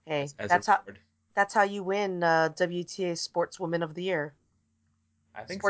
[0.06, 0.80] Hey, As, as that's how
[1.34, 4.34] that's how you win uh, WTA Sportswoman of the Year.
[5.34, 5.68] I think so.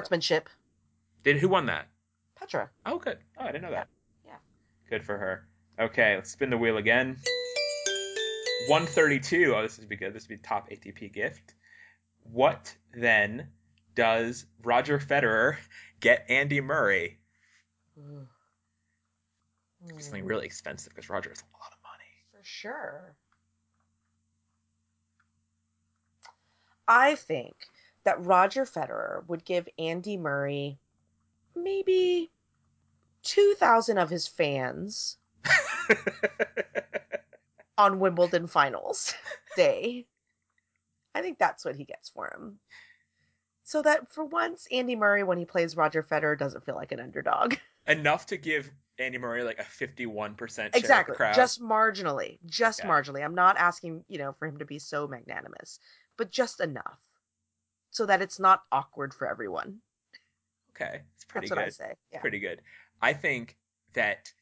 [1.20, 1.24] Sportsmanship.
[1.24, 1.88] Did who won that?
[2.36, 2.70] Petra.
[2.86, 3.18] Oh, good.
[3.38, 3.88] Oh, I didn't know that.
[4.26, 4.36] Yeah.
[4.88, 5.46] Good for her.
[5.78, 7.16] Okay, let's spin the wheel again.
[8.68, 9.54] 132.
[9.56, 10.12] Oh, this would be good.
[10.14, 11.54] This would be top ATP gift.
[12.24, 13.48] What then
[13.94, 15.56] does Roger Federer
[16.00, 17.18] get Andy Murray?
[17.98, 18.26] Ooh.
[19.82, 22.04] It's Hmm, something really expensive because Roger has a lot of money.
[22.32, 23.14] For sure.
[26.86, 27.54] I think
[28.04, 30.78] that Roger Federer would give Andy Murray
[31.54, 32.30] maybe
[33.22, 35.16] 2,000 of his fans
[37.78, 39.14] on Wimbledon finals
[39.56, 40.06] day.
[41.14, 42.58] I think that's what he gets for him.
[43.64, 47.00] So that for once, Andy Murray, when he plays Roger Federer, doesn't feel like an
[47.00, 47.54] underdog.
[47.86, 51.12] Enough to give Andy Murray like a 51% share exactly.
[51.12, 51.34] of the crowd.
[51.34, 52.38] Just marginally.
[52.46, 53.24] Just marginally.
[53.24, 55.78] I'm not asking, you know, for him to be so magnanimous,
[56.16, 56.98] but just enough.
[57.90, 59.80] So that it's not awkward for everyone.
[60.80, 61.00] Okay.
[61.14, 61.84] It's pretty That's what good.
[61.84, 61.94] I say.
[62.12, 62.20] Yeah.
[62.20, 62.60] pretty good.
[63.00, 63.56] I think
[63.94, 64.32] that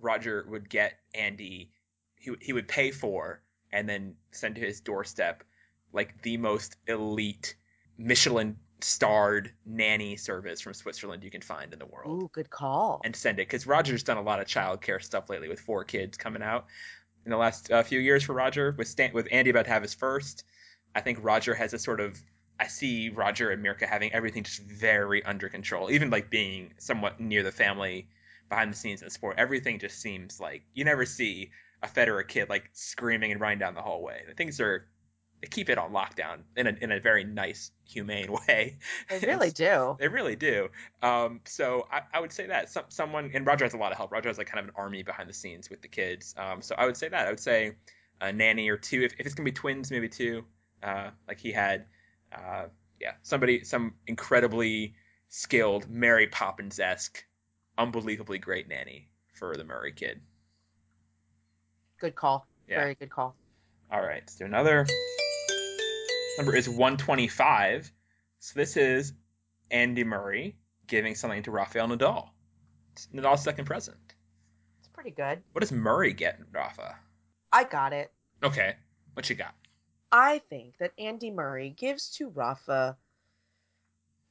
[0.00, 1.70] Roger would get Andy,
[2.16, 5.44] he, he would pay for and then send to his doorstep
[5.92, 7.54] like the most elite
[7.98, 12.22] Michelin starred nanny service from Switzerland you can find in the world.
[12.22, 13.00] Ooh, good call.
[13.04, 16.18] And send it because Roger's done a lot of childcare stuff lately with four kids
[16.18, 16.66] coming out
[17.24, 18.74] in the last uh, few years for Roger.
[18.76, 20.44] With Stan- with Andy about to have his first,
[20.94, 22.20] I think Roger has a sort of
[22.58, 27.20] I see Roger and Mirka having everything just very under control, even like being somewhat
[27.20, 28.08] near the family
[28.48, 29.36] behind the scenes in the sport.
[29.38, 31.50] Everything just seems like you never see
[31.82, 34.22] a Federer kid like screaming and running down the hallway.
[34.26, 34.86] The things are
[35.42, 38.78] they keep it on lockdown in a in a very nice, humane way.
[39.10, 39.96] They really do.
[39.98, 40.68] They really do.
[41.02, 43.98] Um, so I, I would say that some, someone and Roger has a lot of
[43.98, 44.12] help.
[44.12, 46.34] Roger has like kind of an army behind the scenes with the kids.
[46.38, 47.72] Um, so I would say that I would say
[48.20, 49.02] a nanny or two.
[49.02, 50.44] If, if it's gonna be twins, maybe two.
[50.82, 51.86] Uh, like he had,
[52.32, 52.66] uh,
[53.00, 54.94] yeah, somebody, some incredibly
[55.28, 57.24] skilled Mary Poppins esque,
[57.78, 60.20] unbelievably great nanny for the Murray kid.
[62.00, 62.46] Good call.
[62.68, 62.80] Yeah.
[62.80, 63.34] Very good call.
[63.90, 64.86] All right, let's do another.
[66.38, 67.92] Number is 125.
[68.40, 69.12] So this is
[69.70, 72.28] Andy Murray giving something to Rafael Nadal.
[72.92, 73.96] It's Nadal's second present.
[74.80, 75.42] It's pretty good.
[75.52, 76.96] What does Murray get, Rafa?
[77.52, 78.12] I got it.
[78.42, 78.74] Okay,
[79.14, 79.54] what you got?
[80.16, 82.96] I think that Andy Murray gives to Rafa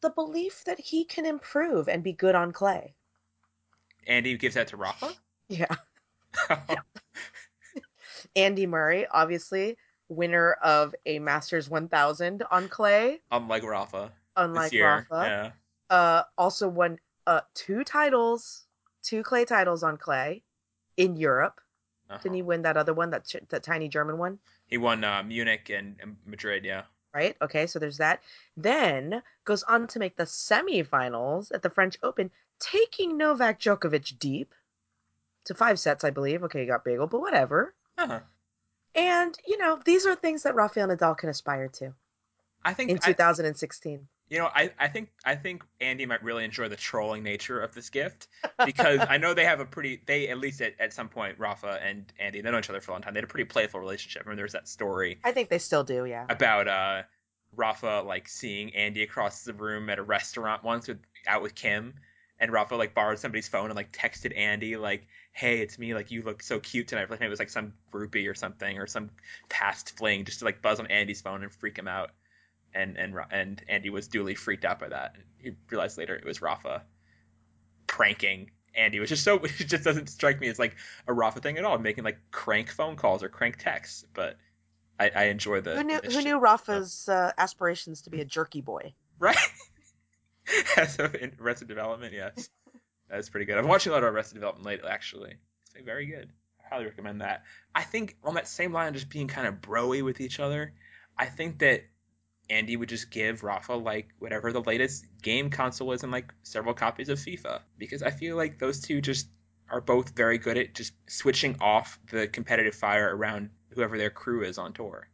[0.01, 2.95] the belief that he can improve and be good on clay.
[4.07, 5.13] Andy gives that to Rafa?
[5.47, 5.67] Yeah.
[8.35, 9.77] Andy Murray, obviously,
[10.09, 15.05] winner of a Masters 1000 on clay, Unlike Rafa unlike year.
[15.11, 15.53] Rafa.
[15.91, 15.95] Yeah.
[15.95, 16.97] Uh, also won
[17.27, 18.65] uh, two titles,
[19.03, 20.41] two clay titles on clay
[20.97, 21.61] in Europe.
[22.09, 22.19] Uh-huh.
[22.23, 24.39] Didn't he win that other one, that, ch- that tiny German one?
[24.67, 26.83] He won uh, Munich and, and Madrid, yeah.
[27.13, 27.35] right?
[27.41, 28.21] Okay, so there's that.
[28.57, 34.53] Then goes on to make the semifinals at the French Open, taking Novak Djokovic deep
[35.45, 36.43] to five sets, I believe.
[36.43, 37.73] Okay, you got bagel, but whatever.
[37.97, 38.19] Uh-huh.
[38.95, 41.93] And you know, these are things that Rafael Nadal can aspire to
[42.63, 44.07] I think in I, 2016.
[44.29, 47.73] You know, I, I think I think Andy might really enjoy the trolling nature of
[47.75, 48.27] this gift
[48.65, 51.79] because I know they have a pretty they at least at, at some point Rafa
[51.83, 53.13] and Andy they know each other for a long time.
[53.13, 54.23] They had a pretty playful relationship.
[54.25, 56.25] Remember there's that story I think they still do, yeah.
[56.29, 57.03] about uh
[57.55, 61.93] Rafa like seeing Andy across the room at a restaurant once with out with Kim
[62.39, 65.93] and Rafa like borrowed somebody's phone and like texted Andy like, "Hey, it's me.
[65.93, 68.87] Like you look so cute tonight." Like it was like some groupie or something or
[68.87, 69.09] some
[69.49, 72.11] past fling just to like buzz on Andy's phone and freak him out.
[72.75, 75.15] And and and Andy was duly freaked out by that.
[75.37, 76.83] He realized later it was Rafa
[77.87, 80.75] pranking Andy, which is so which just doesn't strike me as like
[81.07, 84.05] a Rafa thing at all, making like crank phone calls or crank texts.
[84.13, 84.37] But
[84.99, 88.25] I, I enjoy the Who knew the who knew Rafa's uh, aspirations to be a
[88.25, 88.93] jerky boy?
[89.19, 89.37] right?
[90.77, 92.49] As of in Arrested Development, yes,
[93.09, 93.57] that's pretty good.
[93.57, 95.35] I'm watching a lot of Arrested Development lately, actually.
[95.65, 96.29] It's like, very good.
[96.59, 97.43] I highly recommend that.
[97.73, 100.73] I think on that same line, of just being kind of broy with each other.
[101.17, 101.85] I think that
[102.49, 106.73] Andy would just give Rafa like whatever the latest game console is and like several
[106.73, 109.27] copies of FIFA because I feel like those two just
[109.69, 114.43] are both very good at just switching off the competitive fire around whoever their crew
[114.43, 115.09] is on tour.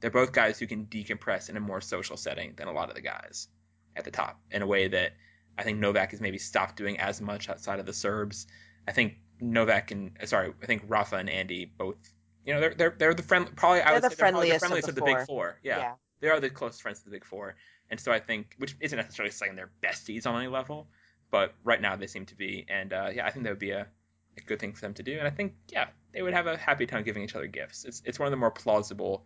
[0.00, 2.94] They're both guys who can decompress in a more social setting than a lot of
[2.94, 3.48] the guys
[3.96, 5.12] at the top in a way that
[5.58, 8.46] I think Novak has maybe stopped doing as much outside of the Serbs.
[8.88, 11.96] I think Novak and uh, sorry, I think Rafa and Andy both,
[12.46, 14.50] you know, they're they're they're the friend probably I They're would the say they're probably
[14.52, 15.26] the friendliest of the of the, big four.
[15.26, 15.58] four.
[15.62, 15.94] Yeah.
[16.20, 17.56] They are the closest friends to the big four.
[17.90, 20.88] And so I think which isn't necessarily saying they're besties on any level,
[21.30, 23.70] but right now they seem to be and uh, yeah, I think that would be
[23.70, 23.86] a,
[24.38, 25.18] a good thing for them to do.
[25.18, 27.84] And I think yeah, they would have a happy time giving each other gifts.
[27.84, 29.24] It's it's one of the more plausible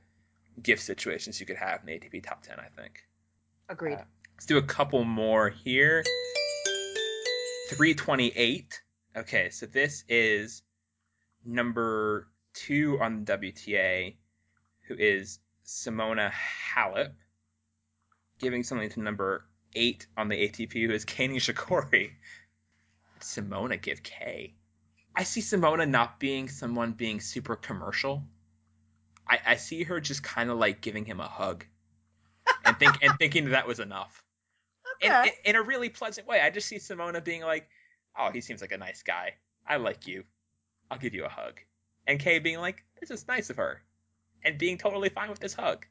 [0.62, 3.04] gift situations you could have in the ATP top 10, I think.
[3.68, 3.94] Agreed.
[3.94, 4.04] Uh,
[4.34, 6.04] Let's do a couple more here.
[7.70, 8.82] 328.
[9.16, 10.62] Okay, so this is
[11.44, 14.16] number two on the WTA,
[14.88, 17.12] who is Simona Halep,
[18.38, 22.12] giving something to number eight on the ATP, who is Kei Nishikori.
[23.20, 24.54] Simona give Kei.
[25.16, 28.24] I see Simona not being someone being super commercial.
[29.28, 31.64] I, I see her just kind of like giving him a hug,
[32.64, 34.22] and think and thinking that, was enough
[35.00, 36.40] in, in, in a really pleasant way.
[36.40, 37.68] I just see Simona being like,
[38.18, 39.34] "Oh, he seems like a nice guy.
[39.66, 40.24] I like you.
[40.90, 41.60] I'll give you a hug.
[42.06, 43.82] And Kei being like, this is nice of her.
[44.44, 45.86] And being totally fine with this hug.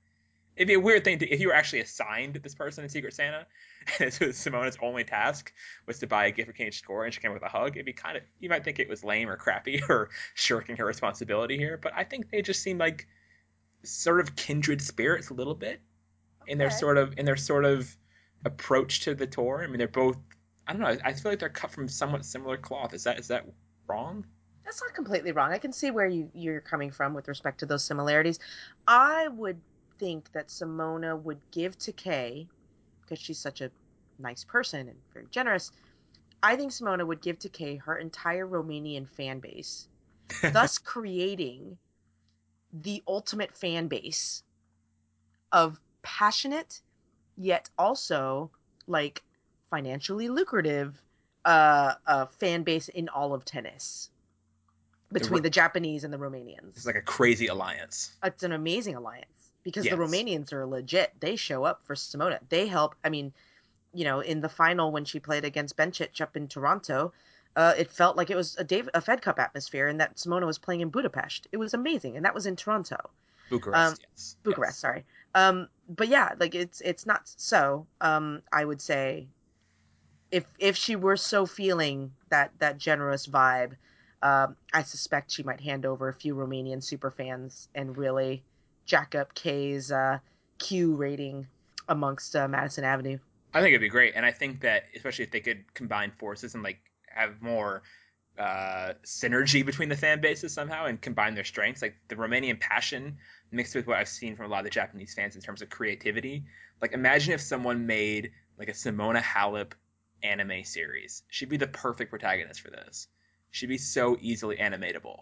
[0.56, 3.14] It'd be a weird thing to, if you were actually assigned this person in Secret
[3.14, 3.48] Santa,
[4.00, 5.52] and so Simona's only task
[5.88, 7.76] was to buy a gift for Kei Nishikori, and she came with a hug.
[7.76, 10.86] It'd be kind of you might think it was lame or crappy or shirking her
[10.86, 13.08] responsibility here, but I think they just seem like
[13.84, 15.82] sort of kindred spirits a little bit
[16.48, 17.96] in their sort of in their sort of
[18.46, 19.64] approach to the tour.
[19.64, 20.18] I mean, they're both.
[20.68, 20.98] I don't know.
[21.04, 22.94] I feel like they're cut from somewhat similar cloth.
[22.94, 23.46] Is that is that
[23.88, 24.26] wrong?
[24.74, 25.52] That's not completely wrong.
[25.52, 28.40] I can see where you, you're coming from with respect to those similarities.
[28.88, 29.62] I would
[30.00, 32.48] think that Simona would give to Kei,
[33.02, 33.70] because she's such a
[34.18, 35.72] nice person and very generous.
[36.42, 39.88] I think Simona would give to Kei her entire Romanian fan base,
[40.54, 41.78] thus creating
[42.74, 44.42] the ultimate fan base
[45.52, 46.82] of passionate,
[47.38, 48.50] yet also
[48.88, 49.22] like
[49.70, 51.00] financially lucrative
[51.46, 54.10] uh, uh, fan base in all of tennis
[55.14, 56.76] between Ro- the Japanese and the Romanians.
[56.76, 58.12] It's like a crazy alliance.
[58.24, 59.28] It's an amazing alliance
[59.64, 59.94] because Yes.
[59.96, 61.14] the Romanians are legit.
[61.20, 62.40] They show up for Simona.
[62.50, 62.96] They help.
[63.04, 63.32] I mean,
[63.94, 67.14] you know, in the final when she played against Bencic up in Toronto,
[67.56, 70.46] uh, it felt like it was a Dave, a Fed Cup atmosphere, and that Simona
[70.48, 71.48] was playing in Budapest.
[71.52, 72.98] It was amazing, and that was in Toronto.
[73.50, 74.36] Bucharest, Um, yes.
[74.42, 74.80] Bucharest, Yes.
[74.80, 75.06] sorry.
[75.36, 77.86] Um, but yeah, like it's it's not so.
[78.02, 79.28] Um, I would say,
[80.32, 83.74] if if she were so feeling that that generous vibe,
[84.24, 88.42] um, I suspect she might hand over a few Romanian super fans and really
[88.86, 90.20] jack up Kei's uh,
[90.60, 91.46] Q rating
[91.90, 93.20] amongst uh, Madison Avenue.
[93.54, 96.56] I think it'd be great, and I think that especially if they could combine forces
[96.56, 97.84] and like have more
[98.40, 103.18] uh, synergy between the fan bases somehow and combine their strengths, like the Romanian passion
[103.52, 105.70] mixed with what I've seen from a lot of the Japanese fans in terms of
[105.70, 106.46] creativity.
[106.82, 109.74] Like imagine if someone made like a Simona Halep
[110.24, 111.24] anime series.
[111.28, 113.08] She'd be the perfect protagonist for this.
[113.54, 115.20] She'd be so easily animatable.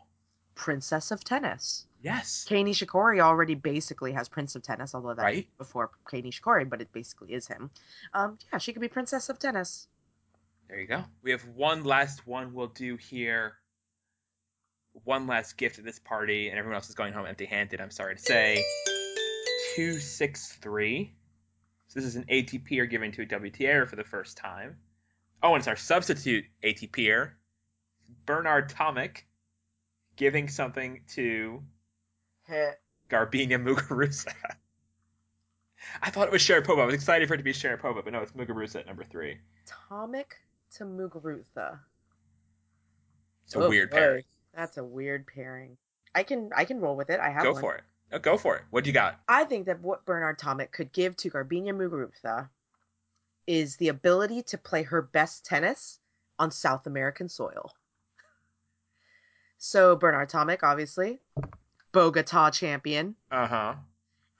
[0.55, 1.85] Princess of Tennis.
[2.01, 2.45] Yes.
[2.47, 5.49] Kei Nishikori already basically has Prince of Tennis, although that's Right.
[5.57, 7.69] before Kei Nishikori, but it basically is him.
[8.13, 9.89] Um, yeah, she could be Princess of Tennis.
[10.69, 11.03] There you go.
[11.21, 13.57] We have one last one we'll do here.
[15.03, 17.91] One last gift at this party, and everyone else is going home empty handed, I'm
[17.91, 18.63] sorry to say.
[19.75, 21.13] 263.
[21.87, 24.77] So this is an ATPer giving to a WTAer for the first time.
[25.43, 27.31] Oh, and it's our substitute ATPer,
[28.25, 29.23] Bernard Tomic,
[30.15, 31.61] giving something to
[32.49, 34.33] Garbiñe Muguruza.
[36.01, 36.81] I thought it was Sharapova.
[36.81, 39.37] I was excited for it to be Sharapova, but no, it's Muguruza at number three.
[39.89, 40.25] Tomic
[40.75, 41.79] to Muguruza.
[43.45, 43.97] It's a Oh, weird boy.
[43.97, 44.23] pairing.
[44.53, 45.77] That's a weird pairing.
[46.13, 47.19] I can I can roll with it.
[47.19, 47.61] I have Go one.
[47.61, 47.83] for it.
[48.13, 48.63] Oh, go for it.
[48.69, 49.19] What do you got?
[49.27, 52.49] I think that what Bernard Tomic could give to Garbiñe Muguruza
[53.47, 55.99] is the ability to play her best tennis
[56.37, 57.73] on South American soil.
[59.63, 61.19] So Bernard Tomic, obviously,
[61.91, 63.75] Bogota champion, Uh huh.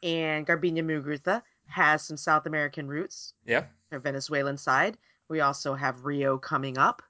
[0.02, 3.34] and Garbiñe Muguruza has some South American roots.
[3.45, 3.65] Yeah.
[3.91, 4.98] Her Venezuelan side.
[5.30, 7.03] We also have Rio coming up.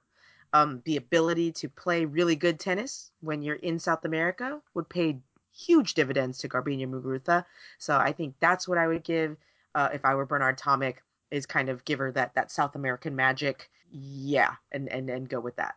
[0.52, 5.18] Um, the ability to play really good tennis when you're in South America would pay
[5.56, 7.46] huge dividends to Garbiñe Muguruza.
[7.78, 9.38] So I think that's what I would give
[9.74, 10.96] uh, if I were Bernard Tomic,
[11.30, 13.70] is kind of give her that that South American magic.
[13.90, 15.76] Yeah, and and and go with that.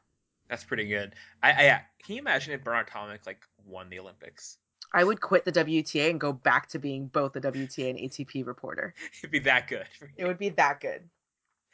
[0.50, 1.14] That's pretty good.
[1.42, 1.82] I, I.
[2.04, 4.58] Can you imagine if Bernard Tomic like won the Olympics?
[4.94, 8.46] I would quit the WTA and go back to being both a WTA and ATP
[8.46, 8.94] reporter.
[9.20, 9.88] It'd be that good.
[10.18, 11.10] It would be that good.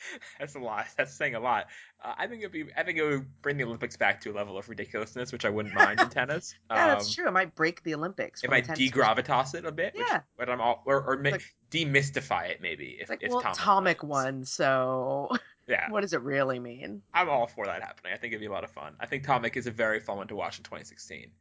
[0.40, 0.88] That's a lot.
[0.98, 1.68] That's saying a lot.
[2.04, 2.66] Uh, I think it'd be.
[2.76, 5.50] I think it would bring the Olympics back to a level of ridiculousness, which I
[5.50, 6.56] wouldn't mind in tennis.
[6.72, 7.28] Yeah, Um, that's true.
[7.28, 8.44] It might break the Olympics.
[8.44, 9.94] It might degravitas it a bit.
[9.96, 10.22] Which, Yeah.
[10.38, 12.96] But I'm all or, or Like- demystify it maybe.
[13.00, 15.30] If It's like, if well, Tomic Tomic won, so
[15.72, 15.90] Yeah.
[15.90, 17.02] what does it really mean?
[17.14, 18.14] I'm all for that happening.
[18.14, 18.94] I think it'd be a lot of fun.
[19.00, 21.32] I think Tomic is a very fun one to watch in 2016.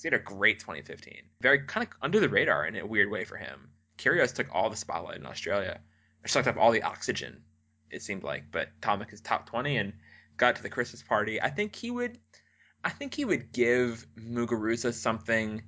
[0.00, 1.22] He had a great 2015.
[1.40, 3.70] Very kind of under the radar in a weird way for him.
[3.96, 5.80] Kyrgios took all the spotlight in Australia.
[6.24, 7.42] Or sucked up all the oxygen,
[7.90, 8.44] it seemed like.
[8.52, 9.92] But Tomic is top 20 and
[10.36, 11.40] got to the Christmas party.
[11.40, 12.18] I think he would.
[12.84, 15.62] I think he would give Muguruza something.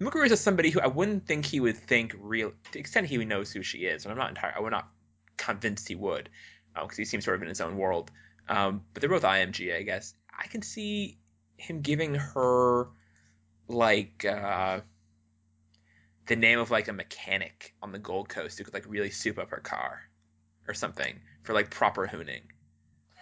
[0.00, 3.24] Muguruza is somebody who I wouldn't think he would think real to the extent he
[3.24, 4.56] knows who she is, and I'm not entirely.
[4.56, 4.88] I would not
[5.36, 6.30] convinced he would,
[6.74, 8.10] because he seems sort of in his own world.
[8.48, 10.14] Um, but they're both IMG, I guess.
[10.36, 11.18] I can see
[11.56, 12.88] him giving her
[13.68, 14.80] like uh,
[16.26, 19.38] the name of like a mechanic on the Gold Coast who could like really soup
[19.38, 20.00] up her car
[20.68, 22.42] or something for like proper hooning.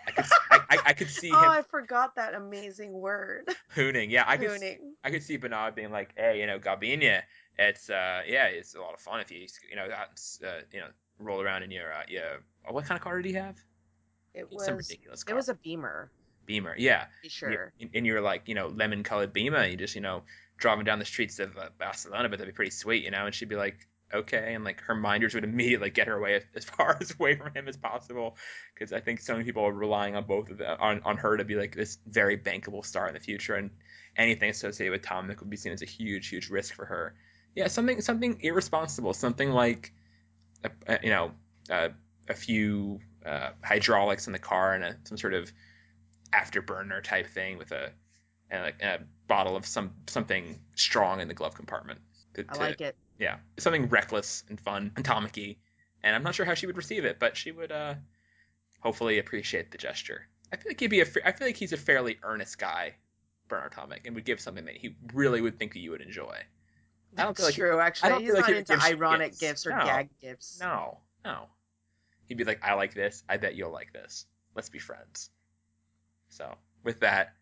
[0.06, 1.36] I could I, I, I could see Him...
[1.36, 3.48] Oh, I forgot that amazing word.
[3.76, 4.10] hooning.
[4.10, 4.78] Yeah, I could Hooning.
[5.04, 7.22] I could see Bernard being like, hey, you know, Garbiñe,
[7.58, 10.88] it's uh yeah, it's a lot of fun if you you know uh, you know
[11.18, 12.38] roll around in your uh, your oh,
[12.70, 13.56] what kind of car did he have?
[14.34, 15.24] It was some ridiculous.
[15.24, 15.34] Car.
[15.34, 16.10] it was a Beamer.
[16.46, 16.74] Beamer.
[16.76, 17.72] Yeah, Sure.
[17.94, 19.66] And you're like, you know, lemon colored Beamer.
[19.66, 20.22] You just, you know,
[20.58, 23.26] driving down the streets of uh, Barcelona, but that'd be pretty sweet, you know.
[23.26, 23.76] And she'd be like,
[24.12, 27.52] okay, and like her minders would immediately get her away as, far as away from
[27.54, 28.36] him as possible,
[28.74, 31.36] because I think so many people are relying on both of them, on on her
[31.36, 33.70] to be like this very bankable star in the future, and
[34.16, 37.14] anything associated with Tom Nook would be seen as a huge, huge risk for her.
[37.54, 39.92] Yeah, something something irresponsible, something like,
[40.64, 41.32] a, a, you know,
[41.70, 41.88] uh,
[42.32, 45.52] a few uh, hydraulics in the car and a, some sort of
[46.32, 47.90] afterburner type thing with a,
[48.50, 48.98] and a, a
[49.28, 52.00] bottle of some something strong in the glove compartment.
[52.34, 52.96] To, I to- like it.
[53.18, 55.56] yeah, something reckless and fun and Tomic-y.
[56.02, 57.94] And I'm not sure how she would receive it, but she would uh,
[58.80, 60.26] hopefully appreciate the gesture.
[60.52, 61.06] I feel like he'd be a.
[61.24, 62.94] I feel like he's a fairly earnest guy,
[63.48, 66.34] Bernard Tomic, and would give something that he really would think that you would enjoy.
[67.16, 67.80] I don't That's feel like true.
[67.80, 69.40] Actually, don't he's feel like not would into ironic gifts.
[69.40, 69.84] gifts, or No.
[69.84, 70.58] gag gifts.
[70.60, 71.46] no, no.
[72.28, 73.22] He'd be like, I like this.
[73.28, 74.26] I bet you'll like this.
[74.54, 75.30] Let's be friends.
[76.28, 76.54] So
[76.84, 77.34] with that,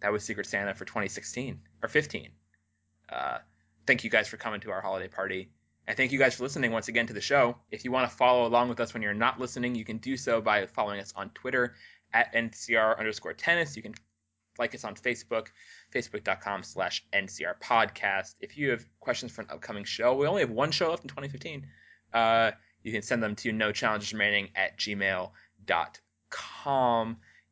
[0.00, 2.30] that was Secret Santa for 2016 or 15.
[3.08, 3.38] Uh,
[3.86, 5.50] thank you guys for coming to our holiday party.
[5.86, 7.56] And thank you guys for listening once again to the show.
[7.70, 10.16] If you want to follow along with us when you're not listening, you can do
[10.16, 11.74] so by following us on Twitter
[12.12, 13.76] at NCR underscore tennis.
[13.76, 13.94] You can
[14.58, 15.46] like us on Facebook,
[15.94, 18.34] facebook.com slash NCR podcast.
[18.40, 21.08] If you have questions for an upcoming show, we only have one show left in
[21.08, 21.66] 2015.
[22.12, 22.50] Uh,
[22.88, 25.30] you can send them to no challenges remaining at gmail.com.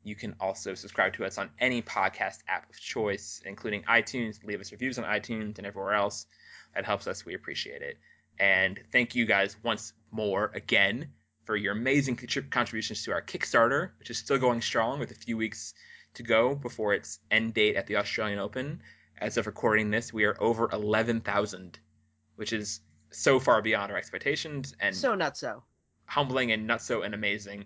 [0.03, 4.43] You can also subscribe to us on any podcast app of choice, including iTunes.
[4.45, 6.27] Leave us reviews on iTunes and everywhere else.
[6.75, 7.27] That helps us.
[7.27, 7.99] We appreciate it.
[8.39, 11.09] And thank you guys once more again
[11.45, 12.17] for your amazing
[12.51, 15.75] contributions to our Kickstarter, which is still going strong with a few weeks
[16.15, 18.81] to go before its end date at the Australian Open.
[19.19, 21.79] As of recording this, we are over 11,000,
[22.37, 22.81] which is
[23.17, 25.63] so far beyond our expectations and So not so.
[26.05, 27.65] humbling and nutso and amazing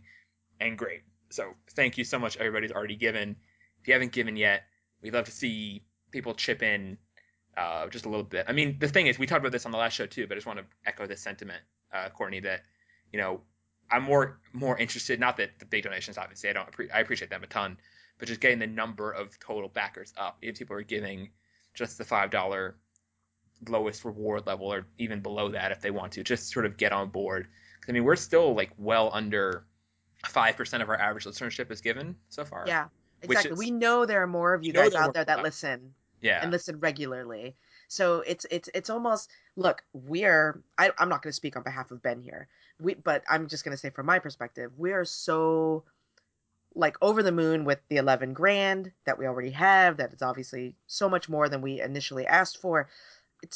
[0.61, 1.03] and great.
[1.31, 3.35] So thank you so much, everybody's already given.
[3.81, 4.63] If you haven't given yet,
[5.03, 5.83] we'd love to see
[6.13, 6.97] people chip in
[7.57, 8.47] uh, just a little bit.
[8.49, 10.35] I mean, the thing is, we talked about this on the last show too, but
[10.35, 11.61] I just want to echo this sentiment,
[11.93, 12.63] uh, Courtney, that
[13.13, 13.41] you know,
[13.91, 15.19] I'm more more interested.
[15.19, 16.71] Not that the big donations, obviously, I don't.
[16.71, 17.77] Appre- I appreciate them a ton,
[18.19, 20.39] but just getting the number of total backers up.
[20.43, 21.31] If people are giving
[21.75, 22.77] just the five dollar
[23.69, 26.93] lowest reward level, or even below that, if they want to, just sort of get
[26.93, 27.47] on board.
[27.81, 29.65] 'Cause, I mean, we're still like well under
[30.27, 32.65] five percent of our average listenership is given so far.
[32.67, 32.89] Yeah,
[33.23, 33.53] exactly.
[33.53, 36.51] is- we know there are more of you guys out there that listen yeah, and
[36.51, 37.57] listen regularly.
[37.89, 39.83] So it's it's it's almost look.
[39.93, 42.49] We're I, I'm not going to speak on behalf of Ben here.
[42.79, 45.85] We but I'm just going to say from my perspective, we are so
[46.77, 49.97] like over the moon with the 11 grand that we already have.
[49.97, 52.89] That it's obviously so much more than we initially asked for.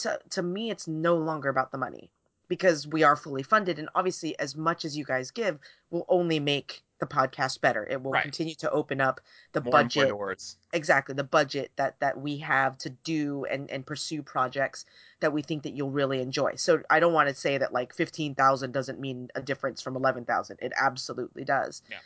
[0.04, 2.10] Uh, to me, it's no longer about the money
[2.48, 5.58] because we are fully funded, and obviously, as much as you guys give,
[5.90, 7.86] will only make the podcast better.
[7.86, 8.22] It will Right.
[8.22, 9.20] continue to open up
[9.52, 10.56] the more budget more doors.
[10.72, 14.84] exactly the budget that that we have to do and and pursue projects
[15.20, 17.92] that we think that you'll really enjoy so i don't want to say that like
[17.94, 21.98] 15000 doesn't mean a difference from 11000 it absolutely does Yeah.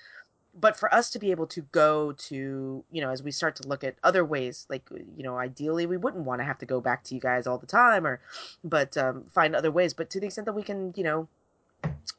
[0.61, 3.69] But for us to be able to go to you know as we start to
[3.69, 6.81] look at other ways like you know ideally we wouldn't want to have to go
[6.81, 8.21] back to you guys all the time or
[8.65, 11.29] but um, find other ways but to the extent that we can you know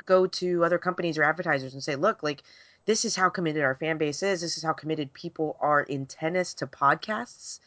[0.05, 2.43] go to other companies or advertisers and say look like
[2.85, 4.41] this is how committed our fan base is.
[4.41, 7.59] This is how committed people are in tennis to podcasts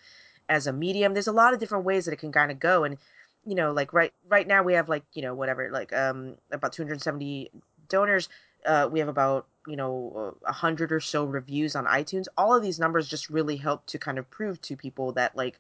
[0.49, 1.13] as a medium.
[1.13, 2.99] There's a lot of different ways that it can kind of go and
[3.45, 6.73] you know like right right now we have like you know whatever like um about
[6.73, 7.51] 270
[7.89, 8.29] donors
[8.67, 12.63] uh we have about you know a hundred or so reviews on itunes all of
[12.63, 15.59] these numbers just really help to kind of prove to people that like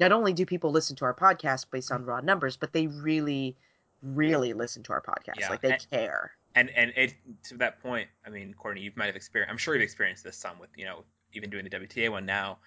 [0.00, 1.94] not only do people listen to our podcast based mm.
[1.94, 3.56] on raw numbers but they really
[4.02, 7.14] really listen to our podcast Yeah, like they and- care and and it
[7.44, 9.52] to that point, I mean, Courtney, you might have experienced.
[9.52, 12.58] I'm sure you've experienced this some with you know even doing the WTA one now.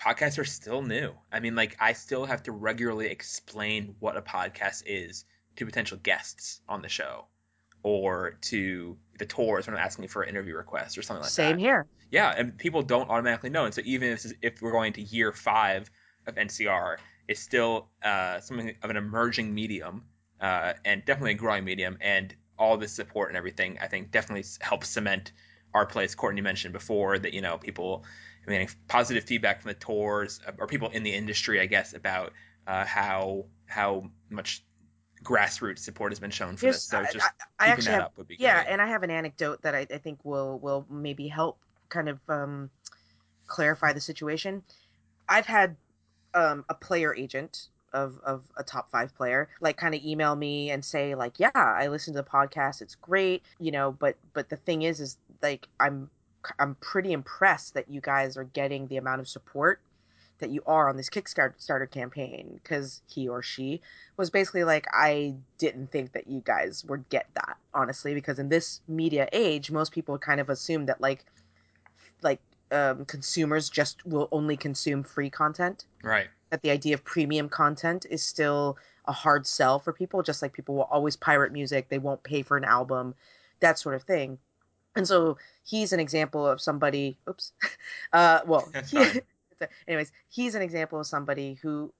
[0.00, 1.12] Podcasts are still new.
[1.32, 5.24] I mean, like I still have to regularly explain what a podcast is
[5.56, 7.26] to potential guests on the show,
[7.82, 11.44] or to the tours when I'm asking for an interview request or something like same
[11.44, 11.50] that.
[11.52, 13.66] Same here Yeah, and people don't automatically know.
[13.66, 15.88] And so even if, if we're going to year five
[16.26, 16.96] of NCR,
[17.28, 20.04] it's still uh, something of an emerging medium
[20.40, 21.98] uh, and definitely a growing medium.
[22.00, 25.32] And all this support and everything, I think, definitely helps cement
[25.72, 26.14] our place.
[26.14, 28.04] Courtney mentioned before that you know people,
[28.46, 31.94] I mean, positive feedback from the tours uh, or people in the industry, I guess,
[31.94, 32.32] about
[32.66, 34.64] uh, how how much
[35.24, 36.82] grassroots support has been shown for this.
[36.84, 37.16] So I- just
[37.58, 38.72] I keeping actually that have up would be yeah great.
[38.72, 41.58] and i have an anecdote that i, I think will will maybe help
[41.90, 42.70] kind of um,
[43.46, 44.62] clarify the situation
[45.28, 45.76] i've had
[46.32, 50.70] um, a player agent of, of a top five player like kind of email me
[50.70, 54.48] and say like yeah i listened to the podcast it's great you know but but
[54.48, 56.08] the thing is is like i'm
[56.58, 59.78] I'm pretty impressed that you guys are getting the amount of support
[60.40, 63.80] that you are on this Kickstarter campaign because he or she
[64.16, 68.48] was basically like, I didn't think that you guys would get that, honestly, because in
[68.48, 71.24] this media age, most people kind of assume that like,
[72.22, 72.40] like
[72.72, 75.84] um, consumers just will only consume free content.
[76.02, 76.28] Right.
[76.50, 78.76] That the idea of premium content is still
[79.06, 82.42] a hard sell for people, just like people will always pirate music, they won't pay
[82.42, 83.14] for an album,
[83.60, 84.38] that sort of thing.
[84.96, 87.16] And so he's an example of somebody.
[87.28, 87.52] Oops.
[88.12, 89.20] Uh, well, he,
[89.86, 91.92] anyways, he's an example of somebody who,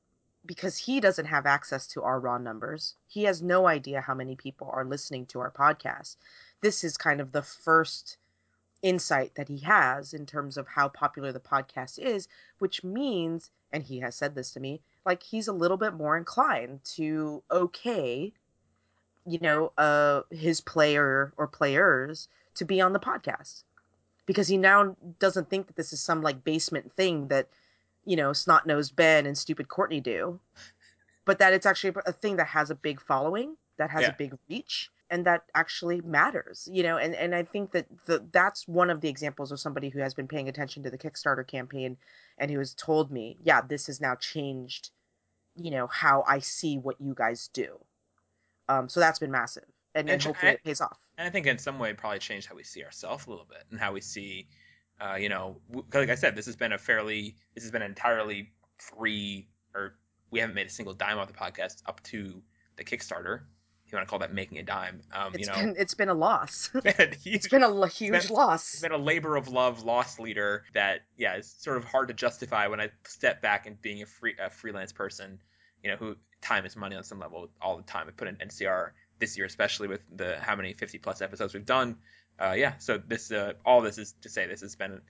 [0.46, 4.36] because he doesn't have access to our raw numbers, he has no idea how many
[4.36, 6.16] people are listening to our podcast.
[6.60, 8.16] This is kind of the first
[8.82, 12.28] insight that he has in terms of how popular the podcast is,
[12.58, 16.16] which means, and he has said this to me, like he's a little bit more
[16.16, 18.32] inclined to okay,
[19.26, 23.64] you know, uh, his player or players to be on the podcast
[24.30, 27.48] because he now doesn't think that this is some like basement thing that
[28.04, 30.38] you know snot nosed Ben and stupid Courtney do,
[31.24, 34.10] but that it's actually a thing that has a big following, that has yeah.
[34.10, 36.68] a big reach, and that actually matters.
[36.70, 39.88] You know, and and I think that the that's one of the examples of somebody
[39.88, 41.96] who has been paying attention to the Kickstarter campaign
[42.38, 44.90] and who has told me, yeah, this has now changed,
[45.56, 47.80] you know, how I see what you guys do.
[48.68, 51.30] Um, so that's been massive, and, and, and hopefully I, it pays off and I
[51.30, 53.92] think in some way probably changed how we see ourselves a little bit and how
[53.92, 54.48] we see,
[55.02, 55.60] uh, you know,
[55.92, 59.96] like I said, this has been a fairly, this has been entirely free, or
[60.30, 62.40] we haven't made a single dime off the podcast up to
[62.76, 63.40] the Kickstarter.
[63.84, 65.92] If you want to call that making a dime, um, it's you know, been, it's
[65.92, 66.70] been a loss.
[66.84, 68.72] it's been a huge it's been, loss.
[68.72, 72.14] It's been a labor of love loss leader that, yeah, is sort of hard to
[72.14, 75.38] justify when I step back and being a free a freelance person,
[75.84, 78.06] you know, who time is money on some level all the time.
[78.08, 81.66] I put in NCR this year, especially with the how many 50 plus episodes we've
[81.66, 81.96] done.
[82.38, 85.00] Uh, yeah, so this uh, all this is to say this has been a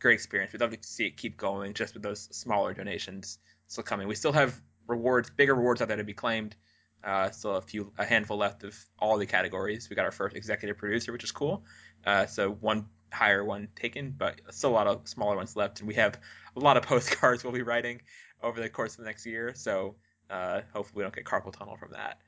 [0.00, 0.52] great experience.
[0.52, 3.38] We'd love to see it keep going, just with those smaller donations
[3.68, 4.08] still coming.
[4.08, 6.56] We still have rewards, bigger rewards out there to be claimed.
[7.02, 9.88] Uh, still a few, a handful left of all the categories.
[9.88, 11.64] We got our first executive producer, which is cool.
[12.04, 15.88] Uh, so one higher one taken, but still a lot of smaller ones left, and
[15.88, 16.20] we have
[16.56, 18.02] a lot of postcards we'll be writing
[18.42, 19.54] over the course of the next year.
[19.54, 19.96] So
[20.28, 22.18] uh, hopefully we don't get carpal tunnel from that.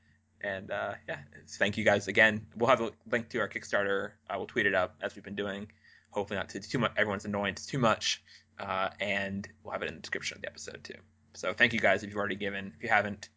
[0.43, 1.19] And uh, yeah,
[1.57, 2.45] thank you guys again.
[2.55, 4.11] We'll have a link to our Kickstarter.
[4.29, 5.71] I will tweet it up as we've been doing.
[6.11, 6.91] Hopefully not to too much.
[6.97, 8.21] Everyone's annoyance too much.
[8.59, 10.93] Uh, and we'll have it in the description of the episode too.
[11.33, 12.73] So thank you guys if you've already given.
[12.77, 13.29] If you haven't,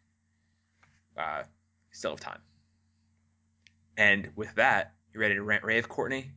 [1.17, 1.43] uh,
[1.91, 2.41] still have time.
[3.97, 6.31] And with that, you ready to rant rave, Courtney?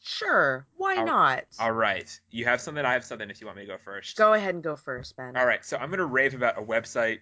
[0.00, 0.66] Sure.
[0.76, 1.44] Why all, not?
[1.60, 2.10] All right.
[2.30, 2.84] You have something.
[2.84, 3.30] I have something.
[3.30, 5.36] If you want me to go first, go ahead and go first, Ben.
[5.36, 5.64] All right.
[5.64, 7.20] So I'm gonna rave about a website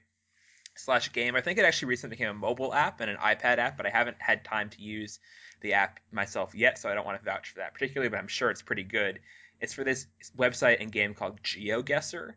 [0.75, 1.37] slash game.
[1.37, 3.91] I think it actually recently became a mobile app and an iPad app, but I
[3.91, 5.19] haven't had time to use
[5.61, 8.29] the app myself yet, so I don't want to vouch for that particularly, but I'm
[8.29, 9.21] sure it's pretty good.
[9.61, 12.33] It's for this website and game called GeoGuessr,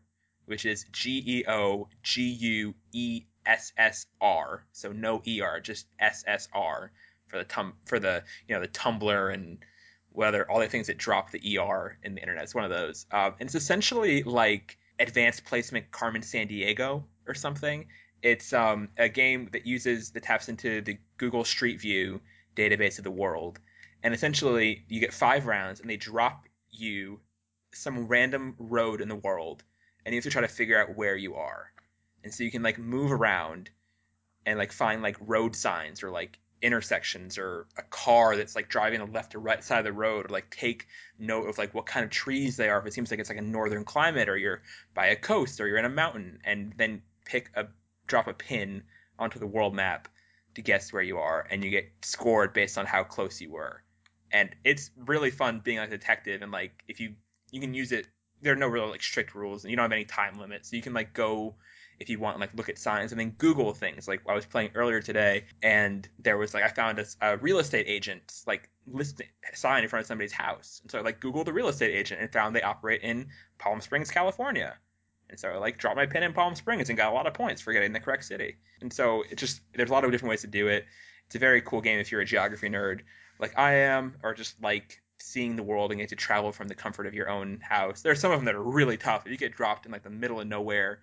[0.46, 5.60] which is G E O G U E S S R, so no E R,
[5.60, 6.92] just S S R
[7.28, 9.58] for the tum for the you know the Tumblr and
[10.12, 12.44] whether all the things that drop the ER in the internet.
[12.44, 13.06] It's one of those.
[13.12, 17.88] Um, and it's essentially like advanced placement Carmen Sandiego or something.
[18.26, 22.22] It's um, a game that uses that taps into the Google Street View
[22.56, 23.60] database of the world,
[24.02, 27.20] and essentially you get five rounds, and they drop you
[27.72, 29.64] some random road in the world,
[30.04, 31.72] and you have to try to figure out where you are.
[32.24, 33.70] And so you can like move around
[34.44, 39.02] and like find like road signs or like intersections or a car that's like driving
[39.02, 40.88] the left or right side of the road or like take
[41.20, 43.38] note of like what kind of trees they are if it seems like it's like
[43.38, 44.64] a northern climate or you're
[44.96, 47.66] by a coast or you're in a mountain and then pick a
[48.08, 48.84] drop a pin
[49.18, 50.08] onto the world map
[50.56, 53.84] to guess where you are, and you get scored based on how close you were.
[54.32, 57.16] And it's really fun being a detective, and like if you
[57.52, 58.08] you can use it.
[58.42, 60.76] There are no real like strict rules, and you don't have any time limits, so
[60.76, 61.56] you can like go
[62.00, 64.70] if you want like look at signs and then google things like i was playing
[64.76, 69.28] earlier today and there was like i found a, a real estate agent like listing
[69.54, 72.22] sign in front of somebody's house and so i like googled the real estate agent
[72.22, 73.28] and found they operate in
[73.58, 74.76] palm springs california
[75.30, 77.34] and so I like dropped my pin in Palm Springs and got a lot of
[77.34, 78.56] points for getting the correct city.
[78.82, 80.86] And so it just there's a lot of different ways to do it.
[81.28, 83.02] It's a very cool game if you're a geography nerd
[83.40, 86.76] like I am, or just like seeing the world and get to travel from the
[86.76, 88.02] comfort of your own house.
[88.02, 89.26] There are some of them that are really tough.
[89.26, 91.00] If you get dropped in like the middle of nowhere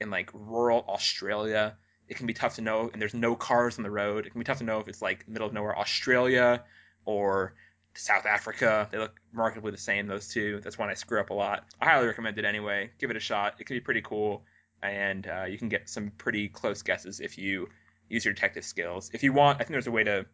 [0.00, 1.76] in like rural Australia,
[2.08, 4.26] it can be tough to know and there's no cars on the road.
[4.26, 6.64] It can be tough to know if it's like middle of nowhere Australia
[7.04, 7.54] or
[7.98, 8.88] South Africa.
[8.90, 10.60] They look remarkably the same, those two.
[10.60, 11.64] That's one I screw up a lot.
[11.80, 12.90] I highly recommend it anyway.
[12.98, 13.56] Give it a shot.
[13.58, 14.44] It can be pretty cool,
[14.82, 17.68] and uh, you can get some pretty close guesses if you
[18.08, 19.10] use your detective skills.
[19.12, 20.26] If you want, I think there's a way to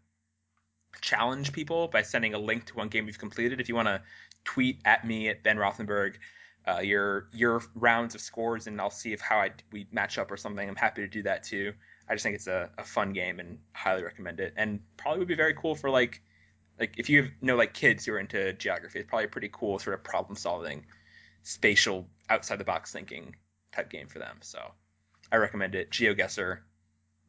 [1.01, 3.61] challenge people by sending a link to one game you've completed.
[3.61, 4.03] If you want to
[4.45, 6.17] tweet at me at Ben Rothenberg
[6.67, 10.31] uh, your your rounds of scores, and I'll see if how I we match up
[10.31, 10.67] or something.
[10.69, 11.73] I'm happy to do that too.
[12.09, 14.55] I just think it's a, a fun game and highly recommend it.
[14.57, 16.23] And probably would be very cool for like
[16.79, 19.79] like if you know like kids who are into geography, it's probably a pretty cool
[19.79, 20.85] sort of problem solving,
[21.43, 23.37] spatial outside the box thinking
[23.73, 24.39] type game for them.
[24.41, 24.61] So
[25.31, 25.91] I recommend it.
[25.91, 26.59] GeoGuessr,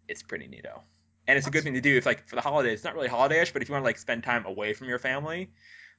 [0.07, 0.81] it's pretty neato.
[1.27, 3.09] And it's a good thing to do if like for the holidays, it's not really
[3.09, 5.49] holidayish, but if you want to like spend time away from your family,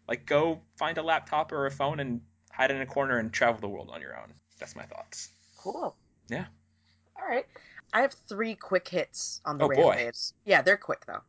[0.09, 2.20] like go find a laptop or a phone and
[2.52, 4.32] hide in a corner and travel the world on your own.
[4.59, 5.28] That's my thoughts.
[5.59, 5.97] Cool.
[6.28, 6.47] Yeah.
[7.20, 7.47] All right.
[7.93, 10.10] I have three quick hits on the Oh, rail boy.
[10.44, 11.23] Yeah, they're quick though.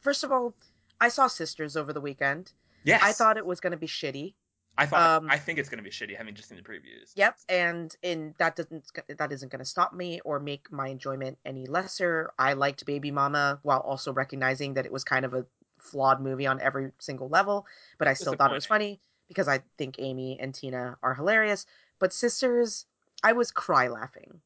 [0.00, 0.54] First of all,
[1.00, 2.52] I saw Sisters over the weekend.
[2.84, 3.02] Yes.
[3.02, 4.34] I thought it was going to be shitty.
[4.78, 7.12] I thought um, I think it's gonna be shitty having just seen the previews.
[7.14, 8.84] Yep, and in that doesn't
[9.16, 12.30] that isn't going to stop me or make my enjoyment any lesser.
[12.38, 15.46] I liked Baby Mama while also recognizing that it was kind of a
[15.78, 17.66] flawed movie on every single level,
[17.98, 21.64] but I still thought it was funny because I think Amy and Tina are hilarious.
[21.98, 22.84] But Sisters,
[23.22, 24.40] I was cry laughing.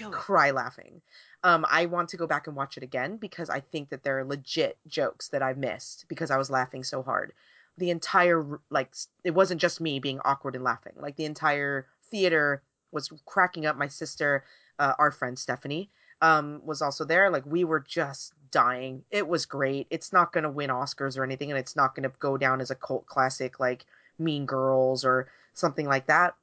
[0.00, 0.12] Really?
[0.12, 1.00] cry laughing.
[1.44, 4.18] Um, I want to go back and watch it again because I think that there
[4.18, 7.32] are legit jokes that I've missed because I was laughing so hard.
[7.76, 8.90] The entire like
[9.22, 10.94] it wasn't just me being awkward and laughing.
[10.96, 13.76] Like the entire theater was cracking up.
[13.76, 14.44] My sister,
[14.78, 15.90] uh, our friend Stephanie,
[16.20, 17.30] um, was also there.
[17.30, 19.04] Like we were just dying.
[19.10, 19.86] It was great.
[19.90, 22.60] It's not going to win Oscars or anything, and it's not going to go down
[22.60, 23.86] as a cult classic like
[24.18, 26.34] Mean Girls or something like that.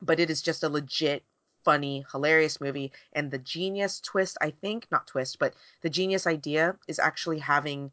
[0.00, 1.22] But it is just a legit
[1.66, 2.92] funny, hilarious movie.
[3.12, 7.90] And the genius twist, I think, not twist, but the genius idea is actually having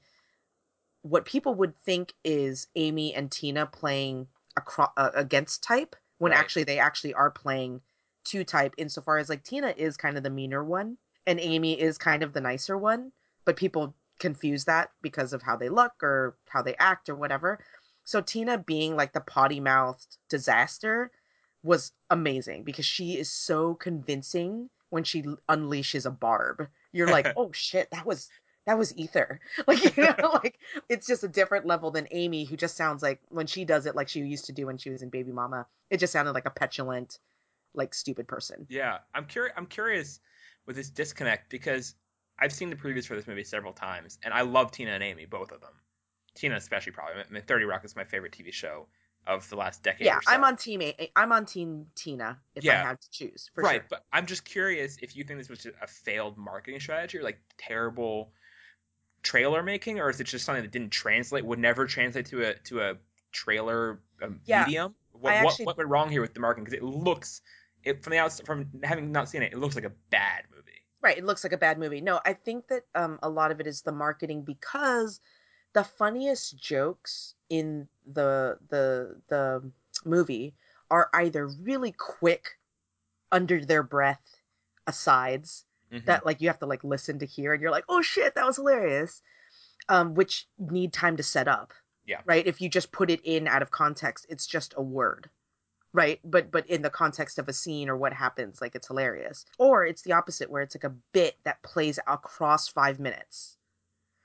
[1.01, 4.27] what people would think is Amy and Tina playing
[4.57, 6.39] acro- uh, against type when Right.
[6.39, 7.81] actually they actually are playing
[8.23, 11.97] two type insofar as like Tina is kind of the meaner one and Amy is
[11.97, 13.11] kind of the nicer one,
[13.43, 17.59] but people confuse that because of how they look or how they act or whatever.
[18.03, 21.11] So Tina being like the potty mouthed disaster
[21.63, 26.67] was amazing because she is so convincing when she unleashes a barb.
[26.91, 28.29] You're like, oh shit, that was
[28.65, 29.39] that was ether.
[29.67, 30.59] Like you know, like
[30.89, 33.95] it's just a different level than Amy, who just sounds like when she does it
[33.95, 35.65] like she used to do when she was in Baby Mama.
[35.89, 37.19] It just sounded like a petulant,
[37.73, 38.67] like stupid person.
[38.69, 39.53] Yeah, I'm curious.
[39.57, 40.19] I'm curious
[40.65, 41.95] with this disconnect because
[42.39, 45.25] I've seen the previews for this movie several times, and I love Tina and Amy,
[45.25, 45.73] both of them.
[46.35, 47.21] Tina especially, probably.
[47.21, 48.87] I mean, Thirty Rock is my favorite TV show
[49.27, 50.05] of the last decade.
[50.05, 50.31] Yeah, so.
[50.31, 51.11] I'm on team A.
[51.15, 53.85] I'm on team Tina if I had to choose right, sure.
[53.89, 57.23] but I'm just curious if you think this was just a failed marketing strategy or
[57.23, 58.31] like terrible
[59.21, 62.53] trailer making, or is it just something that didn't translate, would never translate to a
[62.65, 62.95] to a
[63.31, 64.95] trailer um, Yeah, medium?
[65.13, 66.65] What, actually- what what went wrong here with the marketing?
[66.65, 67.41] Because it looks,
[67.83, 70.71] it from the outside, from having not seen it, it looks like a bad movie.
[71.01, 71.99] Right, it looks like a bad movie.
[71.99, 75.19] No, I think that um, a lot of it is the marketing because
[75.73, 79.71] the funniest jokes in the the the
[80.05, 80.55] movie
[80.91, 82.57] are either really quick,
[83.31, 84.21] under their breath
[84.87, 86.05] asides Mhm.
[86.05, 88.45] that like you have to like listen to hear, and you're like, oh shit, that
[88.45, 89.21] was hilarious,
[89.89, 91.73] um, which need time to set up.
[92.05, 92.21] Yeah.
[92.25, 92.45] Right.
[92.45, 95.29] If you just put it in out of context, it's just a word
[95.95, 99.45] right but but in the context of a scene or what happens like it's hilarious
[99.59, 103.57] or it's the opposite where it's like a bit that plays across five minutes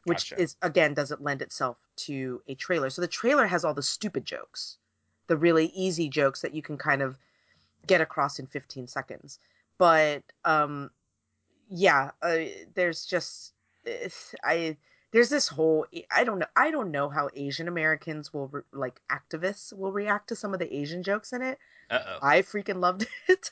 [0.08, 0.42] which Gotcha.
[0.42, 4.24] is again doesn't lend itself to a trailer so the trailer has all the stupid
[4.24, 4.78] jokes
[5.28, 7.16] the really easy jokes that you can kind of
[7.86, 9.38] get across in 15 seconds
[9.78, 10.90] but um
[11.68, 12.38] yeah uh,
[12.74, 13.52] there's just
[13.84, 14.76] it's- i
[15.12, 19.00] there's this whole i don't know i don't know how asian americans will re- like
[19.10, 21.58] activists will react to some of the asian jokes in it
[21.90, 22.18] Uh oh.
[22.20, 23.50] I freaking loved it.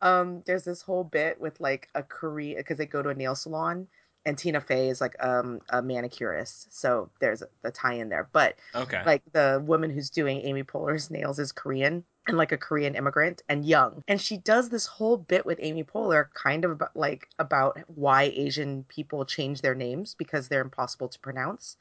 [0.00, 3.34] Um, there's this whole bit with like a Korean because they go to a nail
[3.34, 3.88] salon
[4.24, 8.28] and Tina Fey is like um a manicurist, so there's a, the tie in there.
[8.32, 9.04] But Okay.
[9.04, 13.42] like the woman who's doing Amy Poehler's nails is Korean and like a Korean immigrant
[13.48, 17.28] and young, and she does this whole bit with Amy Poehler, kind of about, like
[17.38, 21.76] about why Asian people change their names because they're impossible to pronounce.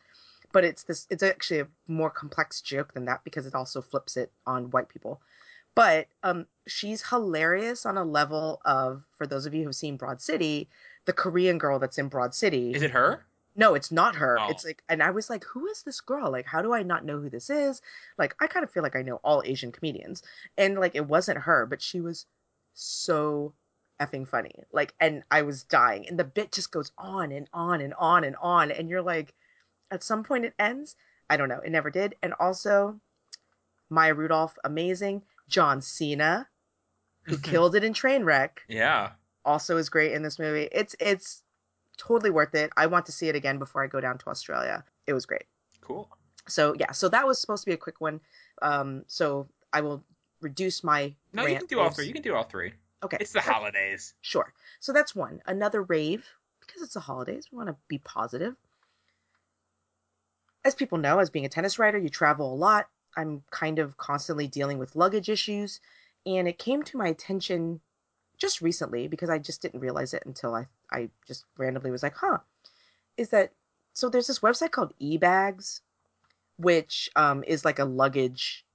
[0.53, 4.17] But it's this it's actually a more complex joke than that because it also flips
[4.17, 5.21] it on white people
[5.75, 10.21] but um she's hilarious on a level of for those of you who've seen broad
[10.21, 10.69] city
[11.05, 12.71] the korean girl that's in broad city.
[12.73, 13.25] Is it her?
[13.55, 14.39] no it's not her.
[14.39, 14.49] Oh.
[14.49, 16.31] it's like and i was like who is this girl?
[16.31, 17.81] Like how do i not know who this is?
[18.17, 20.23] Like i kind of feel like i know all asian comedians.
[20.57, 22.25] And like it wasn't her but she was
[22.73, 23.53] so
[23.99, 24.55] effing funny.
[24.71, 26.07] Like and i was dying.
[26.07, 28.71] And the bit just goes on and on and on and on.
[28.71, 29.33] And you're like
[29.91, 30.95] at some point it ends?
[31.29, 31.59] I don't know.
[31.59, 32.15] It never did.
[32.21, 32.99] And also
[33.89, 35.23] maya rudolph amazing.
[35.49, 36.47] John cena
[37.23, 38.49] who killed it in trainwreck.
[38.69, 39.11] Yeah.
[39.45, 40.67] Also is great in this movie.
[40.71, 41.43] It's it's
[41.97, 42.71] totally worth it.
[42.77, 44.83] I want to see it again before I go down to Australia.
[45.07, 45.45] It was great.
[45.81, 46.09] Cool.
[46.47, 48.19] So yeah, so that was supposed to be a quick one.
[48.61, 50.03] Um, so I will
[50.41, 51.13] reduce my.
[51.33, 52.07] No, you can do all three.
[52.07, 52.73] You can do all three.
[53.03, 54.13] Okay, It's the that- holidays.
[54.21, 54.53] Sure.
[54.79, 55.41] So that's one.
[55.47, 56.23] Another rave,
[56.59, 58.55] because it's the holidays, we want to be positive.
[60.63, 62.87] As people know, as being a tennis writer, you travel a lot.
[63.17, 65.79] I'm kind of constantly dealing with luggage issues.
[66.25, 67.81] And it came to my attention
[68.41, 72.15] just recently because I just didn't realize it until I, I just randomly was like,
[72.17, 72.39] huh.
[73.17, 73.51] Is that
[73.93, 74.09] so?
[74.09, 75.81] There's this website called eBags,
[76.57, 78.65] which um, is like a luggage,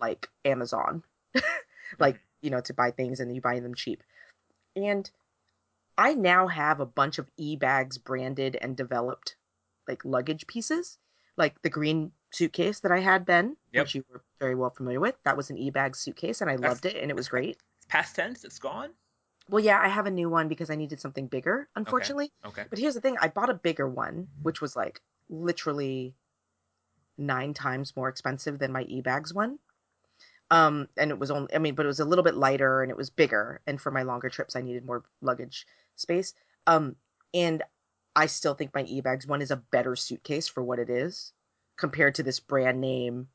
[0.00, 1.04] like Amazon,
[2.00, 4.02] like, you know, to buy things and you buy them cheap.
[4.74, 5.08] And
[5.96, 9.36] I now have a bunch of e-bags branded and developed
[9.86, 10.98] like luggage pieces.
[11.36, 13.84] Like the green suitcase that I had Ben, Yep.
[13.84, 15.14] which you were very well familiar with.
[15.24, 17.58] That was an e-bag suitcase and I That's- loved it and it was great.
[17.76, 18.44] It's past tense.
[18.44, 18.90] It's gone.
[19.50, 22.32] Well, yeah, I have a new one because I needed something bigger, unfortunately.
[22.44, 22.64] Okay.
[22.68, 26.14] But here's the thing, I bought a bigger one, which was like literally
[27.18, 29.58] nine times more expensive than my e-bags one.
[30.50, 32.90] Um, and it was only, I mean, but it was a little bit lighter and
[32.90, 33.60] it was bigger.
[33.66, 35.66] And for my longer trips, I needed more luggage
[35.96, 36.34] space.
[36.66, 36.96] Um,
[37.32, 37.62] and
[38.16, 41.32] I still think my e-bags one is a better suitcase for what it is
[41.76, 43.28] compared to this brand name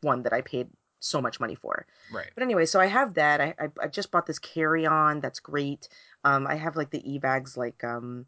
[0.00, 0.68] one that I paid
[1.00, 1.86] so much money for.
[2.12, 2.30] Right.
[2.34, 3.40] But anyway, so I have that.
[3.40, 5.20] I I, I just bought this carry on.
[5.20, 5.88] That's great.
[6.24, 8.26] Um, I have like the e bags, like um,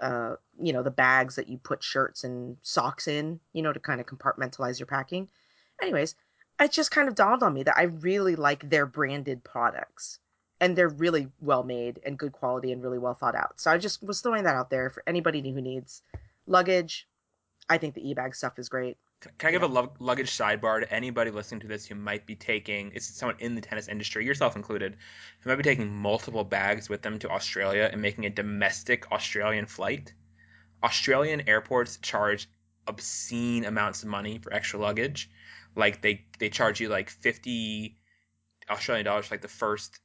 [0.00, 3.80] uh, you know, the bags that you put shirts and socks in, you know, to
[3.80, 5.28] kind of compartmentalize your packing.
[5.82, 6.14] Anyways,
[6.60, 10.18] it just kind of dawned on me that I really like their branded products,
[10.60, 13.60] and they're really well made and good quality and really well thought out.
[13.60, 16.02] So I just was throwing that out there for anybody who needs
[16.46, 17.06] luggage.
[17.68, 18.96] I think the e bag stuff is great.
[19.38, 22.34] Can I give a lug- luggage sidebar to anybody listening to this who might be
[22.34, 24.96] taking, it's someone in the tennis industry, yourself included,
[25.40, 29.66] who might be taking multiple bags with them to Australia and making a domestic Australian
[29.66, 30.12] flight?
[30.82, 32.48] Australian airports charge
[32.86, 35.30] obscene amounts of money for extra luggage.
[35.74, 37.96] Like they, they charge you like 50
[38.70, 39.98] Australian dollars for like the first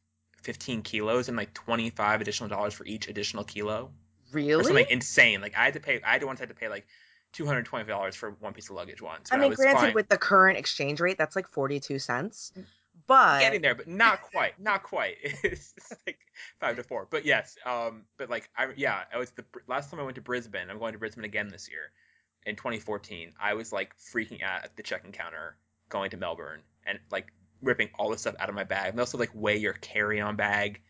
[0.44, 3.92] 15 kilos and like 25 additional dollars for each additional kilo.
[4.32, 4.54] Really?
[4.54, 5.42] Or something insane.
[5.42, 6.86] Like I had to pay, I had to once had to pay like
[7.34, 9.30] $220 for one piece of luggage once.
[9.32, 12.54] I mean, was granted, flying- with the current exchange rate, that's like forty-two cents.
[13.08, 15.18] But getting there, but not quite, not quite.
[15.44, 15.74] It's,
[16.06, 16.20] like
[16.60, 17.58] five to four, but yes.
[17.66, 20.70] Um, but like I yeah, I was the last time I went to Brisbane.
[20.70, 21.92] I'm going to Brisbane again this year,
[22.46, 23.34] in 2014.
[23.40, 25.56] I was like freaking out at the check-in counter
[25.90, 27.32] going to Melbourne and like
[27.62, 28.90] ripping all the stuff out of my bag.
[28.90, 30.82] And they also like weigh your carry-on bag,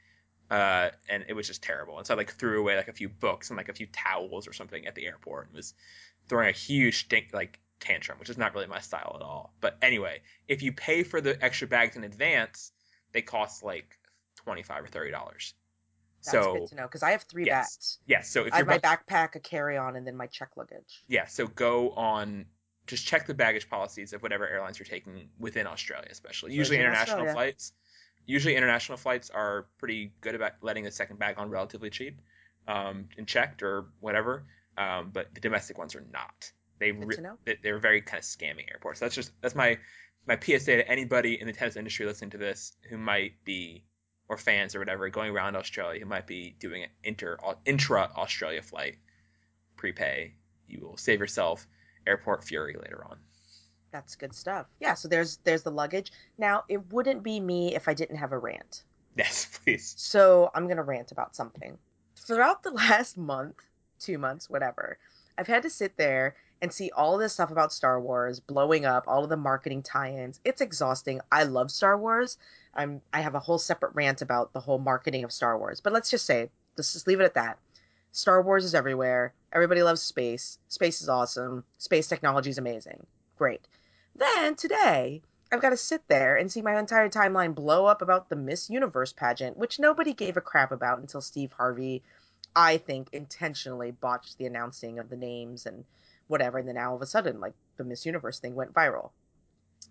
[0.50, 1.98] uh, and it was just terrible.
[1.98, 4.48] And so I like threw away like a few books and like a few towels
[4.48, 5.74] or something at the airport and was
[6.32, 9.54] throwing a huge stink like tantrum, which is not really my style at all.
[9.60, 12.72] But anyway, if you pay for the extra bags in advance,
[13.12, 14.00] they cost like
[14.38, 15.54] twenty five or thirty dollars.
[16.24, 17.76] that's So good to know because I have three yes.
[17.76, 18.00] bags.
[18.08, 21.04] yes, so if I have my backpack, a carry-on, and then my check luggage.
[21.10, 22.46] yeah, so go on.
[22.88, 26.54] Just check the baggage policies of whatever airlines you're taking within Australia, especially.
[26.54, 27.34] Usually international Australia.
[27.34, 27.74] flights.
[28.26, 32.22] Usually international flights are pretty good about letting the second bag on relatively cheap,
[32.70, 34.46] um, and checked or whatever.
[34.82, 36.52] Um, but the domestic ones are not.
[36.80, 37.38] They re- to know.
[37.46, 39.00] they- they're very kind of scammy airports.
[39.00, 39.78] That's just that's my
[40.28, 43.84] my PSA to anybody in the tennis industry listening to this who might be
[44.30, 48.62] or fans or whatever going around Australia who might be doing an inter intra Australia
[48.62, 48.96] flight
[49.78, 50.34] prepay.
[50.68, 51.68] You will save yourself
[52.08, 53.18] airport fury later on.
[53.92, 54.68] That's good stuff.
[54.80, 54.94] Yeah.
[54.94, 56.12] So there's there's the luggage.
[56.38, 58.84] Now it wouldn't be me if I didn't have a rant.
[59.18, 59.94] Yes, please.
[59.98, 61.78] So I'm gonna rant about something.
[62.16, 63.58] Throughout the last month,
[64.02, 64.98] two months, whatever,
[65.38, 69.06] I've had to sit there and see all this stuff about Star Wars blowing up,
[69.08, 70.40] all of the marketing tie-ins.
[70.44, 71.22] It's exhausting.
[71.32, 72.38] I love Star Wars.
[72.76, 75.82] I'm I have a whole separate rant about the whole marketing of Star Wars.
[75.82, 77.58] But let's just say, let's just leave it at that.
[78.12, 79.34] Star Wars is everywhere.
[79.54, 80.60] Everybody loves space.
[80.68, 81.64] Space is awesome.
[81.78, 83.06] Space technology is amazing.
[83.38, 83.62] Great.
[84.16, 85.22] Then today,
[85.52, 88.70] I've got to sit there and see my entire timeline blow up about the Miss
[88.70, 92.04] Universe pageant, which nobody gave a crap about until Steve Harvey,
[92.56, 95.86] I think, intentionally botched the announcing of the names and
[96.28, 96.58] whatever.
[96.60, 99.12] And then now all of a sudden, like the Miss Universe thing went viral.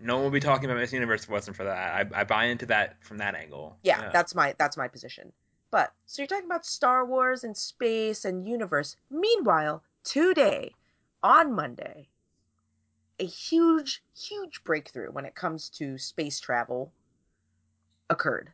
[0.01, 2.13] No one will be talking about Miss Universe if it wasn't for that.
[2.15, 3.77] I, I buy into that from that angle.
[3.83, 5.33] Yeah, that's my that's my position.
[5.71, 8.97] But so you're talking about Star Wars and space and universe.
[9.11, 10.75] Meanwhile, today,
[11.23, 12.09] on Monday,
[13.21, 16.93] a huge, huge breakthrough when it comes to space travel
[18.09, 18.51] occurred.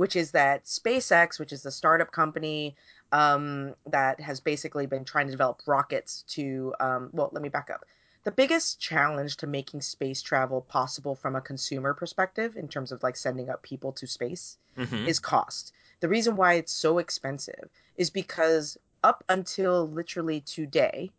[0.00, 2.74] Which is that SpaceX, which is the startup company
[3.12, 7.68] um, that has basically been trying to develop rockets to, um, well, let me back
[7.68, 7.84] up.
[8.24, 13.02] The biggest challenge to making space travel possible from a consumer perspective, in terms of
[13.02, 15.06] like sending up people to space, Mhm.
[15.06, 15.74] is cost.
[16.00, 17.68] The reason why it's so expensive
[17.98, 21.10] is because up until literally today,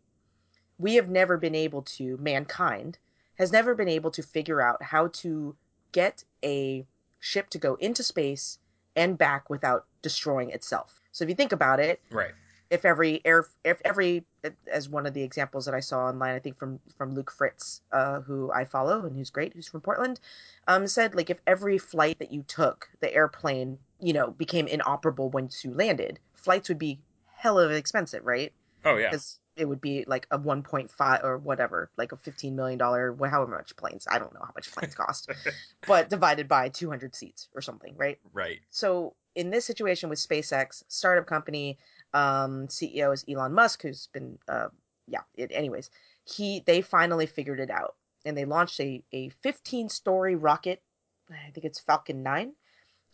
[0.78, 2.98] we have never been able to, mankind
[3.36, 5.54] has never been able to figure out how to
[5.92, 6.84] get a
[7.20, 8.58] ship to go into space
[8.96, 11.00] and back without destroying itself.
[11.12, 12.32] So if you think about it, Right.
[12.70, 14.24] if every air if every
[14.66, 17.82] as one of the examples that I saw online, I think from from Luke Fritz,
[17.92, 20.20] uh, who I follow and who's great, who's from Portland,
[20.68, 25.28] um, said like if every flight that you took, the airplane, you know, became inoperable
[25.30, 26.98] once you landed, flights would be
[27.34, 28.52] hell of expensive, right?
[28.84, 29.10] Oh yeah.
[29.10, 33.56] Because it would be like a 1.5 or whatever, like a 15 million dollar, however
[33.56, 34.06] much planes.
[34.10, 35.30] I don't know how much planes cost,
[35.86, 38.18] but divided by 200 seats or something, right?
[38.32, 38.60] Right.
[38.70, 41.78] so in this situation with SpaceX, startup company,
[42.14, 44.68] um, CEO is Elon Musk, who's been, uh,
[45.08, 45.22] yeah.
[45.34, 45.90] It, anyways,
[46.24, 50.82] he they finally figured it out, and they launched a a 15 story rocket.
[51.30, 52.52] I think it's Falcon 9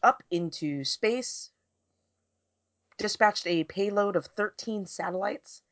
[0.03, 1.51] up into space.
[2.97, 5.63] Dispatched a payload of 13 satellites,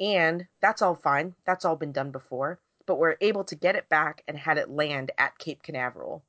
[0.00, 1.34] and that's all fine.
[1.44, 4.70] That's all been done before, but we're able to get it back and had it
[4.70, 6.22] land at Cape Canaveral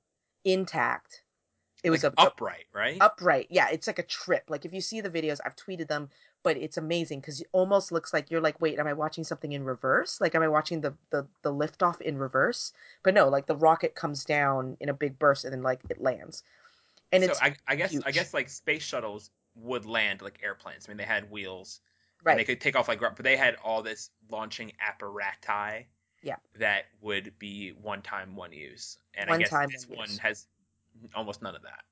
[0.46, 1.24] intact.
[1.84, 3.00] It was Like a, a- upright, right?
[3.02, 3.48] upright.
[3.50, 4.46] Yeah, it's like a trip.
[4.50, 6.10] Like if you see the videos, I've tweeted them,
[6.44, 9.52] but it's amazing because it almost looks like you're like, wait, am I watching something
[9.52, 10.20] in reverse?
[10.22, 12.74] Like, am I watching the the the liftoff in reverse?
[13.04, 16.02] But no, like the rocket comes down in a big burst and then like it
[16.02, 16.44] lands,
[17.12, 20.86] and so it's I, I guess I guess like space shuttles would land like airplanes.
[20.88, 21.82] I mean, they had wheels
[22.20, 22.38] and right.
[22.38, 25.86] they could take off like, but they had all this launching apparatus.
[26.24, 26.36] Yeah.
[26.60, 30.10] That would be one time, one use, and One I guess time, this one one
[30.22, 30.48] has
[31.16, 31.84] almost none of that.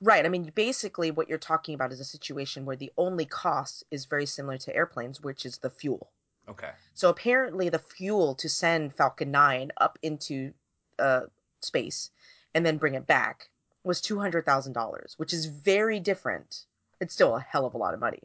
[0.00, 0.24] Right.
[0.24, 4.04] I mean, basically, what you're talking about is a situation where the only cost is
[4.04, 6.10] very similar to airplanes, which is the fuel.
[6.48, 6.70] Okay.
[6.94, 10.52] So apparently, the fuel to send Falcon 9 up into
[10.98, 11.22] uh,
[11.60, 12.10] space
[12.54, 13.48] and then bring it back
[13.82, 16.64] was $200,000, which is very different.
[17.00, 18.22] It's still a hell of a lot of money,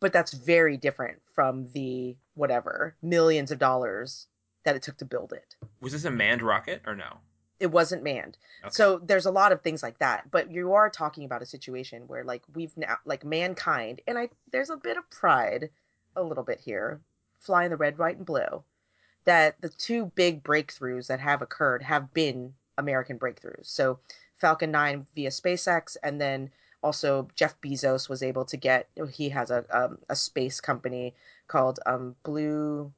[0.00, 4.26] but that's very different from the whatever millions of dollars
[4.64, 5.56] that it took to build it.
[5.80, 7.18] Was this a manned rocket or no?
[7.58, 8.36] It wasn't manned.
[8.62, 8.70] Okay.
[8.72, 12.02] So there's a lot of things like that, but you are talking about a situation
[12.06, 15.70] where like we've now like mankind and I there's a bit of pride
[16.14, 17.00] a little bit here,
[17.38, 18.62] flying the red, white and blue,
[19.24, 23.66] that the two big breakthroughs that have occurred have been American breakthroughs.
[23.66, 24.00] So
[24.38, 26.50] Falcon 9 via SpaceX and then
[26.82, 31.14] also Jeff Bezos was able to get he has a um, a space company
[31.48, 32.92] called um, Blue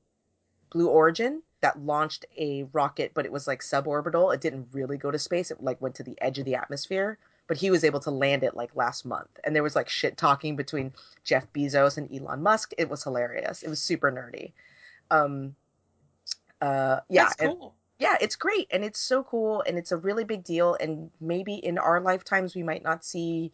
[0.71, 4.33] Blue Origin that launched a rocket, but it was like suborbital.
[4.35, 5.51] It didn't really go to space.
[5.51, 7.19] It like went to the edge of the atmosphere.
[7.49, 9.41] But he was able to land it like last month.
[9.43, 10.93] And there was like shit talking between
[11.25, 12.75] Jeff Bezos and Elon Musk.
[12.77, 13.63] It was hilarious.
[13.63, 14.53] It was super nerdy.
[15.11, 15.57] Um
[16.61, 20.25] uh yeah, That's and- yeah, it's great and it's so cool and it's a really
[20.25, 23.51] big deal and maybe in our lifetimes we might not see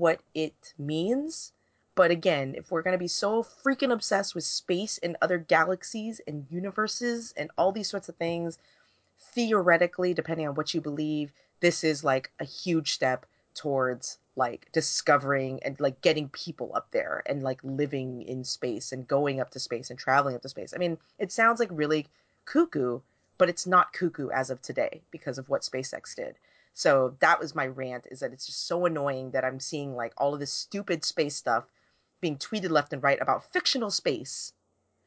[0.00, 1.52] what it means.
[1.94, 6.20] But again, if we're going to be so freaking obsessed with space and other galaxies
[6.26, 8.58] and universes and all these sorts of things,
[9.34, 15.62] theoretically, depending on what you believe, this is like a huge step towards like discovering
[15.62, 19.60] and like getting people up there and like living in space and going up to
[19.60, 20.72] space and traveling up to space.
[20.74, 22.06] I mean, it sounds like really
[22.46, 23.00] cuckoo,
[23.36, 26.36] but it's not cuckoo as of today because of what SpaceX did.
[26.74, 30.14] So that was my rant is that it's just so annoying that I'm seeing like
[30.16, 31.64] all of this stupid space stuff
[32.20, 34.52] being tweeted left and right about fictional space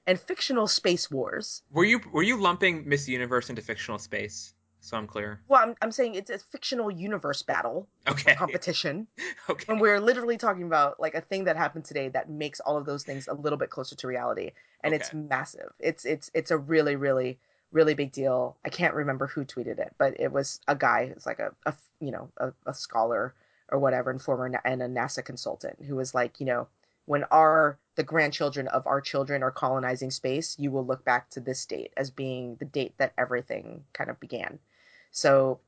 [0.05, 1.63] and fictional space wars.
[1.71, 4.53] Were you were you lumping Miss Universe into fictional space?
[4.81, 5.39] So I'm clear.
[5.47, 8.33] Well, I'm, I'm saying it's a fictional universe battle Okay.
[8.35, 9.07] competition.
[9.49, 9.65] Okay.
[9.71, 12.85] And we're literally talking about like a thing that happened today that makes all of
[12.85, 14.51] those things a little bit closer to reality.
[14.83, 15.71] And it's massive.
[15.79, 17.39] It's it's it's a really, really,
[17.73, 18.55] really big deal.
[18.63, 21.73] I can't remember who tweeted it, but it was a guy who's like a, a
[21.99, 23.33] you know, a, a scholar
[23.69, 26.67] or whatever and former and a NASA consultant who was like, you know,
[27.05, 31.39] when our the grandchildren of our children are colonizing space, you will look back to
[31.39, 34.57] this date as being the date that everything kind of began.
[35.11, 35.59] So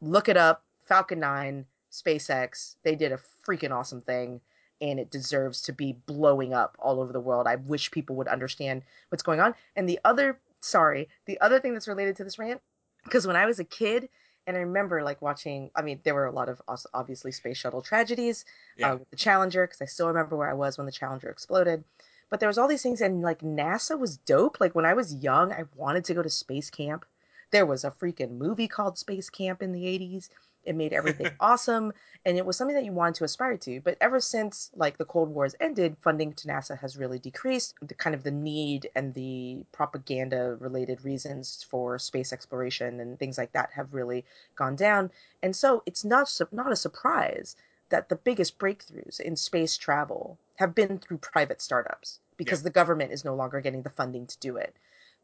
[0.00, 0.62] look it up.
[0.84, 4.40] Falcon 9, SpaceX, they did a freaking awesome thing
[4.80, 7.46] and it deserves to be blowing up all over the world.
[7.46, 9.54] I wish people would understand what's going on.
[9.76, 12.60] And the other, sorry, the other thing that's related to this rant,
[13.04, 14.08] because when I was a kid,
[14.46, 17.56] and I remember like watching, I mean, there were a lot of os- obviously space
[17.56, 18.44] shuttle tragedies
[18.76, 18.92] Yeah.
[18.92, 21.84] uh, with the Challenger, because I still remember where I was when the Challenger exploded.
[22.30, 24.60] But there was all these things, and like NASA was dope.
[24.60, 27.04] Like when I was young, I wanted to go to space camp.
[27.50, 30.28] There was a freaking movie called Space Camp in the 80s.
[30.64, 31.92] It made everything awesome,
[32.24, 33.80] and it was something that you wanted to aspire to.
[33.80, 37.74] But ever since like the Cold War has ended, funding to NASA has really decreased.
[37.82, 43.38] The kind of the need and the propaganda related reasons for space exploration and things
[43.38, 44.24] like that have really
[44.56, 45.10] gone down.
[45.42, 47.56] And so it's not not a surprise
[47.90, 53.12] that the biggest breakthroughs in space travel have been through private startups because the government
[53.12, 54.74] is no longer getting the funding to do it.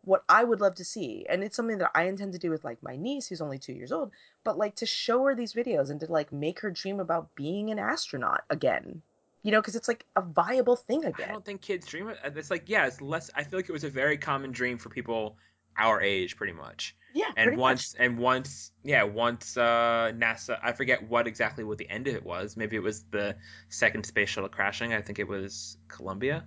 [0.03, 2.65] What I would love to see, and it's something that I intend to do with
[2.65, 4.13] like my niece who's only two years old,
[4.45, 7.71] but like to show her these videos and to like make her dream about being
[7.71, 9.03] an astronaut again.
[9.43, 11.29] You know, because it's like a viable thing again.
[11.31, 13.73] I don't think kids dream of it's like yeah, it's less I feel like it
[13.73, 15.37] was a very common dream for people
[15.79, 16.95] our age pretty much.
[17.15, 18.07] Yeah, And once much.
[18.07, 22.23] and once yeah, once uh NASA I forget what exactly what the end of it
[22.25, 22.57] was.
[22.57, 23.37] Maybe it was the
[23.69, 24.93] second space shuttle crashing.
[24.93, 26.45] I think it was Columbia.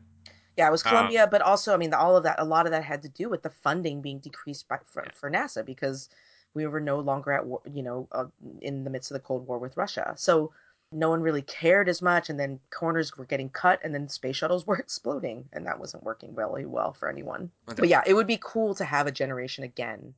[0.57, 2.71] Yeah, it was Uh, Columbia, but also, I mean, all of that, a lot of
[2.71, 5.11] that had to do with the funding being decreased by, for, Yeah.
[5.13, 6.09] for NASA because
[6.53, 8.25] we were no longer at war, you know, uh,
[8.61, 10.13] in the midst of the Cold War with Russia.
[10.15, 10.51] So
[10.91, 14.35] no one really cared as much, and then corners were getting cut, and then space
[14.35, 17.49] shuttles were exploding, and that wasn't working really well for anyone.
[17.69, 17.79] Okay.
[17.79, 20.13] But yeah, it would be cool to have a generation again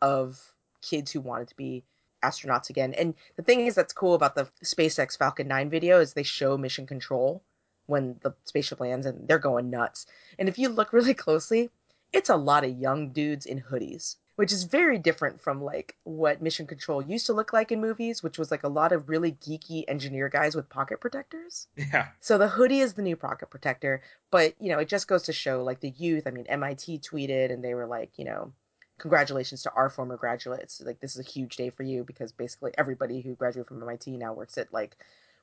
[0.00, 1.84] of kids who wanted to be
[2.22, 2.94] astronauts again.
[2.94, 6.56] And the thing is that's cool about the SpaceX Falcon 9 video is they show
[6.56, 7.42] mission control
[7.86, 10.06] when the spaceship lands and they're going nuts.
[10.38, 11.70] And if you look really closely,
[12.12, 16.40] it's a lot of young dudes in hoodies, which is very different from like what
[16.40, 19.32] mission control used to look like in movies, which was like a lot of really
[19.32, 21.66] geeky engineer guys with pocket protectors.
[21.76, 22.08] Yeah.
[22.20, 25.32] So the hoodie is the new pocket protector, but you know, it just goes to
[25.32, 26.26] show like the youth.
[26.26, 28.52] I mean, MIT tweeted and they were like, you know,
[28.98, 30.80] congratulations to our former graduates.
[30.84, 34.16] Like this is a huge day for you because basically everybody who graduated from MIT
[34.16, 34.96] now works at like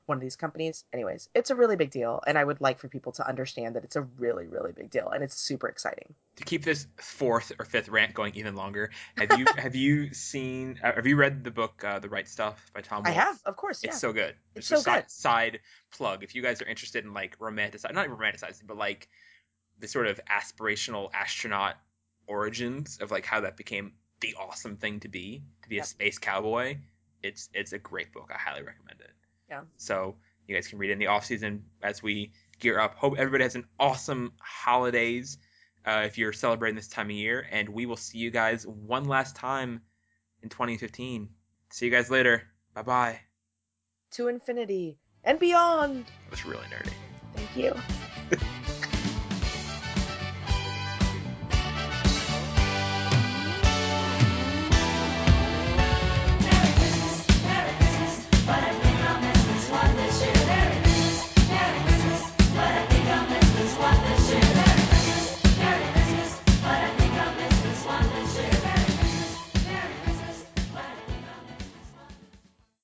[0.06, 0.84] one of these companies.
[0.92, 3.84] Anyways, it's a really big deal and I would like for people to understand that
[3.84, 6.14] it's a really really big deal and it's super exciting.
[6.36, 10.78] To keep this fourth or fifth rant going even longer, have you have you seen
[10.82, 13.56] uh, have you read the book uh, The Right Stuff by Tom I have, of
[13.56, 13.90] course, yeah.
[13.90, 14.34] It's so good.
[14.54, 15.10] It's a so good.
[15.10, 15.60] Side
[15.92, 16.22] plug.
[16.22, 19.08] If you guys are interested in like romanticize, not romanticizing, but like
[19.78, 21.74] the sort of aspirational astronaut
[22.26, 26.18] origins of like how that became the awesome thing to be, to be a space
[26.18, 26.78] cowboy.
[27.22, 28.30] It's it's a great book.
[28.32, 29.10] I highly recommend it.
[29.52, 29.60] Yeah.
[29.76, 30.16] So
[30.48, 32.94] you guys can read it in the off season as we gear up.
[32.94, 35.36] Hope everybody has an awesome holidays
[35.84, 39.04] uh, if you're celebrating this time of year, and we will see you guys one
[39.04, 39.82] last time
[40.42, 41.28] in 2015.
[41.70, 42.44] See you guys later.
[42.72, 43.20] Bye bye.
[44.12, 46.06] to infinity and beyond.
[46.06, 46.94] That was really nerdy.
[47.34, 47.74] Thank you.